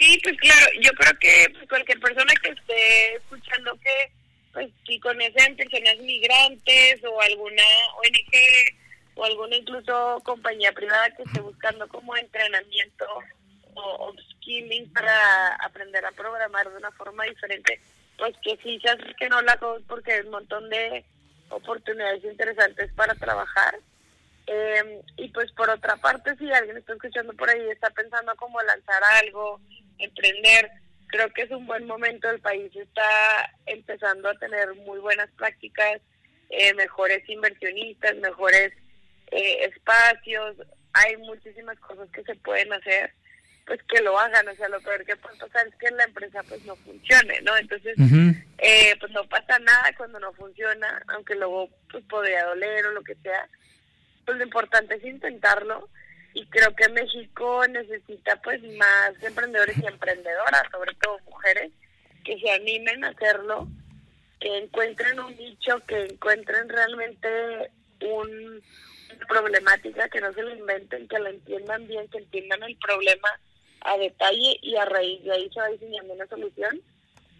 Sí, 0.00 0.18
pues 0.22 0.34
claro, 0.38 0.66
yo 0.80 0.90
creo 0.92 1.18
que 1.18 1.46
pues, 1.52 1.68
cualquier 1.68 2.00
persona 2.00 2.32
que 2.42 2.52
esté 2.52 3.14
escuchando 3.16 3.78
que, 3.80 4.12
pues 4.50 4.70
si 4.86 4.98
conocen 4.98 5.56
personas 5.56 5.98
migrantes 5.98 7.04
o 7.04 7.20
alguna 7.20 7.62
ONG 7.98 9.14
o 9.16 9.24
alguna 9.26 9.56
incluso 9.56 10.22
compañía 10.24 10.72
privada 10.72 11.10
que 11.10 11.24
esté 11.24 11.40
buscando 11.40 11.86
como 11.88 12.16
entrenamiento 12.16 13.04
o 13.74 14.14
skilling 14.32 14.90
para 14.94 15.54
aprender 15.56 16.04
a 16.06 16.12
programar 16.12 16.70
de 16.70 16.78
una 16.78 16.90
forma 16.92 17.24
diferente, 17.24 17.78
pues 18.16 18.34
que 18.42 18.56
sí 18.62 18.80
se 18.80 18.88
acerquen 18.88 19.34
a 19.34 19.42
la 19.42 19.58
porque 19.86 20.12
hay 20.12 20.20
un 20.20 20.30
montón 20.30 20.70
de 20.70 21.04
oportunidades 21.50 22.24
interesantes 22.24 22.90
para 22.94 23.14
trabajar. 23.16 23.78
Eh, 24.46 25.02
y 25.18 25.28
pues 25.28 25.52
por 25.52 25.68
otra 25.68 25.96
parte, 25.96 26.34
si 26.36 26.50
alguien 26.50 26.78
está 26.78 26.94
escuchando 26.94 27.34
por 27.34 27.50
ahí, 27.50 27.68
está 27.68 27.90
pensando 27.90 28.34
como 28.36 28.60
lanzar 28.62 29.02
algo, 29.22 29.60
emprender. 30.00 30.70
Creo 31.08 31.32
que 31.32 31.42
es 31.42 31.50
un 31.50 31.66
buen 31.66 31.86
momento, 31.86 32.30
el 32.30 32.40
país 32.40 32.74
está 32.74 33.52
empezando 33.66 34.28
a 34.28 34.38
tener 34.38 34.74
muy 34.86 34.98
buenas 35.00 35.28
prácticas, 35.32 36.00
eh, 36.50 36.74
mejores 36.74 37.28
inversionistas, 37.28 38.16
mejores 38.16 38.72
eh, 39.30 39.64
espacios, 39.64 40.56
hay 40.92 41.16
muchísimas 41.18 41.78
cosas 41.80 42.08
que 42.10 42.22
se 42.24 42.34
pueden 42.36 42.72
hacer, 42.72 43.12
pues 43.66 43.80
que 43.84 44.02
lo 44.02 44.18
hagan, 44.18 44.48
o 44.48 44.54
sea, 44.56 44.68
lo 44.68 44.80
peor 44.80 45.04
que 45.04 45.16
puede 45.16 45.36
pasar 45.38 45.66
es 45.66 45.74
que 45.76 45.90
la 45.90 46.04
empresa 46.04 46.42
pues 46.48 46.64
no 46.64 46.74
funcione, 46.76 47.40
¿no? 47.42 47.56
Entonces, 47.56 47.94
eh, 48.58 48.96
pues 48.98 49.12
no 49.12 49.28
pasa 49.28 49.58
nada 49.60 49.94
cuando 49.96 50.18
no 50.18 50.32
funciona, 50.32 51.02
aunque 51.08 51.36
luego 51.36 51.68
pues 51.90 52.04
podría 52.04 52.44
doler 52.46 52.86
o 52.86 52.92
lo 52.92 53.02
que 53.02 53.14
sea, 53.16 53.48
pues 54.24 54.38
lo 54.38 54.44
importante 54.44 54.96
es 54.96 55.04
intentarlo 55.04 55.88
y 56.34 56.46
creo 56.46 56.74
que 56.74 56.88
México 56.90 57.64
necesita 57.68 58.36
pues 58.42 58.62
más 58.76 59.12
emprendedores 59.22 59.76
y 59.78 59.86
emprendedoras, 59.86 60.62
sobre 60.70 60.94
todo 60.94 61.18
mujeres, 61.26 61.72
que 62.24 62.38
se 62.38 62.50
animen 62.50 63.04
a 63.04 63.08
hacerlo, 63.08 63.68
que 64.38 64.58
encuentren 64.58 65.18
un 65.20 65.36
nicho, 65.36 65.80
que 65.86 66.02
encuentren 66.02 66.68
realmente 66.68 67.70
un, 68.02 68.62
una 69.14 69.26
problemática, 69.26 70.08
que 70.08 70.20
no 70.20 70.32
se 70.32 70.42
lo 70.42 70.54
inventen, 70.54 71.08
que 71.08 71.18
la 71.18 71.30
entiendan 71.30 71.86
bien, 71.88 72.08
que 72.08 72.18
entiendan 72.18 72.62
el 72.62 72.76
problema 72.76 73.28
a 73.82 73.96
detalle 73.96 74.58
y 74.62 74.76
a 74.76 74.84
raíz 74.84 75.22
de 75.24 75.32
ahí 75.32 75.50
se 75.52 75.60
va 75.60 75.68
diseñando 75.68 76.14
una 76.14 76.26
solución 76.26 76.80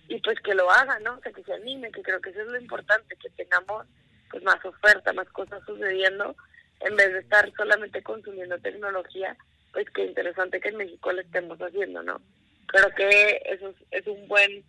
y 0.08 0.18
pues 0.20 0.40
que 0.40 0.54
lo 0.54 0.68
hagan, 0.70 1.02
¿no? 1.04 1.14
O 1.14 1.20
sea, 1.20 1.32
que 1.32 1.44
se 1.44 1.52
animen, 1.52 1.92
que 1.92 2.02
creo 2.02 2.20
que 2.20 2.30
eso 2.30 2.40
es 2.40 2.48
lo 2.48 2.60
importante, 2.60 3.16
que 3.16 3.30
tengamos 3.30 3.86
pues 4.30 4.42
más 4.42 4.64
oferta, 4.64 5.12
más 5.12 5.28
cosas 5.28 5.62
sucediendo 5.66 6.34
en 6.80 6.96
vez 6.96 7.12
de 7.12 7.20
estar 7.20 7.50
solamente 7.56 8.02
consumiendo 8.02 8.58
tecnología, 8.58 9.36
pues 9.72 9.88
qué 9.90 10.04
interesante 10.04 10.60
que 10.60 10.70
en 10.70 10.76
México 10.76 11.12
lo 11.12 11.20
estemos 11.20 11.58
haciendo, 11.58 12.02
¿no? 12.02 12.20
Creo 12.66 12.90
que 12.94 13.42
eso 13.46 13.74
es, 13.90 14.06
un 14.06 14.28
buen 14.28 14.64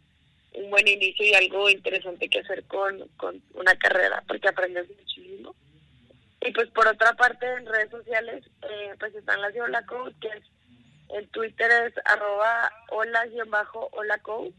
un 0.54 0.70
buen 0.70 0.88
inicio 0.88 1.26
y 1.26 1.34
algo 1.34 1.70
interesante 1.70 2.30
que 2.30 2.40
hacer 2.40 2.64
con, 2.66 3.08
con 3.16 3.42
una 3.54 3.74
carrera, 3.76 4.22
porque 4.28 4.50
aprendes 4.50 4.88
muchísimo. 4.90 5.56
Y 6.42 6.52
pues 6.52 6.70
por 6.72 6.88
otra 6.88 7.14
parte, 7.14 7.46
en 7.46 7.66
redes 7.66 7.90
sociales, 7.90 8.44
eh, 8.64 8.94
pues 9.00 9.16
están 9.16 9.40
las 9.42 9.54
de 9.54 9.62
Hola 9.62 9.86
Code, 9.86 10.14
que 10.20 10.28
es, 10.28 10.44
en 11.10 11.28
Twitter 11.30 11.70
es 11.88 11.94
arroba 12.06 12.72
hola-hola 12.90 14.18
code, 14.20 14.54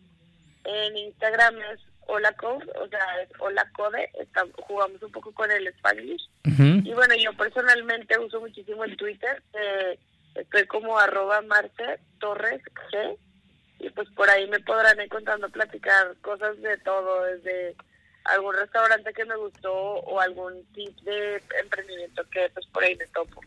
en 0.65 0.97
Instagram 0.97 1.57
es 1.73 1.81
Hola 2.07 2.33
Code, 2.33 2.67
o 2.81 2.89
sea, 2.89 3.01
es 3.23 3.31
Hola 3.39 3.69
Code, 3.73 4.11
jugamos 4.67 5.03
un 5.03 5.13
poco 5.13 5.33
con 5.33 5.51
el 5.51 5.73
Spanish. 5.79 6.29
Y 6.45 6.93
bueno, 6.93 7.15
yo 7.17 7.33
personalmente 7.35 8.19
uso 8.19 8.41
muchísimo 8.41 8.85
el 8.85 8.97
Twitter, 8.97 9.43
eh, 9.55 9.99
estoy 10.35 10.67
como 10.67 10.99
arroba 10.99 11.41
Marce 11.43 11.99
Torres 12.19 12.61
G, 12.93 13.17
y 13.79 13.91
pues 13.91 14.09
por 14.11 14.29
ahí 14.29 14.49
me 14.49 14.61
podrán 14.61 15.01
encontrando 15.01 15.49
platicar 15.49 16.15
cosas 16.21 16.61
de 16.61 16.77
todo, 16.79 17.25
desde 17.25 17.75
algún 18.25 18.55
restaurante 18.55 19.13
que 19.13 19.25
me 19.25 19.37
gustó 19.37 19.73
o 19.73 20.21
algún 20.21 20.65
tip 20.75 20.97
de 21.01 21.43
emprendimiento 21.63 22.23
que 22.31 22.49
pues 22.55 22.67
por 22.67 22.85
ahí 22.85 22.95
me 22.97 23.07
topo. 23.09 23.41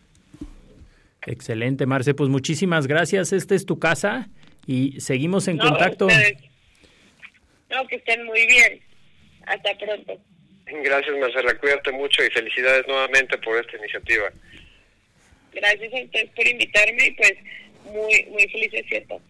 Excelente, 1.25 1.85
Marce, 1.85 2.13
pues 2.13 2.29
muchísimas 2.29 2.87
gracias, 2.87 3.33
esta 3.33 3.55
es 3.55 3.65
tu 3.65 3.79
casa 3.79 4.27
y 4.65 4.99
seguimos 4.99 5.47
en 5.47 5.57
contacto. 5.57 6.07
No, 7.75 7.85
que 7.87 7.95
estén 7.97 8.23
muy 8.23 8.45
bien. 8.47 8.79
Hasta 9.47 9.77
pronto. 9.77 10.17
Gracias, 10.65 11.17
Marcela. 11.19 11.57
Cuídate 11.57 11.91
mucho 11.91 12.23
y 12.23 12.29
felicidades 12.29 12.87
nuevamente 12.87 13.37
por 13.39 13.57
esta 13.57 13.77
iniciativa. 13.77 14.31
Gracias 15.53 15.93
a 15.93 16.03
ustedes 16.03 16.29
por 16.31 16.47
invitarme 16.47 17.07
y 17.07 17.11
pues 17.11 17.33
muy, 17.85 18.25
muy 18.31 18.47
felices 18.47 18.85
fiestas. 18.87 19.21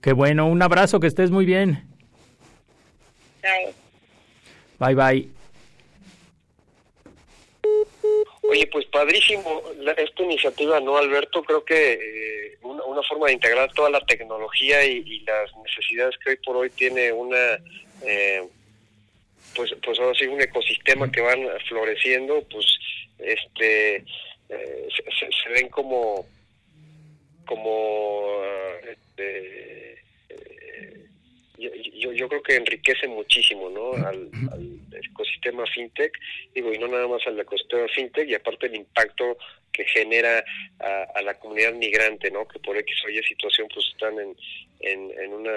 Qué 0.00 0.12
bueno. 0.12 0.46
Un 0.46 0.62
abrazo, 0.62 1.00
que 1.00 1.06
estés 1.06 1.30
muy 1.30 1.44
bien. 1.44 1.86
Chao. 3.42 3.74
Bye, 4.78 4.94
bye. 4.94 5.39
Oye, 8.50 8.66
pues 8.66 8.84
padrísimo 8.86 9.62
esta 9.96 10.24
iniciativa, 10.24 10.80
¿no, 10.80 10.96
Alberto? 10.96 11.40
Creo 11.44 11.64
que 11.64 11.92
eh, 11.92 12.58
una, 12.62 13.00
forma 13.04 13.28
de 13.28 13.34
integrar 13.34 13.72
toda 13.74 13.90
la 13.90 14.00
tecnología 14.00 14.84
y, 14.84 15.20
las 15.20 15.56
necesidades 15.58 16.16
que 16.18 16.30
hoy 16.30 16.36
por 16.44 16.56
hoy 16.56 16.70
tiene 16.70 17.12
una, 17.12 17.60
eh, 18.02 18.42
pues, 19.54 19.72
pues 19.84 20.00
ahora 20.00 20.18
sí, 20.18 20.26
un 20.26 20.40
ecosistema 20.40 21.12
que 21.12 21.20
van 21.20 21.46
floreciendo, 21.68 22.42
pues 22.50 22.66
este 23.20 23.98
eh, 24.48 24.88
se, 24.98 25.48
ven 25.50 25.68
como, 25.68 26.26
como 27.46 28.42
este, 28.82 29.99
yo, 31.60 32.12
yo, 32.12 32.28
creo 32.28 32.42
que 32.42 32.56
enriquece 32.56 33.06
muchísimo 33.06 33.68
¿no? 33.68 33.92
al, 34.06 34.30
ecosistema 34.92 35.64
fintech, 35.66 36.12
digo, 36.54 36.72
y 36.72 36.78
no 36.78 36.88
nada 36.88 37.06
más 37.06 37.26
al 37.26 37.38
ecosistema 37.38 37.86
fintech, 37.94 38.28
y 38.28 38.34
aparte 38.34 38.66
el 38.66 38.76
impacto 38.76 39.36
que 39.72 39.84
genera 39.84 40.44
a, 41.14 41.22
la 41.22 41.38
comunidad 41.38 41.74
migrante, 41.74 42.30
¿no? 42.30 42.46
que 42.48 42.58
por 42.58 42.76
X 42.76 42.96
o 43.06 43.10
Y 43.10 43.22
situación 43.22 43.68
pues 43.72 43.86
están 43.92 44.14
en, 44.18 44.34
en, 44.80 45.32
una 45.32 45.50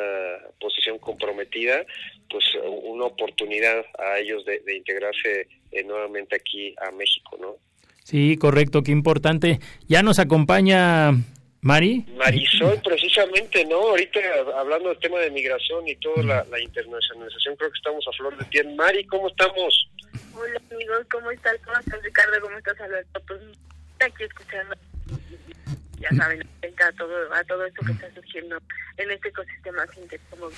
posición 0.60 1.00
comprometida, 1.00 1.86
pues 2.30 2.44
una 2.84 3.06
oportunidad 3.06 3.86
a 3.98 4.20
ellos 4.20 4.46
de, 4.46 4.62
integrarse 4.76 5.48
eh, 5.72 5.84
nuevamente 5.84 6.36
aquí 6.36 6.76
a 6.86 6.92
México. 6.92 7.38
¿no? 7.40 7.56
Sí, 8.04 8.38
correcto, 8.38 8.84
qué 8.84 8.92
importante. 8.92 9.60
Ya 9.88 10.04
nos 10.04 10.20
acompaña 10.20 11.12
Mari. 11.64 12.06
Marisol, 12.18 12.78
precisamente, 12.84 13.64
¿no? 13.64 13.78
Ahorita 13.78 14.20
hablando 14.58 14.90
del 14.90 15.00
tema 15.00 15.20
de 15.20 15.32
migración 15.32 15.88
y 15.88 15.96
toda 15.96 16.44
la, 16.44 16.60
internacionalización, 16.60 17.56
creo 17.56 17.72
que 17.72 17.78
estamos 17.78 18.06
a 18.06 18.12
flor 18.18 18.38
de 18.38 18.44
piel. 18.46 18.76
Mari, 18.76 19.06
¿cómo 19.06 19.30
estamos? 19.30 19.90
Hola 20.36 20.62
amigos, 20.70 21.08
¿cómo 21.10 21.32
estás? 21.32 21.56
¿Cómo 21.64 21.78
estás 21.80 22.04
Ricardo? 22.04 22.42
¿Cómo 22.42 22.58
estás 22.58 22.80
Alberto? 22.82 23.22
Pues 23.26 23.40
aquí 24.02 24.24
escuchando, 24.24 24.76
ya 26.04 26.18
saben, 26.18 26.42
a 26.42 26.92
todo, 26.94 27.34
a 27.34 27.44
todo 27.46 27.66
esto 27.66 27.86
que 27.86 27.92
está 27.94 28.14
surgiendo 28.14 28.58
en 28.98 29.12
este 29.12 29.30
ecosistema 29.30 29.86
como 30.30 30.50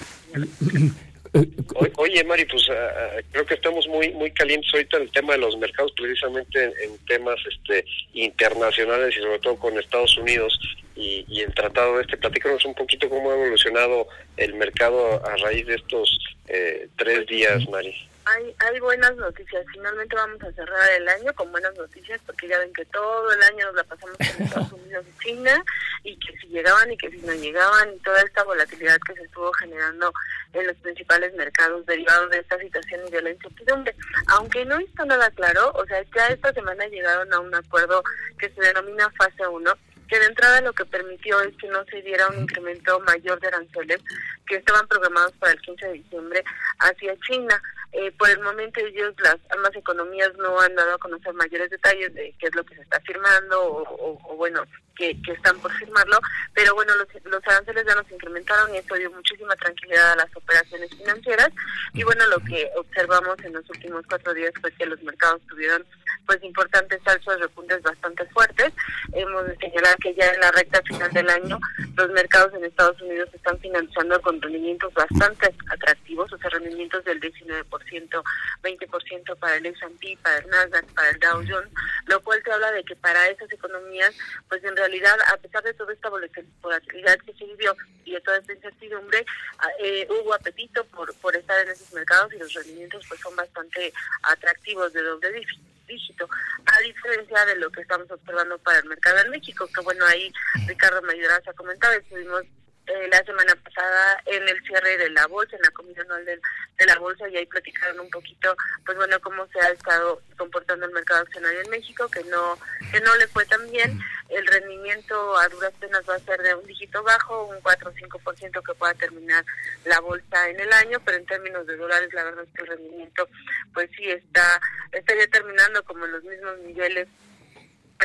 Oye, 1.98 2.24
Mari, 2.24 2.46
pues 2.46 2.68
ah, 2.70 2.74
ah, 2.74 3.22
creo 3.32 3.46
que 3.46 3.56
estamos 3.56 3.88
muy 3.88 4.10
muy 4.12 4.32
calientes 4.32 4.74
ahorita 4.74 4.98
en 4.98 5.04
el 5.04 5.12
tema 5.12 5.34
de 5.34 5.40
los 5.40 5.58
mercados, 5.58 5.92
precisamente 5.96 6.64
en, 6.64 6.98
temas 7.08 7.38
este 7.52 7.86
internacionales 8.14 9.16
y 9.18 9.22
sobre 9.22 9.40
todo 9.40 9.58
con 9.58 9.78
Estados 9.78 10.18
Unidos 10.18 10.58
y, 10.96 11.42
el 11.42 11.54
tratado 11.54 12.00
este. 12.00 12.18
Platícanos 12.18 12.64
un 12.66 12.74
poquito 12.74 13.10
cómo 13.10 13.32
ha 13.32 13.36
evolucionado 13.36 14.08
el 14.38 14.54
mercado 14.54 15.26
a 15.26 15.36
raíz 15.38 15.68
de 15.68 15.76
estos 15.76 16.18
eh, 16.48 16.88
tres 16.96 17.28
días, 17.28 17.68
Mari. 17.70 17.94
Hay, 18.26 18.56
hay 18.58 18.80
buenas 18.80 19.16
noticias. 19.18 19.66
Finalmente 19.72 20.16
vamos 20.16 20.42
a 20.42 20.52
cerrar 20.54 20.90
el 20.98 21.08
año 21.08 21.34
con 21.36 21.52
buenas 21.52 21.76
noticias 21.76 22.20
porque 22.26 22.48
ya 22.48 22.58
ven 22.60 22.74
que 22.74 22.86
todo 22.86 23.32
el 23.32 23.44
año 23.44 23.68
nos 23.68 23.76
la 23.76 23.84
pasamos 23.84 24.18
con 24.18 24.46
Estados 24.46 24.72
Unidos 24.74 25.06
y 25.08 25.24
China 25.24 25.64
y 26.04 26.18
que 26.18 26.38
si 26.38 26.48
llegaban 26.48 26.92
y 26.92 26.98
que 26.98 27.12
si 27.12 27.18
no 27.18 27.34
llegaban 27.34 27.94
y 27.94 28.00
toda 28.00 28.22
esta 28.22 28.44
volatilidad 28.44 28.98
que 29.06 29.14
se 29.14 29.24
estuvo 29.24 29.52
generando 29.54 30.12
en 30.54 30.68
los 30.68 30.76
principales 30.78 31.34
mercados 31.36 31.86
derivados 31.86 32.32
de 32.32 32.40
esta 32.40 32.58
situación 32.58 33.02
y 33.08 33.12
de 33.12 33.22
la 33.22 33.30
incertidumbre. 33.30 33.96
Aunque 34.28 34.66
no 34.66 34.80
está 34.80 35.06
nada 35.06 35.30
claro, 35.32 35.72
o 35.76 35.86
sea, 35.86 36.02
ya 36.16 36.28
esta 36.28 36.52
semana 36.54 36.88
llegaron 36.88 37.32
a 37.32 37.40
un 37.40 37.54
acuerdo 37.54 38.04
que 38.40 38.50
se 38.50 38.62
denomina 38.62 39.12
fase 39.12 39.48
1 39.48 39.74
que 40.08 40.20
de 40.20 40.26
entrada 40.26 40.62
lo 40.62 40.74
que 40.74 40.86
permitió 40.86 41.40
es 41.42 41.56
que 41.58 41.68
no 41.68 41.84
se 41.86 42.02
diera 42.02 42.28
un 42.28 42.44
incremento 42.44 43.00
mayor 43.02 43.40
de 43.40 43.48
aranceles 43.48 44.00
que 44.48 44.58
estaban 44.58 44.88
programados 44.88 45.34
para 45.34 45.54
el 45.54 45.62
15 45.62 45.86
de 45.88 45.94
diciembre 45.94 46.44
hacia 46.80 47.16
China. 47.28 47.62
Eh, 47.98 48.12
por 48.18 48.30
el 48.30 48.42
momento 48.42 48.82
ellos, 48.82 49.14
las 49.24 49.38
ambas 49.52 49.74
economías 49.74 50.30
no 50.36 50.60
han 50.60 50.76
dado 50.76 50.96
a 50.96 50.98
conocer 50.98 51.34
mayores 51.34 51.70
detalles 51.70 52.14
de 52.14 52.36
qué 52.38 52.48
es 52.48 52.56
lo 52.56 52.66
que 52.66 52.76
se 52.76 52.82
está 52.82 53.00
firmando 53.00 53.58
o, 53.58 54.36
bueno, 54.36 54.64
que, 54.98 55.18
están 55.28 55.58
por 55.60 55.72
firmarlo, 55.72 56.20
pero 56.54 56.76
bueno, 56.76 56.94
los, 56.96 57.08
los 57.24 57.42
aranceles 57.48 57.86
ya 57.88 57.96
nos 57.96 58.12
incrementaron 58.12 58.74
y 58.74 58.80
esto 58.80 58.96
dio 58.96 59.10
muchísima 59.12 59.56
tranquilidad 59.56 60.12
a 60.12 60.16
las 60.18 60.36
operaciones 60.36 60.90
financieras 60.90 61.50
y 61.94 62.04
bueno, 62.04 62.28
lo 62.28 62.40
que 62.40 62.70
observamos 62.76 63.38
en 63.46 63.54
los 63.54 63.70
últimos 63.70 64.04
cuatro 64.10 64.34
días 64.34 64.52
fue 64.60 64.74
que 64.74 64.86
los 64.86 65.02
mercados 65.02 65.42
tuvieron 65.48 65.86
pues 66.26 66.44
importantes 66.44 67.00
alzas, 67.06 67.40
repuntes 67.40 67.82
bastante 67.82 68.26
fuertes. 68.28 68.74
Hemos 69.14 69.48
de 69.48 69.56
señalar 69.58 69.96
que 69.98 70.14
ya 70.16 70.28
en 70.28 70.40
la 70.40 70.52
recta 70.52 70.82
final 70.84 71.12
del 71.12 71.30
año 71.30 71.60
los 71.96 72.10
mercados 72.12 72.54
en 72.54 72.66
Estados 72.66 73.00
Unidos 73.02 73.30
están 73.34 73.58
financiando 73.60 74.20
con 74.22 74.42
rendimientos 74.42 74.94
bastante 74.94 75.54
atractivos, 75.72 76.32
o 76.34 76.38
sea, 76.38 76.50
rendimientos 76.50 77.04
del 77.06 77.20
19%, 77.22 77.66
20% 77.86 79.38
para 79.38 79.56
el 79.56 79.66
S&P, 79.66 80.18
para 80.22 80.38
el 80.38 80.48
Nasdaq, 80.48 80.86
para 80.94 81.10
el 81.10 81.20
Dow 81.20 81.44
Jones, 81.48 81.72
lo 82.08 82.22
cual 82.22 82.42
te 82.44 82.52
habla 82.52 82.72
de 82.72 82.84
que 82.84 82.96
para 82.96 83.28
esas 83.28 83.52
economías, 83.52 84.14
pues 84.50 84.64
en 84.64 84.76
realidad, 84.76 85.18
a 85.34 85.38
pesar 85.38 85.64
de 85.64 85.74
toda 85.74 85.94
esta 85.94 86.10
volatilidad 86.10 87.20
que 87.20 87.34
se 87.34 87.46
vivió 87.46 87.76
y 88.04 88.14
de 88.14 88.22
toda 88.22 88.38
esta 88.38 88.54
incertidumbre, 88.54 89.26
ah, 89.60 89.70
eh, 89.80 90.08
hubo 90.10 90.34
apetito 90.34 90.84
por, 90.86 91.14
por 91.20 91.36
estar 91.36 91.60
en 91.66 91.70
esos 91.70 91.92
mercados 91.94 92.34
y 92.34 92.38
los 92.38 92.54
rendimientos 92.54 93.06
pues 93.08 93.20
son 93.22 93.36
bastante 93.36 93.94
atractivos 94.24 94.94
de 94.94 95.02
doble 95.02 95.46
dígito, 95.88 96.28
a 96.66 96.80
diferencia 96.82 97.46
de 97.46 97.56
lo 97.58 97.70
que 97.72 97.82
estamos 97.82 98.10
observando 98.10 98.58
para 98.60 98.80
el 98.80 98.86
mercado 98.86 99.20
en 99.20 99.32
México, 99.32 99.68
que 99.74 99.82
bueno, 99.82 100.06
ahí 100.06 100.32
Ricardo 100.68 101.02
me 101.04 101.14
ayudarás 101.14 101.48
a 101.48 101.54
comentar, 101.54 101.94
estuvimos 101.94 102.44
eh, 102.88 103.08
la 103.12 103.24
semana 103.24 103.56
pasada 103.56 104.22
en 104.26 104.48
el 104.48 104.62
cierre 104.64 104.98
de 104.98 105.10
la 105.10 105.26
bolsa, 105.28 105.56
en 105.56 105.62
la 105.64 105.72
comisión 105.72 106.06
anual 106.06 106.26
de, 106.26 106.86
la 106.86 107.00
bolsa, 107.00 107.28
y 107.30 107.38
ahí 107.38 107.46
platicaron 107.46 108.00
un 108.00 108.10
poquito, 108.10 108.56
pues 108.86 108.96
bueno, 108.98 109.20
cómo 109.22 109.48
se 109.48 109.60
ha 109.60 109.70
estado 109.70 110.22
comportando 110.38 110.86
el 110.86 110.92
mercado 110.92 111.22
accionario 111.22 111.62
en 111.62 111.70
México, 111.72 112.08
que 112.10 112.24
no 112.26 112.60
que 112.92 113.00
no 113.02 113.16
le 113.16 113.28
fue 113.28 113.46
tan 113.46 113.70
bien. 113.72 114.00
El 114.30 114.46
rendimiento 114.48 115.38
a 115.38 115.48
duras 115.50 115.74
penas 115.80 116.04
va 116.08 116.16
a 116.16 116.20
ser 116.20 116.42
de 116.42 116.54
un 116.54 116.66
dígito 116.66 117.02
bajo, 117.04 117.46
un 117.46 117.60
4 117.62 117.90
o 117.90 117.94
5% 117.94 118.64
que 118.64 118.74
pueda 118.74 118.94
terminar 118.96 119.44
la 119.86 120.00
bolsa 120.00 120.50
en 120.50 120.60
el 120.60 120.72
año, 120.74 121.00
pero 121.04 121.18
en 121.18 121.26
términos 121.26 121.66
de 121.66 121.78
dólares, 121.78 122.14
la 122.14 122.24
verdad 122.24 122.44
es 122.44 122.54
que 122.54 122.62
el 122.62 122.68
rendimiento, 122.68 123.28
pues 123.74 123.90
sí 123.96 124.10
está, 124.10 124.60
estaría 124.92 125.28
terminando 125.28 125.84
como 125.84 126.06
en 126.06 126.12
los 126.12 126.24
mismos 126.24 126.58
niveles 126.60 127.08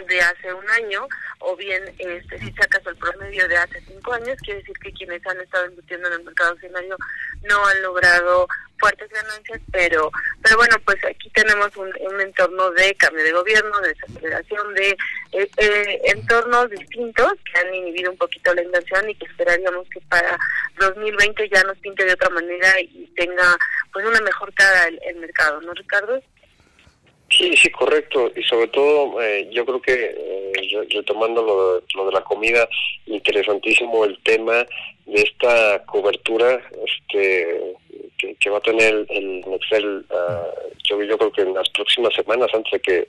de 0.07 0.21
hace 0.21 0.55
un 0.55 0.69
año 0.71 1.07
o 1.41 1.57
bien 1.57 1.83
este, 1.99 2.39
si 2.39 2.53
sacas 2.53 2.87
el 2.87 2.97
promedio 2.97 3.47
de 3.49 3.57
hace 3.57 3.81
cinco 3.83 4.13
años, 4.13 4.37
quiere 4.45 4.61
decir 4.61 4.79
que 4.79 4.93
quienes 4.93 5.27
han 5.27 5.41
estado 5.41 5.67
invirtiendo 5.67 6.09
en 6.09 6.15
el 6.15 6.25
mercado 6.25 6.53
accionario 6.53 6.97
no 7.43 7.67
han 7.67 7.83
logrado 7.83 8.47
fuertes 8.79 9.11
ganancias, 9.11 9.61
pero 9.73 10.11
pero 10.43 10.57
bueno, 10.57 10.77
pues 10.85 11.05
aquí 11.05 11.29
tenemos 11.31 11.77
un, 11.77 11.91
entorno 12.21 12.71
de 12.73 12.95
cambio 12.95 13.25
de 13.25 13.33
gobierno, 13.33 13.81
de 13.81 13.95
desaceleración, 13.95 14.75
de 14.75 14.97
eh, 15.33 15.51
eh, 15.57 16.01
entornos 16.05 16.71
distintos 16.71 17.35
que 17.45 17.59
han 17.59 17.75
inhibido 17.75 18.11
un 18.11 18.19
poquito 18.19 18.55
la 18.55 18.63
inversión 18.63 19.09
y 19.09 19.15
que 19.15 19.27
esperaríamos 19.27 19.89
que 19.91 20.01
para 20.03 20.39
2020 20.79 21.49
ya 21.49 21.63
nos 21.65 21.79
pinte 21.79 22.05
de 22.05 22.13
otra 22.13 22.31
manera 22.31 22.81
y 22.81 23.11
tenga 23.17 23.57
pues 23.93 24.05
una 24.07 24.21
mejor 24.21 24.53
cara 24.55 24.89
el 24.89 25.17
mercado, 25.17 25.61
¿no, 25.63 25.73
Ricardo? 25.75 26.23
Sí, 27.41 27.57
sí, 27.57 27.71
correcto. 27.71 28.31
Y 28.37 28.43
sobre 28.43 28.69
todo, 28.69 29.23
eh, 29.23 29.49
yo 29.51 29.65
creo 29.65 29.81
que, 29.81 30.15
eh, 30.15 30.87
retomando 30.91 31.43
lo, 31.43 31.83
lo 31.95 32.07
de 32.07 32.13
la 32.13 32.23
comida, 32.23 32.69
interesantísimo 33.07 34.05
el 34.05 34.19
tema 34.23 34.67
de 35.11 35.23
esta 35.23 35.85
cobertura 35.85 36.61
este 36.87 37.77
que, 38.39 38.51
va 38.51 38.59
a 38.59 38.63
tener 38.63 39.07
el 39.09 39.41
Nexel, 39.47 40.05
ah, 40.11 40.47
yo, 40.89 41.03
yo 41.03 41.17
creo 41.17 41.33
que 41.33 41.43
en 41.43 41.55
las 41.55 41.69
próximas 41.71 42.13
semanas, 42.15 42.49
antes 42.53 42.73
de 42.73 42.81
que, 42.81 43.09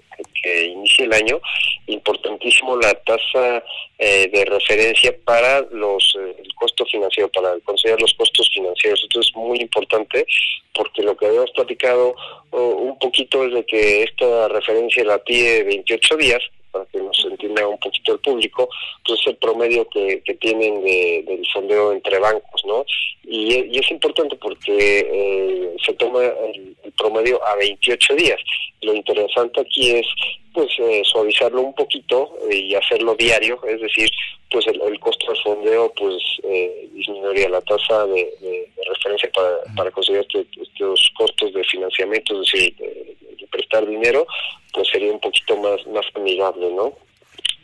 inicie 0.65 1.05
el 1.05 1.13
año, 1.13 1.39
importantísimo 1.85 2.75
la 2.77 2.93
tasa 2.95 3.63
eh, 3.99 4.27
de 4.27 4.45
referencia 4.45 5.15
para 5.23 5.61
los 5.71 6.15
eh, 6.19 6.35
el 6.43 6.55
costo 6.55 6.83
financiero, 6.85 7.29
para 7.29 7.59
considerar 7.59 8.01
los 8.01 8.13
costos 8.15 8.49
financieros. 8.51 9.03
Esto 9.03 9.19
es 9.19 9.35
muy 9.35 9.59
importante 9.59 10.25
porque 10.73 11.03
lo 11.03 11.15
que 11.15 11.27
habíamos 11.27 11.51
platicado 11.51 12.15
oh, 12.49 12.67
un 12.69 12.97
poquito 12.97 13.45
es 13.45 13.53
de 13.53 13.65
que 13.65 14.03
esta 14.03 14.47
referencia 14.47 15.03
la 15.03 15.19
pide 15.19 15.63
28 15.63 16.17
días, 16.17 16.41
para 16.71 16.85
que 16.85 16.97
nos 16.99 17.23
un 17.67 17.77
poquito 17.79 18.13
el 18.13 18.19
público, 18.19 18.69
pues 19.05 19.19
el 19.27 19.35
promedio 19.35 19.87
que, 19.89 20.21
tienen 20.39 20.83
de, 20.83 21.23
del 21.27 21.45
sondeo 21.51 21.91
entre 21.91 22.19
bancos, 22.19 22.63
¿no? 22.65 22.85
Y, 23.23 23.77
es 23.77 23.91
importante 23.91 24.35
porque 24.35 24.99
eh, 24.99 25.75
se 25.85 25.93
toma 25.93 26.23
el, 26.23 26.75
promedio 26.97 27.43
a 27.45 27.55
28 27.55 28.15
días. 28.15 28.39
Lo 28.81 28.93
interesante 28.93 29.61
aquí 29.61 29.91
es 29.91 30.05
pues 30.53 30.69
eh, 30.79 31.01
suavizarlo 31.05 31.61
un 31.61 31.73
poquito 31.73 32.37
eh, 32.49 32.57
y 32.57 32.75
hacerlo 32.75 33.15
diario, 33.15 33.59
es 33.65 33.79
decir, 33.79 34.09
pues 34.49 34.67
el, 34.67 34.99
costo 34.99 35.31
del 35.31 35.41
fondeo 35.41 35.93
pues 35.93 36.21
eh, 36.43 36.89
disminuiría 36.91 37.49
la 37.49 37.61
tasa 37.61 38.05
de, 38.07 38.69
referencia 38.85 39.31
para, 39.33 39.57
para 39.75 39.89
este, 39.89 40.45
estos 40.61 41.11
costos 41.17 41.53
de 41.53 41.63
financiamiento, 41.63 42.41
es 42.41 42.51
decir, 42.51 42.75
de 42.75 43.47
prestar 43.49 43.87
dinero, 43.87 44.27
pues 44.73 44.89
sería 44.89 45.11
un 45.11 45.19
poquito 45.19 45.55
más, 45.57 45.85
más 45.87 46.05
amigable, 46.15 46.69
¿no? 46.71 46.93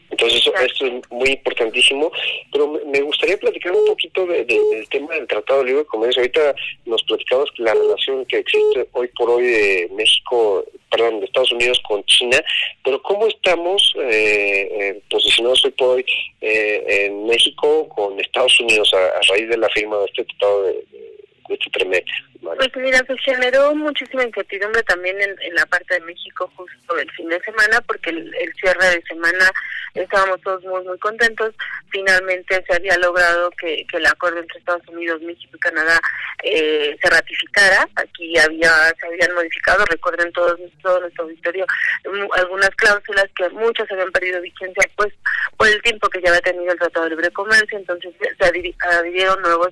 Entonces, 0.10 0.50
esto 0.62 0.86
es 0.86 1.12
muy 1.12 1.30
importantísimo, 1.32 2.12
pero 2.52 2.80
me 2.86 3.02
gustaría 3.02 3.38
platicar 3.38 3.74
un 3.74 3.86
poquito 3.86 4.26
del 4.26 4.88
tema 4.90 5.14
del 5.16 5.28
Tratado 5.28 5.60
de 5.60 5.66
Libre 5.66 5.86
Comercio. 5.86 6.22
Ahorita 6.22 6.56
nos 6.86 7.04
platicamos 7.04 7.50
la 7.58 7.74
relación 7.74 8.26
que 8.26 8.38
existe 8.38 8.88
hoy 8.94 9.10
por 9.18 9.30
hoy 9.30 9.46
de 9.46 9.90
México, 9.94 10.64
perdón, 10.90 11.20
de 11.20 11.26
Estados 11.26 11.52
Unidos 11.52 11.80
con 11.88 12.04
China, 12.06 12.42
pero 12.84 13.02
¿cómo 13.02 13.28
estamos 13.28 13.94
eh, 14.00 14.70
eh 14.80 15.02
posicionados 15.10 15.64
hoy 15.66 15.72
por 15.72 15.88
hoy 15.90 16.06
eh, 16.42 17.06
en 17.06 17.26
México 17.26 17.90
con 17.90 18.20
Estados 18.20 18.60
Unidos 18.62 18.94
a, 18.94 19.22
raíz 19.30 19.50
de 19.50 19.58
la 19.58 19.70
firma 19.70 19.98
de 20.00 20.06
este 20.06 20.24
Tratado 20.24 20.64
de, 20.64 20.86
este 21.50 21.70
trimestre? 21.72 22.14
Pues 22.42 22.70
mira, 22.76 23.00
se 23.00 23.18
generó 23.18 23.74
muchísima 23.74 24.24
incertidumbre 24.24 24.84
también 24.84 25.18
en, 25.22 25.56
la 25.56 25.66
parte 25.66 25.96
de 25.96 26.02
México 26.02 26.52
justo 26.56 26.98
el 26.98 27.10
fin 27.12 27.30
de 27.30 27.40
semana, 27.42 27.82
porque 27.82 28.12
el, 28.12 28.32
cierre 28.60 28.86
de 28.90 29.02
semana 29.04 29.52
estábamos 29.94 30.40
todos 30.42 30.64
muy 30.64 30.84
muy 30.84 30.98
contentos. 31.00 31.54
Finalmente 31.90 32.64
se 32.68 32.76
había 32.76 32.98
logrado 32.98 33.50
que, 33.52 33.86
el 33.92 34.06
acuerdo 34.06 34.40
entre 34.40 34.60
Estados 34.60 34.88
Unidos, 34.88 35.22
México 35.22 35.56
y 35.56 35.60
Canadá 35.60 36.00
eh, 36.44 36.96
se 37.02 37.10
ratificara. 37.10 37.88
Aquí 37.96 38.38
había 38.38 38.70
se 39.00 39.08
habían 39.08 39.34
modificado, 39.34 39.86
recuerden 39.86 40.32
todos 40.34 40.60
todo 40.82 41.00
nuestro 41.02 41.24
auditorio, 41.24 41.66
algunas 42.34 42.70
cláusulas 42.72 43.28
que 43.36 43.50
muchas 43.50 43.92
habían 43.92 44.12
perdido 44.12 44.42
vigencia 44.42 44.90
pues 44.96 45.14
por 45.58 45.68
el 45.68 45.82
tiempo 45.82 46.08
que 46.10 46.22
ya 46.22 46.30
había 46.30 46.42
tenido 46.42 46.72
el 46.72 46.80
Tratado 46.80 47.06
de 47.06 47.12
Libre 47.12 47.32
Comercio, 47.32 47.78
entonces 47.78 48.14
se 48.20 48.46
adhirieron 48.46 49.42
nuevos 49.42 49.70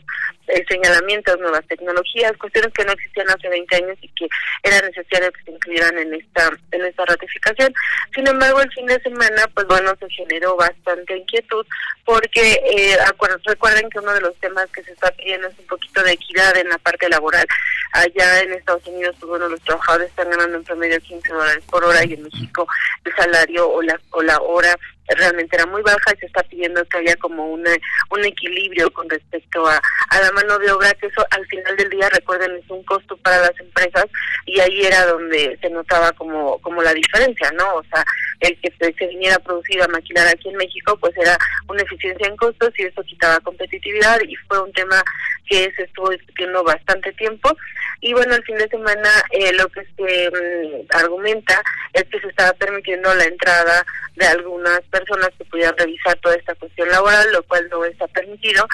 eh, 0.48 0.64
señalamientos, 0.68 1.40
nuevas 1.40 1.66
tecnologías, 1.68 2.34
que 2.74 2.86
no 2.86 2.92
existían 2.94 3.30
hace 3.30 3.50
20 3.50 3.76
años 3.76 3.98
y 4.02 4.08
que 4.10 4.28
era 4.64 4.82
necesario 4.88 5.32
que 5.32 5.44
se 5.44 5.52
incluyeran 5.52 5.98
en 5.98 6.14
esta 6.14 6.52
en 6.72 6.86
esta 6.86 7.06
ratificación. 7.06 7.74
Sin 8.14 8.28
embargo, 8.28 8.62
el 8.62 8.72
fin 8.72 8.86
de 8.86 9.00
semana, 9.02 9.48
pues 9.54 9.68
bueno, 9.68 9.94
se 10.00 10.10
generó 10.10 10.56
bastante 10.56 11.18
inquietud 11.18 11.66
porque 12.06 12.62
eh, 12.70 12.98
recuerden 13.46 13.90
que 13.90 14.00
uno 14.00 14.14
de 14.14 14.22
los 14.22 14.36
temas 14.38 14.70
que 14.72 14.84
se 14.84 14.92
está 14.92 15.12
pidiendo 15.12 15.48
es 15.48 15.60
un 15.60 15.68
poquito 15.68 16.04
de 16.04 16.14
equidad 16.14 16.56
en 16.58 16.70
la 16.70 16.78
parte 16.78 17.10
laboral. 17.10 17.46
Allá 17.94 18.42
en 18.42 18.54
Estados 18.54 18.86
Unidos, 18.88 19.16
pues 19.20 19.30
bueno, 19.30 19.48
los 19.48 19.62
trabajadores 19.62 20.10
están 20.10 20.30
ganando 20.30 20.58
en 20.58 20.64
promedio 20.64 21.00
15 21.00 21.34
dólares 21.34 21.64
por 21.70 21.84
hora 21.84 22.04
y 22.06 22.14
en 22.14 22.24
México 22.24 22.68
el 23.06 23.16
salario 23.16 23.70
o 23.70 23.82
la, 23.82 24.00
o 24.12 24.22
la 24.22 24.38
hora 24.40 24.78
realmente 25.08 25.56
era 25.56 25.66
muy 25.66 25.82
baja 25.82 26.14
y 26.16 26.20
se 26.20 26.26
está 26.26 26.44
pidiendo 26.44 26.84
que 26.86 26.98
haya 26.98 27.16
como 27.18 27.48
una, 27.48 27.72
un 28.12 28.26
equilibrio 28.26 28.92
con 28.92 29.10
respecto 29.10 29.68
a, 29.68 29.82
a 30.10 30.20
la 30.20 30.32
mano 30.32 30.58
de 30.60 30.72
obra, 30.72 30.94
que 30.94 31.08
eso 31.08 31.26
al 31.32 31.46
final 31.48 31.76
del 31.78 31.90
día, 31.90 32.10
recuerden, 32.10 32.56
es 32.56 32.70
un 32.70 32.84
costo 32.84 33.18
para 33.18 33.40
las 33.40 33.60
empresas 33.60 34.06
y 34.46 34.60
ahí 34.60 34.86
era 34.86 35.06
donde 35.06 35.58
se 35.62 35.70
notaba 35.70 36.12
como, 36.14 36.60
como 36.60 36.82
la 36.82 36.94
diferencia, 36.94 37.52
¿no? 37.52 37.76
O 37.76 37.84
sea, 37.84 38.04
el 38.40 38.60
que 38.60 38.72
se, 38.80 39.08
viniera 39.08 39.36
a 39.36 39.40
producir, 39.40 39.82
a 39.82 39.88
maquilar 39.88 40.28
aquí 40.28 40.50
en 40.50 40.58
México, 40.58 40.98
pues 41.00 41.16
era 41.18 41.38
una 41.68 41.82
eficiencia 41.82 42.28
en 42.28 42.36
costos 42.38 42.72
y 42.78 42.84
eso 42.84 43.04
quitaba 43.04 43.40
competitividad 43.40 44.20
y 44.28 44.36
fue 44.48 44.62
un 44.62 44.72
tema 44.74 45.04
que 45.48 45.72
se 45.76 45.84
estuvo 45.84 46.10
discutiendo 46.10 46.64
bastante 46.64 47.12
tiempo. 47.14 47.56
Y 48.02 48.14
bueno, 48.14 48.36
el 48.36 48.44
fin 48.44 48.58
de 48.58 48.68
semana 48.68 49.10
eh, 49.32 49.54
lo 49.54 49.68
que 49.70 49.82
se 49.96 50.30
mm, 50.30 50.86
argumenta 50.90 51.62
es 51.94 52.04
que 52.06 52.20
se 52.20 52.28
estaba 52.28 52.54
permitiendo 52.54 53.14
la 53.16 53.26
entrada 53.26 53.86
de 54.16 54.26
algunas 54.26 54.82
personas 54.92 55.30
que 55.38 55.46
pudieran 55.46 55.78
revisar 55.78 56.16
toda 56.20 56.36
esta 56.36 56.56
cuestión 56.56 56.90
laboral, 56.90 57.32
lo 57.32 57.44
cual 57.44 57.68
no 57.70 57.86
está 57.86 58.08
permitido. 58.08 58.68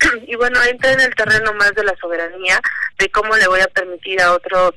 Y 0.26 0.34
bueno, 0.36 0.60
entra 0.64 0.92
en 0.92 1.00
el 1.00 1.14
terreno 1.14 1.52
más 1.54 1.74
de 1.74 1.84
la 1.84 1.94
soberanía, 2.00 2.60
de 2.98 3.08
cómo 3.10 3.36
le 3.36 3.46
voy 3.46 3.60
a 3.60 3.68
permitir 3.68 4.20
a 4.20 4.32
otro 4.32 4.74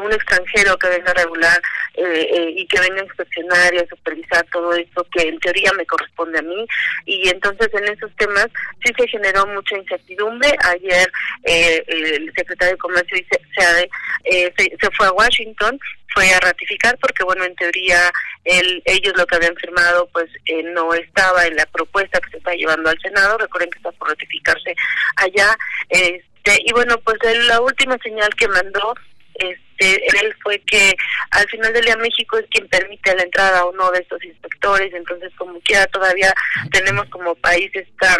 un 0.00 0.12
extranjero 0.12 0.76
que 0.78 0.88
venga 0.88 1.10
a 1.10 1.14
regular 1.14 1.62
eh, 1.94 2.28
eh, 2.30 2.54
y 2.56 2.66
que 2.66 2.80
venga 2.80 3.00
a 3.00 3.04
inspeccionar 3.04 3.74
y 3.74 3.78
a 3.78 3.86
supervisar 3.88 4.44
todo 4.52 4.74
esto 4.74 5.06
que 5.12 5.28
en 5.28 5.38
teoría 5.40 5.72
me 5.72 5.86
corresponde 5.86 6.38
a 6.38 6.42
mí. 6.42 6.66
Y 7.04 7.28
entonces 7.28 7.68
en 7.72 7.84
esos 7.84 8.14
temas 8.16 8.48
sí 8.84 8.92
se 8.96 9.08
generó 9.08 9.46
mucha 9.46 9.76
incertidumbre. 9.76 10.50
Ayer 10.64 11.10
eh, 11.44 11.82
el 11.86 12.32
secretario 12.36 12.74
de 12.74 12.78
comercio 12.78 13.18
y 13.18 13.24
se, 13.24 14.52
se, 14.56 14.90
fue 14.96 15.06
a 15.06 15.12
Washington 15.12 15.78
fue 16.14 16.32
a 16.32 16.40
ratificar 16.40 16.96
porque 16.98 17.24
bueno 17.24 17.44
en 17.44 17.54
teoría 17.56 18.10
el, 18.44 18.82
ellos 18.86 19.12
lo 19.16 19.26
que 19.26 19.36
habían 19.36 19.56
firmado 19.56 20.08
pues 20.12 20.30
no 20.72 20.94
estaba 20.94 21.44
en 21.44 21.56
la 21.56 21.66
propuesta 21.66 22.20
que 22.20 22.30
se 22.30 22.36
está 22.38 22.52
llevando 22.54 22.90
al 22.90 23.00
senado. 23.00 23.38
Recuerden 23.38 23.70
que 23.70 23.78
está 23.78 23.92
por 23.92 24.08
ratificarse 24.08 24.74
allá 25.16 25.56
este 25.88 26.62
y 26.64 26.72
bueno 26.72 26.98
pues 26.98 27.18
la 27.48 27.60
última 27.60 27.98
señal 28.02 28.34
que 28.34 28.48
mandó 28.48 28.94
este, 29.38 30.06
él 30.20 30.34
fue 30.42 30.58
que 30.60 30.94
al 31.30 31.48
final 31.48 31.72
del 31.72 31.84
día 31.84 31.96
México 31.96 32.38
es 32.38 32.46
quien 32.50 32.66
permite 32.68 33.14
la 33.14 33.22
entrada 33.22 33.64
o 33.64 33.72
no 33.72 33.90
de 33.90 34.00
estos 34.00 34.22
inspectores, 34.24 34.92
entonces 34.94 35.32
como 35.36 35.60
quiera 35.60 35.86
todavía 35.86 36.32
tenemos 36.72 37.08
como 37.10 37.34
país 37.36 37.70
esta, 37.74 38.16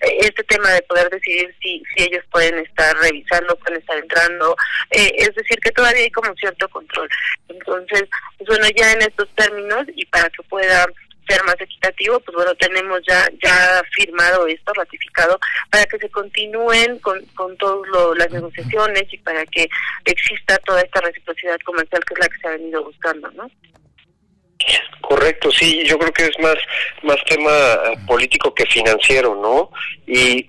este 0.00 0.44
tema 0.44 0.70
de 0.70 0.82
poder 0.82 1.08
decidir 1.10 1.54
si, 1.62 1.82
si 1.94 2.04
ellos 2.04 2.24
pueden 2.30 2.58
estar 2.58 2.96
revisando, 2.98 3.56
pueden 3.56 3.80
estar 3.80 3.98
entrando, 3.98 4.56
eh, 4.90 5.12
es 5.16 5.34
decir, 5.34 5.58
que 5.60 5.72
todavía 5.72 6.02
hay 6.02 6.10
como 6.10 6.34
cierto 6.34 6.68
control. 6.68 7.08
Entonces, 7.48 8.04
bueno, 8.46 8.66
ya 8.76 8.92
en 8.92 9.02
estos 9.02 9.28
términos 9.34 9.84
y 9.94 10.04
para 10.06 10.28
que 10.30 10.42
pueda 10.44 10.86
ser 11.28 11.42
más 11.44 11.60
equitativo, 11.60 12.20
pues 12.20 12.34
bueno, 12.34 12.54
tenemos 12.54 13.00
ya 13.06 13.28
ya 13.42 13.82
firmado 13.94 14.46
esto, 14.46 14.72
ratificado, 14.72 15.38
para 15.70 15.84
que 15.86 15.98
se 15.98 16.08
continúen 16.10 16.98
con, 17.00 17.24
con 17.34 17.56
todas 17.58 17.86
las 18.16 18.30
negociaciones 18.30 19.04
y 19.12 19.18
para 19.18 19.44
que 19.46 19.68
exista 20.04 20.56
toda 20.58 20.80
esta 20.80 21.00
reciprocidad 21.00 21.58
comercial 21.64 22.04
que 22.04 22.14
es 22.14 22.20
la 22.20 22.28
que 22.28 22.38
se 22.40 22.48
ha 22.48 22.52
venido 22.52 22.84
buscando, 22.84 23.30
¿no? 23.32 23.50
Correcto, 25.00 25.50
sí, 25.52 25.84
yo 25.86 25.98
creo 25.98 26.12
que 26.12 26.24
es 26.24 26.38
más 26.40 26.56
más 27.02 27.16
tema 27.26 27.50
político 28.06 28.52
que 28.52 28.66
financiero, 28.66 29.34
¿no? 29.36 29.70
Y 30.06 30.46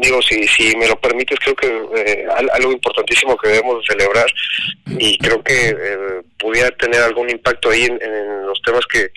digo, 0.00 0.20
si 0.20 0.46
si 0.48 0.76
me 0.76 0.88
lo 0.88 1.00
permites, 1.00 1.38
creo 1.38 1.54
que 1.54 1.68
eh, 1.96 2.26
algo 2.52 2.72
importantísimo 2.72 3.36
que 3.36 3.48
debemos 3.48 3.84
celebrar 3.86 4.26
y 4.98 5.16
creo 5.18 5.42
que 5.42 5.68
eh, 5.70 6.22
pudiera 6.38 6.70
tener 6.72 7.02
algún 7.02 7.30
impacto 7.30 7.70
ahí 7.70 7.84
en 7.84 8.46
los 8.46 8.60
temas 8.62 8.84
que 8.86 9.10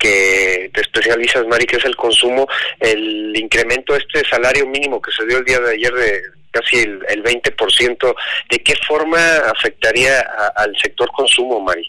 que 0.00 0.70
te 0.74 0.80
especializas, 0.80 1.46
Mari, 1.46 1.66
que 1.66 1.76
es 1.76 1.84
el 1.84 1.94
consumo, 1.94 2.48
el 2.80 3.36
incremento 3.36 3.92
de 3.92 4.00
este 4.00 4.28
salario 4.28 4.66
mínimo 4.66 5.00
que 5.00 5.12
se 5.12 5.26
dio 5.26 5.38
el 5.38 5.44
día 5.44 5.60
de 5.60 5.74
ayer 5.74 5.92
de 5.92 6.22
casi 6.50 6.80
el, 6.80 7.00
el 7.08 7.22
20%, 7.22 8.16
¿de 8.50 8.58
qué 8.58 8.74
forma 8.88 9.36
afectaría 9.54 10.20
al 10.56 10.74
sector 10.82 11.08
consumo, 11.12 11.60
Mari? 11.60 11.88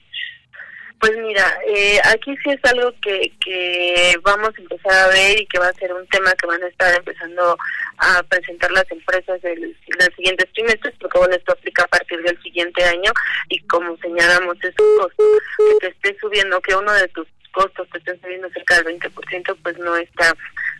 Pues 0.99 1.17
mira, 1.17 1.57
eh, 1.65 1.99
aquí 2.13 2.35
sí 2.43 2.51
es 2.51 2.59
algo 2.71 2.93
que, 3.01 3.31
que 3.43 4.13
vamos 4.21 4.51
a 4.55 4.61
empezar 4.61 4.93
a 4.93 5.07
ver 5.07 5.39
y 5.39 5.47
que 5.47 5.57
va 5.57 5.67
a 5.67 5.73
ser 5.73 5.91
un 5.91 6.05
tema 6.09 6.31
que 6.33 6.45
van 6.45 6.61
a 6.61 6.67
estar 6.67 6.93
empezando 6.93 7.57
a 7.97 8.21
presentar 8.21 8.71
las 8.71 8.85
empresas 8.91 9.43
en 9.43 9.61
los 9.61 10.15
siguientes 10.15 10.45
trimestres, 10.53 10.93
porque 10.99 11.17
bueno, 11.17 11.33
esto 11.33 11.53
aplica 11.53 11.85
a 11.85 11.87
partir 11.87 12.21
del 12.21 12.39
siguiente 12.43 12.83
año 12.83 13.11
y 13.49 13.57
como 13.61 13.97
señalamos 13.97 14.57
es 14.61 14.75
un 14.79 14.97
costo 14.99 15.23
que 15.57 15.87
te 15.87 15.87
esté 15.87 16.19
subiendo, 16.19 16.61
que 16.61 16.75
uno 16.75 16.93
de 16.93 17.07
tus 17.07 17.27
costos 17.51 17.87
que 17.91 17.97
estén 17.97 18.19
subiendo 18.21 18.49
cerca 18.49 18.75
del 18.75 18.99
20%, 18.99 19.57
pues 19.63 19.77
no 19.79 19.95
está 19.95 20.33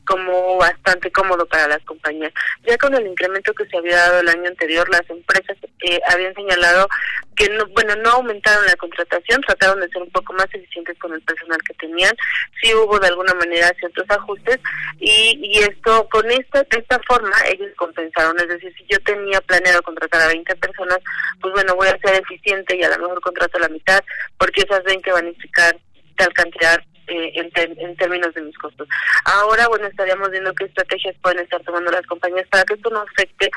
como 0.06 0.58
bastante 0.58 1.12
cómodo 1.12 1.46
para 1.46 1.68
las 1.68 1.84
compañías. 1.84 2.34
Ya 2.64 2.78
con 2.78 2.94
el 2.96 3.06
incremento 3.06 3.54
que 3.54 3.66
se 3.68 3.78
había 3.78 3.98
dado 3.98 4.20
el 4.22 4.30
año 4.30 4.48
anterior, 4.48 4.90
las 4.90 5.08
empresas 5.10 5.58
eh, 5.82 6.00
habían 6.08 6.34
señalado 6.34 6.88
que 7.36 7.50
no, 7.50 7.66
bueno, 7.68 7.96
no 7.98 8.12
aumentaron 8.12 8.66
la 8.66 8.76
contratación, 8.76 9.42
trataron 9.42 9.80
de 9.80 9.90
ser 9.90 10.02
un 10.02 10.12
poco 10.12 10.34
más 10.34 10.48
eficientes 10.54 10.98
con 11.00 11.14
el 11.14 11.22
personal 11.22 11.62
que 11.64 11.74
tenían, 11.76 12.14
sí 12.62 12.74
hubo 12.74 13.00
de 13.00 13.08
alguna 13.08 13.34
manera 13.36 13.72
ciertos 13.80 14.06
ajustes 14.10 14.60
y, 15.00 15.40
y 15.42 15.60
esto, 15.60 16.08
con 16.10 16.30
esta, 16.30 16.64
de 16.64 16.80
esta 16.80 17.00
forma, 17.08 17.36
ellos 17.48 17.70
compensaron, 17.78 18.40
es 18.40 18.48
decir, 18.48 18.74
si 18.78 18.86
yo 18.90 19.00
tenía 19.00 19.40
planeado 19.42 19.82
contratar 19.82 20.22
a 20.22 20.28
20 20.28 20.56
personas, 20.58 21.00
pues 21.40 21.54
bueno, 21.54 21.76
voy 21.76 21.88
a 21.88 21.98
ser 22.00 22.22
eficiente 22.22 22.76
y 22.76 22.84
a 22.84 22.90
lo 22.90 23.00
mejor 23.00 23.22
contrato 23.22 23.60
la 23.60 23.70
mitad, 23.70 24.04
porque 24.38 24.62
esas 24.62 24.84
20 24.84 25.12
van 25.12 25.26
a 25.26 25.30
implicar 25.30 25.78
tal 26.22 26.34
cantidad 26.34 26.80
eh, 27.08 27.34
en, 27.36 27.96
términos 27.98 28.34
de 28.34 28.42
mis 28.42 28.58
costos. 28.58 28.88
Ahora, 29.26 29.68
bueno, 29.68 29.88
estaríamos 29.88 30.30
viendo 30.30 30.54
qué 30.54 30.66
estrategias 30.66 31.16
pueden 31.22 31.40
estar 31.40 31.62
tomando 31.64 31.92
las 31.92 32.06
compañías 32.06 32.48
para 32.48 32.64
que 32.64 32.76
esto 32.76 32.90
no 32.90 33.02
afecte 33.02 33.50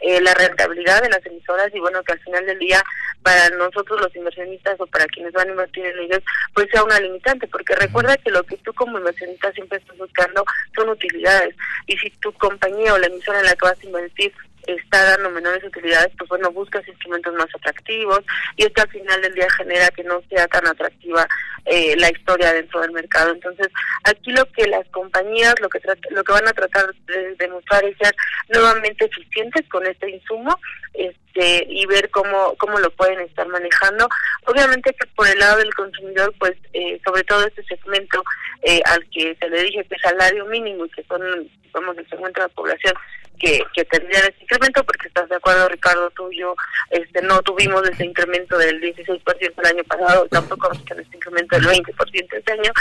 eh, 0.00 0.20
la 0.20 0.34
rentabilidad 0.34 1.02
de 1.02 1.08
las 1.08 1.24
emisoras 1.24 1.74
y 1.74 1.80
bueno, 1.80 2.02
que 2.02 2.12
al 2.12 2.20
final 2.20 2.44
del 2.46 2.58
día 2.58 2.82
para 3.22 3.48
nosotros 3.56 4.00
los 4.00 4.14
inversionistas 4.14 4.76
o 4.80 4.86
para 4.86 5.06
quienes 5.06 5.32
van 5.32 5.48
a 5.48 5.52
invertir 5.52 5.86
en 5.86 5.98
ellos, 5.98 6.20
pues 6.54 6.68
sea 6.70 6.84
una 6.84 7.00
limitante, 7.00 7.48
porque 7.48 7.74
recuerda 7.74 8.16
que 8.18 8.30
lo 8.30 8.42
que 8.44 8.58
tú 8.58 8.72
como 8.74 8.98
inversionista 8.98 9.50
siempre 9.52 9.78
estás 9.78 9.96
buscando 9.96 10.44
son 10.76 10.90
utilidades 10.90 11.56
y 11.86 11.96
si 11.96 12.10
tu 12.20 12.32
compañía 12.34 12.94
o 12.94 12.98
la 12.98 13.06
emisora 13.06 13.40
en 13.40 13.46
la 13.46 13.56
que 13.56 13.66
vas 13.66 13.78
a 13.82 13.86
invertir 13.86 14.32
está 14.66 15.04
dando 15.04 15.30
menores 15.30 15.62
utilidades, 15.64 16.12
pues 16.18 16.28
bueno, 16.28 16.50
buscas 16.50 16.86
instrumentos 16.86 17.34
más 17.34 17.48
atractivos 17.54 18.20
y 18.56 18.64
esto 18.64 18.82
al 18.82 18.90
final 18.90 19.20
del 19.22 19.34
día 19.34 19.48
genera 19.56 19.88
que 19.90 20.04
no 20.04 20.22
sea 20.28 20.46
tan 20.48 20.66
atractiva 20.66 21.26
eh, 21.64 21.94
la 21.96 22.10
historia 22.10 22.52
dentro 22.52 22.80
del 22.80 22.92
mercado. 22.92 23.32
Entonces, 23.32 23.68
aquí 24.04 24.32
lo 24.32 24.44
que 24.52 24.66
las 24.66 24.86
compañías, 24.88 25.54
lo 25.60 25.68
que 25.68 25.80
lo 26.10 26.24
que 26.24 26.32
van 26.32 26.48
a 26.48 26.52
tratar 26.52 26.94
de 27.06 27.34
demostrar 27.36 27.84
es 27.84 27.96
ser 27.98 28.14
nuevamente 28.48 29.04
eficientes 29.04 29.68
con 29.68 29.86
este 29.86 30.10
insumo, 30.10 30.58
este 30.94 31.29
este, 31.30 31.66
y 31.68 31.86
ver 31.86 32.10
cómo, 32.10 32.54
cómo 32.58 32.78
lo 32.78 32.90
pueden 32.90 33.20
estar 33.20 33.46
manejando. 33.48 34.08
Obviamente 34.46 34.94
que 34.94 35.06
por 35.08 35.28
el 35.28 35.38
lado 35.38 35.58
del 35.58 35.74
consumidor, 35.74 36.32
pues 36.38 36.54
eh, 36.72 37.00
sobre 37.04 37.24
todo 37.24 37.46
este 37.46 37.62
segmento 37.64 38.22
eh, 38.62 38.80
al 38.86 39.08
que 39.10 39.36
se 39.40 39.48
le 39.48 39.62
dije 39.62 39.84
que 39.84 39.98
salario 39.98 40.44
mínimo 40.46 40.86
y 40.86 40.90
que 40.90 41.04
son, 41.04 41.20
digamos, 41.62 41.96
el 41.98 42.08
segmento 42.08 42.40
de 42.40 42.48
la 42.48 42.54
población 42.54 42.94
que, 43.38 43.62
que 43.74 43.84
tendrían 43.86 44.24
este 44.24 44.42
incremento, 44.42 44.84
porque 44.84 45.08
estás 45.08 45.28
de 45.28 45.36
acuerdo, 45.36 45.68
Ricardo, 45.68 46.10
tú 46.10 46.30
y 46.30 46.40
yo 46.40 46.54
este, 46.90 47.22
no 47.22 47.40
tuvimos 47.42 47.88
ese 47.88 48.04
incremento 48.04 48.58
del 48.58 48.80
16% 48.80 49.52
el 49.56 49.66
año 49.66 49.84
pasado, 49.84 50.26
tampoco 50.30 50.68
vamos 50.68 50.84
a 50.90 51.00
este 51.00 51.16
incremento 51.16 51.56
del 51.56 51.66
20% 51.66 52.28
este 52.32 52.52
año, 52.52 52.72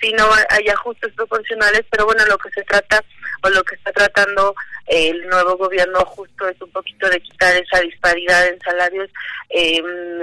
sino 0.00 0.24
hay 0.50 0.68
ajustes 0.68 1.12
proporcionales, 1.14 1.84
pero 1.90 2.04
bueno, 2.06 2.26
lo 2.26 2.36
que 2.38 2.50
se 2.50 2.64
trata 2.64 3.04
o 3.42 3.48
lo 3.50 3.62
que 3.62 3.76
está 3.76 3.92
tratando 3.92 4.54
el 4.88 5.28
nuevo 5.28 5.56
gobierno 5.56 6.00
justo 6.06 6.48
es 6.48 6.60
un 6.60 6.70
poquito 6.70 7.08
de 7.08 7.20
quitar 7.20 7.54
esa 7.56 7.80
disparidad 7.80 8.46
en 8.48 8.60
salarios 8.60 9.10
eh, 9.50 9.82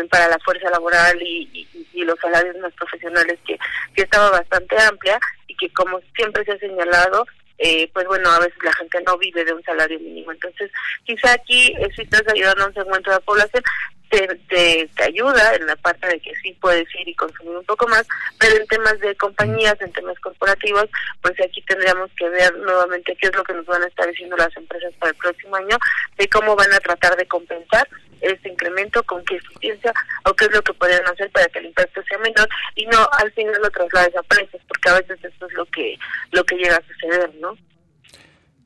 para 0.10 0.28
la 0.28 0.40
fuerza 0.40 0.70
laboral 0.70 1.22
y, 1.22 1.68
y, 1.94 2.04
los 2.04 2.20
salarios 2.20 2.56
más 2.58 2.74
profesionales 2.74 3.40
que, 3.48 3.58
que 3.96 4.04
estaba 4.04 4.30
bastante 4.30 4.78
amplia 4.80 5.20
y 5.48 5.56
que 5.56 5.72
como 5.74 6.00
siempre 6.16 6.44
se 6.46 6.52
ha 6.52 6.58
señalado 6.60 7.26
eh, 7.58 7.90
pues 7.94 8.06
bueno, 8.08 8.30
a 8.32 8.40
veces 8.40 8.62
la 8.64 8.74
gente 8.74 9.02
no 9.06 9.18
vive 9.18 9.46
de 9.46 9.54
un 9.54 9.64
salario 9.64 10.00
mínimo. 10.00 10.32
Entonces, 10.32 10.70
quizá 11.06 11.34
aquí, 11.34 11.74
eh, 11.80 11.90
si 11.96 12.02
estás 12.02 12.24
ayudando 12.28 12.64
a 12.66 12.68
un 12.68 12.74
segmento 12.74 13.10
de 13.10 13.16
la 13.16 13.22
población, 13.22 13.64
te, 14.10 14.28
te, 14.50 15.04
ayuda 15.04 15.56
en 15.56 15.68
la 15.68 15.76
parte 15.78 16.08
de 16.08 16.20
que 16.20 16.34
sí 16.42 16.56
puedes 16.60 16.88
ir 16.96 17.08
y 17.08 17.16
consumir 17.16 17.58
un 17.58 17.66
poco 17.66 17.88
más, 17.88 18.06
pero 18.40 18.56
en 18.56 18.68
temas 18.68 19.00
de 19.00 19.16
compañías, 19.16 19.76
en 19.82 19.92
temas 19.92 20.20
corporativos, 20.20 20.86
pues 21.22 21.34
aquí 21.42 21.62
tendríamos 21.64 22.10
que 22.18 22.30
ver 22.30 22.56
nuevamente 22.58 23.16
qué 23.20 23.28
es 23.28 23.36
lo 23.36 23.44
que 23.44 23.54
nos 23.54 23.66
van 23.66 23.84
a 23.84 23.88
estar 23.88 24.08
diciendo 24.08 24.36
las 24.38 24.56
empresas 24.56 24.94
para 25.00 25.12
el 25.12 25.18
próximo 25.18 25.56
año, 25.56 25.78
de 26.18 26.28
cómo 26.30 26.56
van 26.56 26.72
a 26.74 26.80
tratar 26.80 27.16
de 27.16 27.28
compensar 27.28 27.88
este 28.22 28.50
incremento, 28.50 29.04
con 29.04 29.24
qué 29.26 29.36
eficiencia 29.36 29.94
o 30.26 30.34
qué 30.34 30.46
es 30.46 30.52
lo 30.52 30.62
que 30.62 30.74
podrían 30.74 31.06
hacer 31.08 31.30
para 31.32 31.46
que 31.48 31.60
el 31.60 31.66
impacto 31.66 32.02
sea 32.08 32.18
menor 32.20 32.48
y 32.76 32.86
no 32.88 33.08
al 33.20 33.32
final 33.34 33.62
lo 33.62 33.70
traslades 33.70 34.16
a 34.16 34.24
precios, 34.24 34.62
porque 34.68 34.90
a 34.90 34.94
veces 34.94 35.24
esto 35.24 35.48
es 35.48 35.54
lo 35.54 35.66
que, 35.66 35.98
lo 36.32 36.44
que 36.44 36.56
llega 36.56 36.78
a 36.78 36.88
suceder, 36.88 37.32
¿no? 37.40 37.58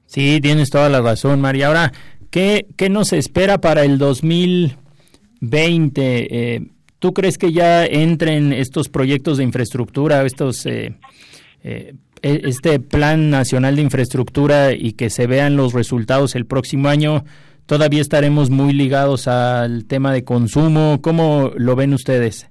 Sí, 0.06 0.40
tienes 0.42 0.70
toda 0.72 0.90
la 0.90 1.02
razón, 1.02 1.40
María. 1.40 1.68
Ahora, 1.68 1.92
¿qué, 2.32 2.66
qué 2.78 2.90
nos 2.90 3.14
espera 3.14 3.60
para 3.60 3.84
el 3.84 4.00
2020? 5.42 6.56
Eh, 6.56 6.62
¿Tú 7.00 7.14
crees 7.14 7.38
que 7.38 7.52
ya 7.52 7.86
entren 7.86 8.52
estos 8.52 8.90
proyectos 8.90 9.38
de 9.38 9.44
infraestructura, 9.44 10.26
estos... 10.26 10.66
Eh, 10.66 10.96
eh, 11.64 11.94
e, 12.22 12.42
este 12.44 12.80
plan 12.80 13.30
nacional 13.30 13.78
de 13.78 13.82
infraestructura 13.82 14.74
y 14.74 14.94
que 14.94 15.10
se 15.10 15.28
vean 15.28 15.56
los 15.56 15.74
resultados 15.74 16.36
el 16.36 16.46
próximo 16.46 16.90
año, 16.90 17.24
todavía 17.66 18.02
estaremos 18.02 18.50
muy 18.50 18.74
ligados 18.74 19.28
al 19.28 19.86
tema 19.86 20.12
de 20.12 20.24
consumo. 20.24 21.00
¿Cómo 21.02 21.52
lo 21.56 21.76
ven 21.76 21.94
ustedes? 21.94 22.50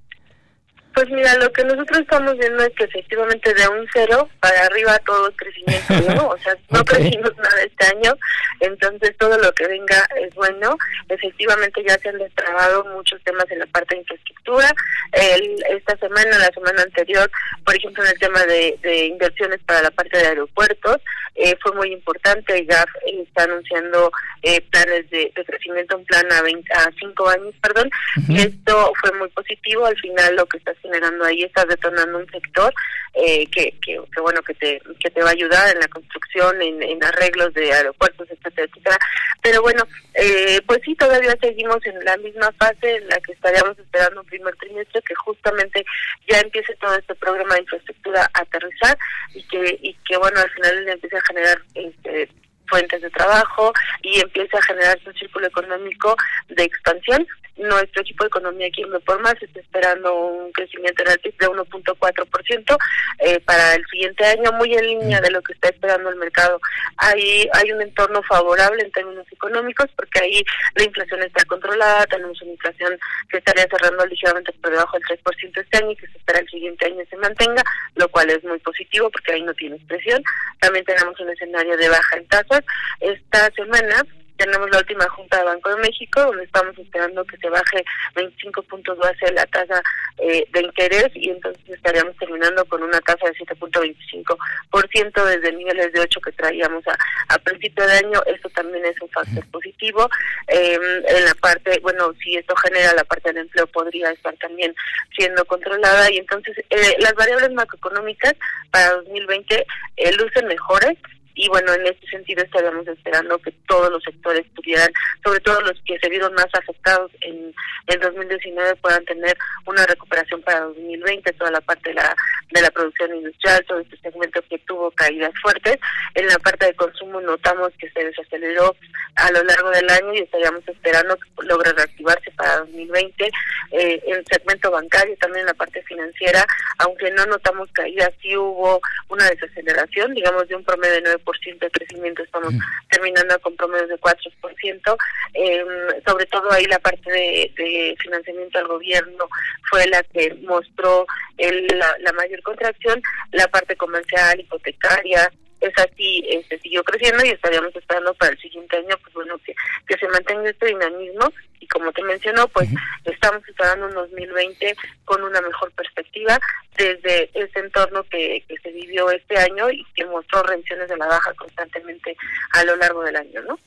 Pues 0.99 1.11
mira, 1.11 1.33
lo 1.37 1.53
que 1.53 1.63
nosotros 1.63 2.01
estamos 2.01 2.37
viendo 2.39 2.61
es 2.65 2.75
que 2.75 2.83
efectivamente 2.83 3.55
de 3.55 3.69
un 3.69 3.87
cero 3.93 4.29
para 4.41 4.63
arriba 4.63 4.99
todo 5.07 5.29
el 5.29 5.37
crecimiento, 5.37 5.95
¿no? 6.13 6.31
O 6.31 6.39
sea, 6.39 6.57
no 6.71 6.85
crecimos 6.85 7.37
nada 7.37 7.63
este 7.63 7.87
año, 7.87 8.17
entonces 8.59 9.17
todo 9.17 9.39
lo 9.39 9.53
que 9.53 9.69
venga 9.69 10.05
es 10.17 10.35
bueno. 10.35 10.77
Efectivamente 11.09 11.85
ya 11.87 11.97
se 12.01 12.09
han 12.09 12.19
destrabado 12.19 12.85
muchos 12.87 13.23
temas 13.23 13.49
en 13.49 13.61
la 13.61 13.67
parte 13.67 13.95
de 13.95 14.01
infraestructura. 14.01 14.75
El, 15.13 15.63
esta 15.69 15.97
semana, 15.99 16.37
la 16.37 16.51
semana 16.53 16.83
anterior, 16.83 17.31
por 17.65 17.77
ejemplo, 17.77 18.03
en 18.03 18.11
el 18.11 18.19
tema 18.19 18.43
de, 18.47 18.77
de 18.83 19.07
inversiones 19.07 19.61
para 19.67 19.83
la 19.83 19.93
parte 19.93 20.19
de 20.19 20.27
aeropuertos, 20.27 20.97
eh, 21.39 21.57
fue 21.63 21.73
muy 21.73 21.93
importante. 21.93 22.65
GAF 22.65 22.91
está 23.07 23.45
anunciando 23.45 24.11
eh, 24.43 24.61
planes 24.71 25.09
de, 25.11 25.33
crecimiento, 25.47 25.97
un 25.97 26.05
plan 26.05 26.27
a, 26.33 26.43
20, 26.43 26.73
a 26.73 26.91
cinco 26.99 27.29
años, 27.29 27.55
perdón. 27.63 27.91
y 28.29 28.41
Esto 28.41 28.93
fue 29.01 29.13
muy 29.19 29.29
positivo. 29.29 29.87
Al 29.87 29.97
final 29.99 30.37
lo 30.37 30.47
que 30.47 30.59
está 30.59 30.75
generando 30.83 31.25
ahí 31.25 31.45
está 31.45 31.65
detonando 31.65 32.19
un 32.19 32.29
sector 32.31 32.75
eh, 33.15 33.47
que, 33.51 33.75
que, 33.81 33.99
bueno 34.21 34.41
que 34.43 34.55
te 34.55 34.81
que 35.01 35.11
te 35.11 35.23
va 35.23 35.31
a 35.31 35.33
ayudar 35.33 35.75
en 35.75 35.81
la 35.81 35.89
construcción, 35.89 36.61
en, 36.61 36.83
en 36.83 37.03
arreglos 37.05 37.55
de 37.55 37.73
aeropuertos, 37.73 38.29
etcétera, 38.31 38.69
etcétera. 38.71 38.99
Pero 39.43 39.63
bueno, 39.63 39.85
eh, 40.15 40.61
pues 40.67 40.81
sí, 40.85 40.95
todavía 40.95 41.35
seguimos 41.41 41.79
en 41.87 42.05
la 42.05 42.17
misma 42.19 42.53
fase 42.59 42.97
en 42.97 43.09
la 43.09 43.19
que 43.21 43.33
estaríamos 43.33 43.79
esperando 43.79 44.21
un 44.21 44.27
primer 44.27 44.55
trimestre 44.57 45.01
que 45.03 45.15
justamente 45.15 45.85
ya 46.29 46.41
empiece 46.41 46.75
todo 46.77 46.95
este 46.97 47.15
programa 47.15 47.55
de 47.55 47.63
infraestructura 47.63 48.29
a 48.35 48.41
aterrizar 48.41 48.99
y 49.35 49.43
que 49.45 49.79
y 49.81 49.95
que 50.07 50.17
bueno 50.17 50.41
al 50.41 50.51
final 50.51 50.89
empiece 50.89 51.17
a 51.17 51.23
generar 51.29 51.63
este 51.75 52.29
fuentes 52.69 53.03
de 53.03 53.11
trabajo 53.11 53.73
y 54.03 54.21
empieza 54.21 54.59
a 54.59 54.63
generarse 54.63 55.09
un 55.09 55.15
círculo 55.15 55.47
económico 55.47 56.17
de 56.49 56.65
expansión. 56.65 57.27
Nuestro 57.57 58.03
equipo 58.03 58.23
de 58.23 58.29
economía 58.29 58.69
aquí 58.69 58.83
en 58.83 59.01
por 59.01 59.21
más 59.21 59.35
está 59.43 59.59
esperando 59.59 60.15
un 60.15 60.53
crecimiento 60.53 61.03
en 61.03 61.11
el 61.11 61.19
PIB 61.19 61.39
de 61.39 61.49
1.4% 61.49 62.79
eh, 63.19 63.41
para 63.41 63.75
el 63.75 63.85
siguiente 63.87 64.25
año, 64.25 64.53
muy 64.53 64.73
en 64.75 64.87
línea 64.87 65.21
de 65.21 65.31
lo 65.33 65.43
que 65.43 65.55
está 65.55 65.69
esperando 65.69 66.09
el 66.09 66.17
mercado. 66.17 66.61
Hay, 66.99 67.49
hay 67.53 67.73
un 67.73 67.83
entorno 67.83 68.23
favorable 68.23 68.85
en 68.85 68.93
términos 68.93 69.27
económicos 69.33 69.87
porque 69.97 70.21
ahí 70.21 70.45
la 70.77 70.85
inflación 70.85 71.21
está 71.25 71.45
controlada, 71.47 72.07
tenemos 72.07 72.41
una 72.43 72.53
inflación 72.53 72.97
que 73.29 73.39
estaría 73.39 73.67
cerrando 73.67 74.07
ligeramente 74.07 74.53
por 74.53 74.71
debajo 74.71 74.97
del 74.97 75.19
3% 75.19 75.61
este 75.61 75.77
año 75.79 75.91
y 75.91 75.97
que 75.97 76.07
se 76.07 76.19
espera 76.19 76.39
el 76.39 76.49
siguiente 76.49 76.87
año 76.87 77.03
se 77.11 77.17
mantenga, 77.17 77.63
lo 77.97 78.09
cual 78.09 78.31
es 78.31 78.45
muy 78.45 78.59
positivo 78.61 79.11
porque 79.11 79.33
ahí 79.33 79.43
no 79.43 79.55
tiene 79.55 79.79
presión. 79.89 80.23
También 80.61 80.85
tenemos 80.85 81.19
un 81.19 81.31
escenario 81.31 81.77
de 81.77 81.89
baja 81.89 82.17
en 82.17 82.27
tasas 82.29 82.58
esta 83.01 83.51
semana 83.53 84.05
tenemos 84.39 84.71
la 84.71 84.79
última 84.79 85.07
junta 85.11 85.37
de 85.39 85.45
Banco 85.45 85.69
de 85.71 85.83
México, 85.83 86.23
donde 86.23 86.45
estamos 86.45 86.79
esperando 86.79 87.25
que 87.25 87.37
se 87.37 87.51
baje 87.51 87.85
25 88.15 88.63
puntos 88.63 88.97
base 88.97 89.33
la 89.33 89.45
tasa 89.47 89.83
eh, 90.19 90.47
de 90.53 90.63
interés 90.63 91.09
y 91.15 91.31
entonces 91.31 91.63
estaríamos 91.69 92.17
terminando 92.17 92.65
con 92.67 92.83
una 92.83 93.01
tasa 93.01 93.27
de 93.27 93.35
7.25% 93.35 95.25
desde 95.25 95.53
niveles 95.53 95.93
de 95.93 96.01
8 96.01 96.21
que 96.21 96.33
traíamos 96.33 96.87
a, 96.87 96.97
a 97.35 97.39
principio 97.39 97.85
de 97.87 97.93
año. 97.95 98.23
Esto 98.27 98.49
también 98.51 98.85
es 98.87 99.01
un 99.03 99.09
factor 99.11 99.45
positivo. 99.51 100.09
Em, 100.47 101.05
en 101.07 101.25
la 101.25 101.35
parte, 101.35 101.81
bueno, 101.83 102.15
si 102.23 102.37
esto 102.37 102.55
genera 102.57 102.95
la 102.95 103.05
parte 103.05 103.31
del 103.31 103.43
empleo, 103.43 103.67
podría 103.67 104.11
estar 104.11 104.35
también 104.37 104.75
siendo 105.17 105.45
controlada 105.47 106.11
y 106.13 106.19
entonces 106.19 106.57
eh, 106.71 106.97
las 107.01 107.15
variables 107.15 107.53
macroeconómicas 107.53 108.35
para 108.71 108.95
2020 108.95 109.67
eh, 109.97 110.13
lucen 110.13 110.47
mejores 110.47 110.97
y 111.39 111.49
bueno, 111.49 111.73
en 111.73 111.87
este 111.87 112.05
sentido 112.09 112.43
estaríamos 112.43 112.87
esperando 112.89 113.39
que 113.39 113.53
todos 113.69 113.93
los 113.93 114.03
sectores 114.03 114.45
tuvieran, 114.55 114.89
sobre 115.25 115.39
todo 115.39 115.61
los 115.61 115.81
que 115.87 115.97
se 116.01 116.09
vieron 116.09 116.35
más 116.35 116.49
afectados 116.53 117.13
en 117.21 117.55
el 117.87 118.01
2019, 118.01 118.75
puedan 118.77 119.05
tener 119.05 119.39
una 119.65 119.87
recuperación 119.87 120.43
para 120.43 120.63
2020, 120.63 121.33
toda 121.35 121.53
la 121.53 121.61
parte 121.61 121.91
de 121.91 121.95
la, 121.95 122.17
de 122.51 122.61
la 122.61 122.71
producción 122.73 123.15
industrial, 123.15 123.65
todo 123.69 123.79
este 123.79 123.97
segmento 123.99 124.41
que 124.51 124.59
tuvo 124.67 124.91
caídas 124.91 125.33
fuertes. 125.41 125.79
En 126.17 126.27
la 126.27 126.39
parte 126.41 126.67
de 126.67 126.75
consumo 126.75 127.21
notamos 127.21 127.71
que 127.79 127.89
se 127.91 128.05
desaceleró 128.05 128.75
a 129.15 129.31
lo 129.31 129.43
largo 129.45 129.71
del 129.71 129.89
año 129.91 130.15
y 130.15 130.19
estaríamos 130.19 130.67
esperando 130.67 131.17
que 131.17 131.47
logre 131.47 131.73
reactivarse 131.73 132.33
para 132.33 132.59
2020. 132.59 133.31
Eh, 133.71 134.03
el 134.09 134.25
segmento 134.29 134.73
bancario, 134.73 135.17
también 135.21 135.43
en 135.43 135.47
la 135.47 135.55
parte 135.55 135.83
financiera, 135.83 136.45
aunque 136.79 137.13
no 137.13 137.25
notamos 137.27 137.69
caídas, 137.73 138.11
sí 138.21 138.37
hubo 138.37 138.81
una 139.09 139.29
desaceleración, 139.29 140.15
digamos, 140.15 140.49
de 140.49 140.57
un 140.57 140.65
promedio 140.65 140.95
de 140.95 141.03
9 141.03 141.19
de 141.61 141.71
crecimiento, 141.71 142.23
estamos 142.23 142.53
mm. 142.53 142.61
terminando 142.91 143.39
con 143.41 143.57
promedios 143.57 143.89
de 143.89 143.99
4%. 143.99 144.97
Eh, 145.35 145.65
sobre 146.07 146.27
todo 146.27 146.51
ahí 146.53 146.65
la 146.67 146.79
parte 146.79 147.11
de, 147.11 147.97
financiamiento 147.99 148.59
al 148.59 148.69
gobierno 148.69 149.29
fue 149.71 149.87
la 149.89 150.03
que 150.05 150.35
mostró 150.47 151.07
la, 151.39 152.13
mayor 152.13 152.43
contracción, 152.43 153.01
la 153.33 153.47
parte 153.49 153.77
comercial, 153.77 154.41
hipotecaria, 154.41 155.31
es 155.61 155.73
así, 155.77 156.25
este, 156.29 156.59
siguió 156.61 156.83
creciendo 156.85 157.25
y 157.25 157.31
estaríamos 157.31 157.75
esperando 157.75 158.15
para 158.15 158.33
el 158.33 158.39
siguiente 158.39 158.77
año, 158.77 158.97
pues 159.03 159.15
bueno, 159.15 159.39
que, 159.45 159.55
que 159.87 159.99
se 159.99 160.09
mantenga 160.09 160.49
este 160.49 160.67
dinamismo 160.67 161.33
y 161.61 161.67
como 161.67 161.93
te 161.93 162.03
mencionó, 162.03 162.47
pues 162.49 162.69
estamos 163.05 163.43
esperando 163.49 163.87
un 163.87 163.95
2020 163.95 164.77
con 165.05 165.23
una 165.23 165.41
mejor 165.41 165.73
perspectiva 165.73 166.39
desde 166.77 167.31
ese 167.35 167.59
entorno 167.59 168.05
que, 168.05 168.45
que 168.49 168.57
se 168.59 168.71
vivió 168.73 169.11
este 169.11 169.37
año 169.39 169.71
y 169.71 169.85
que 169.95 170.05
mostró 170.07 170.43
reacciones 170.43 170.89
de 170.89 170.97
la 170.97 171.07
baja 171.07 171.33
constantemente 171.35 172.17
a 172.53 172.65
lo 172.65 172.77
largo 172.77 173.03
del 173.03 173.17
año, 173.17 173.43
¿no? 173.43 173.59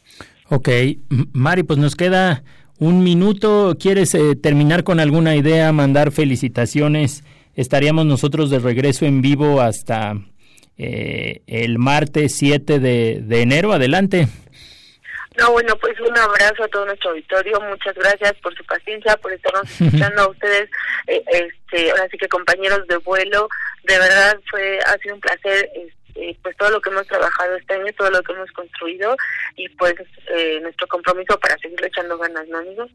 Ok, 0.50 0.70
Mari, 1.34 1.64
pues 1.64 1.80
nos 1.80 1.96
queda 1.96 2.44
un 2.78 3.04
minuto. 3.04 3.78
¿Quieres 3.80 4.14
eh, 4.16 4.36
terminar 4.36 4.84
con 4.84 5.00
alguna 5.00 5.36
idea, 5.36 5.72
mandar 5.72 6.12
felicitaciones? 6.12 7.24
Estaríamos 7.54 8.06
nosotros 8.06 8.50
de 8.50 8.60
regreso 8.60 9.06
en 9.06 9.22
vivo 9.22 9.62
hasta 9.62 10.16
eh, 10.82 11.41
el 11.47 11.77
martes 11.77 12.36
7 12.38 12.79
de, 12.79 13.19
de 13.21 13.41
enero. 13.41 13.71
Adelante. 13.71 14.27
No, 15.38 15.51
bueno, 15.51 15.75
pues 15.77 15.97
un 15.99 16.17
abrazo 16.17 16.63
a 16.63 16.67
todo 16.67 16.86
nuestro 16.86 17.11
auditorio. 17.11 17.59
Muchas 17.61 17.95
gracias 17.95 18.34
por 18.41 18.53
su 18.55 18.65
paciencia, 18.65 19.15
por 19.17 19.32
estarnos 19.32 19.63
escuchando 19.82 20.23
a 20.23 20.29
ustedes. 20.29 20.69
Eh, 21.07 21.23
este, 21.32 21.91
ahora 21.91 22.07
sí 22.11 22.17
que 22.17 22.27
compañeros 22.27 22.86
de 22.88 22.97
vuelo, 22.97 23.47
de 23.84 23.97
verdad 23.97 24.39
fue 24.49 24.79
ha 24.79 24.97
sido 24.97 25.15
un 25.15 25.21
placer. 25.21 25.69
Eh, 26.22 26.38
pues 26.43 26.55
todo 26.55 26.69
lo 26.69 26.80
que 26.80 26.91
hemos 26.91 27.07
trabajado 27.07 27.55
este 27.55 27.74
año, 27.74 27.88
todo 27.97 28.11
lo 28.11 28.22
que 28.22 28.32
hemos 28.34 28.51
construido 28.51 29.15
y 29.55 29.67
pues 29.69 29.95
eh, 30.34 30.59
nuestro 30.61 30.88
compromiso 30.88 31.38
para 31.39 31.57
seguir 31.57 31.84
echando 31.84 32.15
ganas, 32.19 32.47
¿no, 32.47 32.59
amigos? 32.59 32.91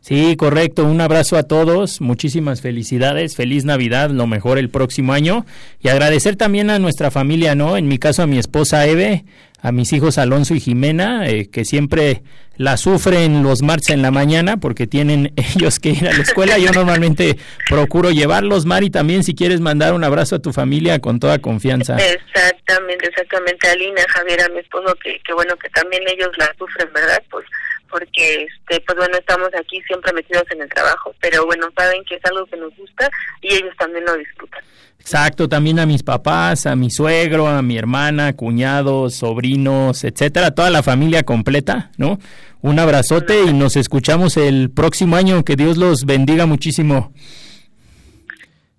Sí, 0.00 0.36
correcto. 0.36 0.84
Un 0.84 1.00
abrazo 1.00 1.36
a 1.36 1.44
todos. 1.44 2.00
Muchísimas 2.00 2.60
felicidades. 2.60 3.34
Feliz 3.34 3.64
Navidad, 3.64 4.10
lo 4.10 4.26
mejor 4.26 4.58
el 4.58 4.68
próximo 4.68 5.12
año. 5.12 5.46
Y 5.80 5.88
agradecer 5.88 6.36
también 6.36 6.70
a 6.70 6.78
nuestra 6.78 7.10
familia, 7.10 7.54
¿no? 7.54 7.76
En 7.76 7.88
mi 7.88 7.98
caso 7.98 8.22
a 8.22 8.26
mi 8.26 8.38
esposa 8.38 8.86
Eve, 8.86 9.24
a 9.60 9.72
mis 9.72 9.92
hijos 9.92 10.18
Alonso 10.18 10.54
y 10.54 10.60
Jimena, 10.60 11.28
eh, 11.28 11.48
que 11.50 11.64
siempre 11.64 12.22
la 12.56 12.76
sufren 12.76 13.42
los 13.42 13.62
martes 13.62 13.90
en 13.90 14.02
la 14.02 14.10
mañana 14.10 14.56
porque 14.56 14.86
tienen 14.86 15.32
ellos 15.56 15.78
que 15.78 15.90
ir 15.90 16.08
a 16.08 16.12
la 16.12 16.22
escuela. 16.22 16.58
Yo 16.58 16.72
normalmente 16.72 17.38
procuro 17.68 18.10
llevarlos. 18.10 18.66
Mari, 18.66 18.90
también 18.90 19.24
si 19.24 19.34
quieres 19.34 19.60
mandar 19.60 19.94
un 19.94 20.04
abrazo 20.04 20.36
a 20.36 20.38
tu 20.38 20.52
familia 20.52 21.00
con 21.00 21.20
toda 21.20 21.38
confianza. 21.38 21.96
Exactamente, 21.96 23.08
exactamente. 23.08 23.68
Alina, 23.68 24.02
Javier, 24.08 24.42
a 24.42 24.48
mi 24.50 24.60
esposo, 24.60 24.94
que 25.02 25.32
bueno, 25.34 25.56
que 25.56 25.68
también 25.70 26.02
ellos 26.06 26.30
la 26.38 26.48
sufren, 26.58 26.92
¿verdad? 26.92 27.22
Pues 27.30 27.44
porque 27.90 28.42
este 28.44 28.80
pues 28.86 28.98
bueno 28.98 29.16
estamos 29.16 29.48
aquí 29.58 29.80
siempre 29.82 30.12
metidos 30.12 30.44
en 30.50 30.62
el 30.62 30.68
trabajo 30.68 31.14
pero 31.20 31.44
bueno 31.46 31.68
saben 31.76 32.04
que 32.04 32.16
es 32.16 32.24
algo 32.24 32.46
que 32.46 32.56
nos 32.56 32.74
gusta 32.76 33.08
y 33.42 33.54
ellos 33.54 33.74
también 33.78 34.04
lo 34.04 34.16
disfrutan 34.16 34.62
Exacto, 34.98 35.48
también 35.48 35.78
a 35.78 35.86
mis 35.86 36.02
papás, 36.02 36.66
a 36.66 36.74
mi 36.74 36.90
suegro, 36.90 37.46
a 37.46 37.62
mi 37.62 37.78
hermana, 37.78 38.32
cuñados, 38.32 39.14
sobrinos, 39.14 40.02
etcétera, 40.02 40.50
toda 40.50 40.68
la 40.68 40.82
familia 40.82 41.22
completa, 41.22 41.92
¿no? 41.96 42.18
Un 42.60 42.80
abrazote 42.80 43.44
y 43.44 43.52
nos 43.52 43.76
escuchamos 43.76 44.36
el 44.36 44.72
próximo 44.72 45.14
año. 45.14 45.44
Que 45.44 45.54
Dios 45.54 45.76
los 45.76 46.04
bendiga 46.04 46.46
muchísimo. 46.46 47.12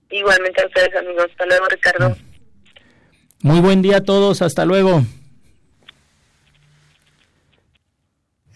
Igualmente 0.09 0.61
a 0.61 0.65
ustedes, 0.65 0.93
amigos. 0.97 1.27
Hasta 1.31 1.45
luego, 1.45 1.65
Ricardo. 1.69 2.17
Muy 3.41 3.61
buen 3.61 3.81
día 3.81 3.97
a 3.97 4.03
todos. 4.03 4.41
Hasta 4.41 4.65
luego. 4.65 5.03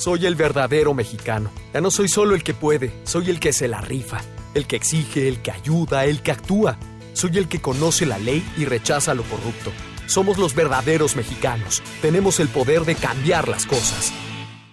Soy 0.00 0.24
el 0.24 0.34
verdadero 0.34 0.94
mexicano. 0.94 1.50
Ya 1.74 1.82
no 1.82 1.90
soy 1.90 2.08
solo 2.08 2.34
el 2.34 2.42
que 2.42 2.54
puede, 2.54 2.90
soy 3.04 3.28
el 3.28 3.38
que 3.38 3.52
se 3.52 3.68
la 3.68 3.82
rifa, 3.82 4.22
el 4.54 4.66
que 4.66 4.76
exige, 4.76 5.28
el 5.28 5.42
que 5.42 5.50
ayuda, 5.50 6.06
el 6.06 6.22
que 6.22 6.32
actúa. 6.32 6.78
Soy 7.12 7.36
el 7.36 7.48
que 7.48 7.60
conoce 7.60 8.06
la 8.06 8.18
ley 8.18 8.42
y 8.56 8.64
rechaza 8.64 9.12
lo 9.12 9.24
corrupto. 9.24 9.70
Somos 10.06 10.38
los 10.38 10.54
verdaderos 10.54 11.16
mexicanos. 11.16 11.82
Tenemos 12.00 12.40
el 12.40 12.48
poder 12.48 12.86
de 12.86 12.94
cambiar 12.94 13.46
las 13.46 13.66
cosas. 13.66 14.10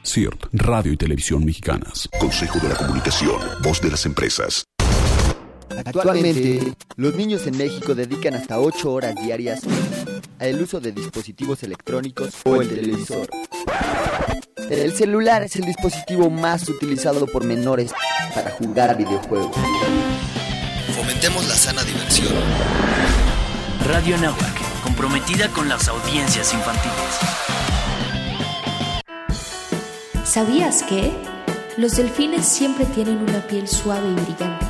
CIRT, 0.02 0.46
Radio 0.54 0.94
y 0.94 0.98
Televisión 0.98 1.44
Mexicanas. 1.44 2.08
Consejo 2.22 2.60
de 2.60 2.70
la 2.70 2.76
Comunicación, 2.76 3.42
voz 3.62 3.82
de 3.82 3.92
las 3.92 4.06
empresas. 4.06 4.64
Actualmente, 5.86 6.74
los 6.96 7.16
niños 7.16 7.46
en 7.48 7.58
México 7.58 7.96
dedican 7.96 8.34
hasta 8.34 8.60
8 8.60 8.92
horas 8.92 9.16
diarias 9.16 9.62
al 10.40 10.62
uso 10.62 10.80
de 10.80 10.92
dispositivos 10.92 11.64
electrónicos 11.64 12.30
o 12.46 12.62
el 12.62 12.70
televisor. 12.70 13.28
El 14.70 14.94
celular 14.94 15.44
es 15.44 15.56
el 15.56 15.66
dispositivo 15.66 16.30
más 16.30 16.68
utilizado 16.68 17.26
por 17.28 17.44
menores 17.44 17.94
para 18.34 18.52
jugar 18.52 18.98
videojuegos. 18.98 19.56
Fomentemos 20.96 21.48
la 21.48 21.56
sana 21.56 21.84
diversión. 21.84 22.34
Radio 23.88 24.18
Nahuac, 24.18 24.84
comprometida 24.84 25.48
con 25.50 25.70
las 25.70 25.88
audiencias 25.88 26.54
infantiles. 26.54 27.48
¿Sabías 30.26 30.84
que? 30.84 31.14
Los 31.78 31.96
delfines 31.96 32.46
siempre 32.46 32.86
tienen 32.86 33.20
una 33.20 33.40
piel 33.48 33.68
suave 33.68 34.10
y 34.10 34.14
brillante, 34.14 34.66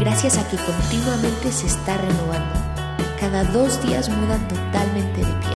gracias 0.00 0.38
a 0.38 0.48
que 0.48 0.56
continuamente 0.56 1.52
se 1.52 1.66
está 1.66 1.96
renovando. 1.98 2.54
Cada 3.20 3.44
dos 3.44 3.82
días 3.82 4.08
mudan 4.08 4.46
totalmente 4.48 5.18
de 5.18 5.24
piel. 5.24 5.36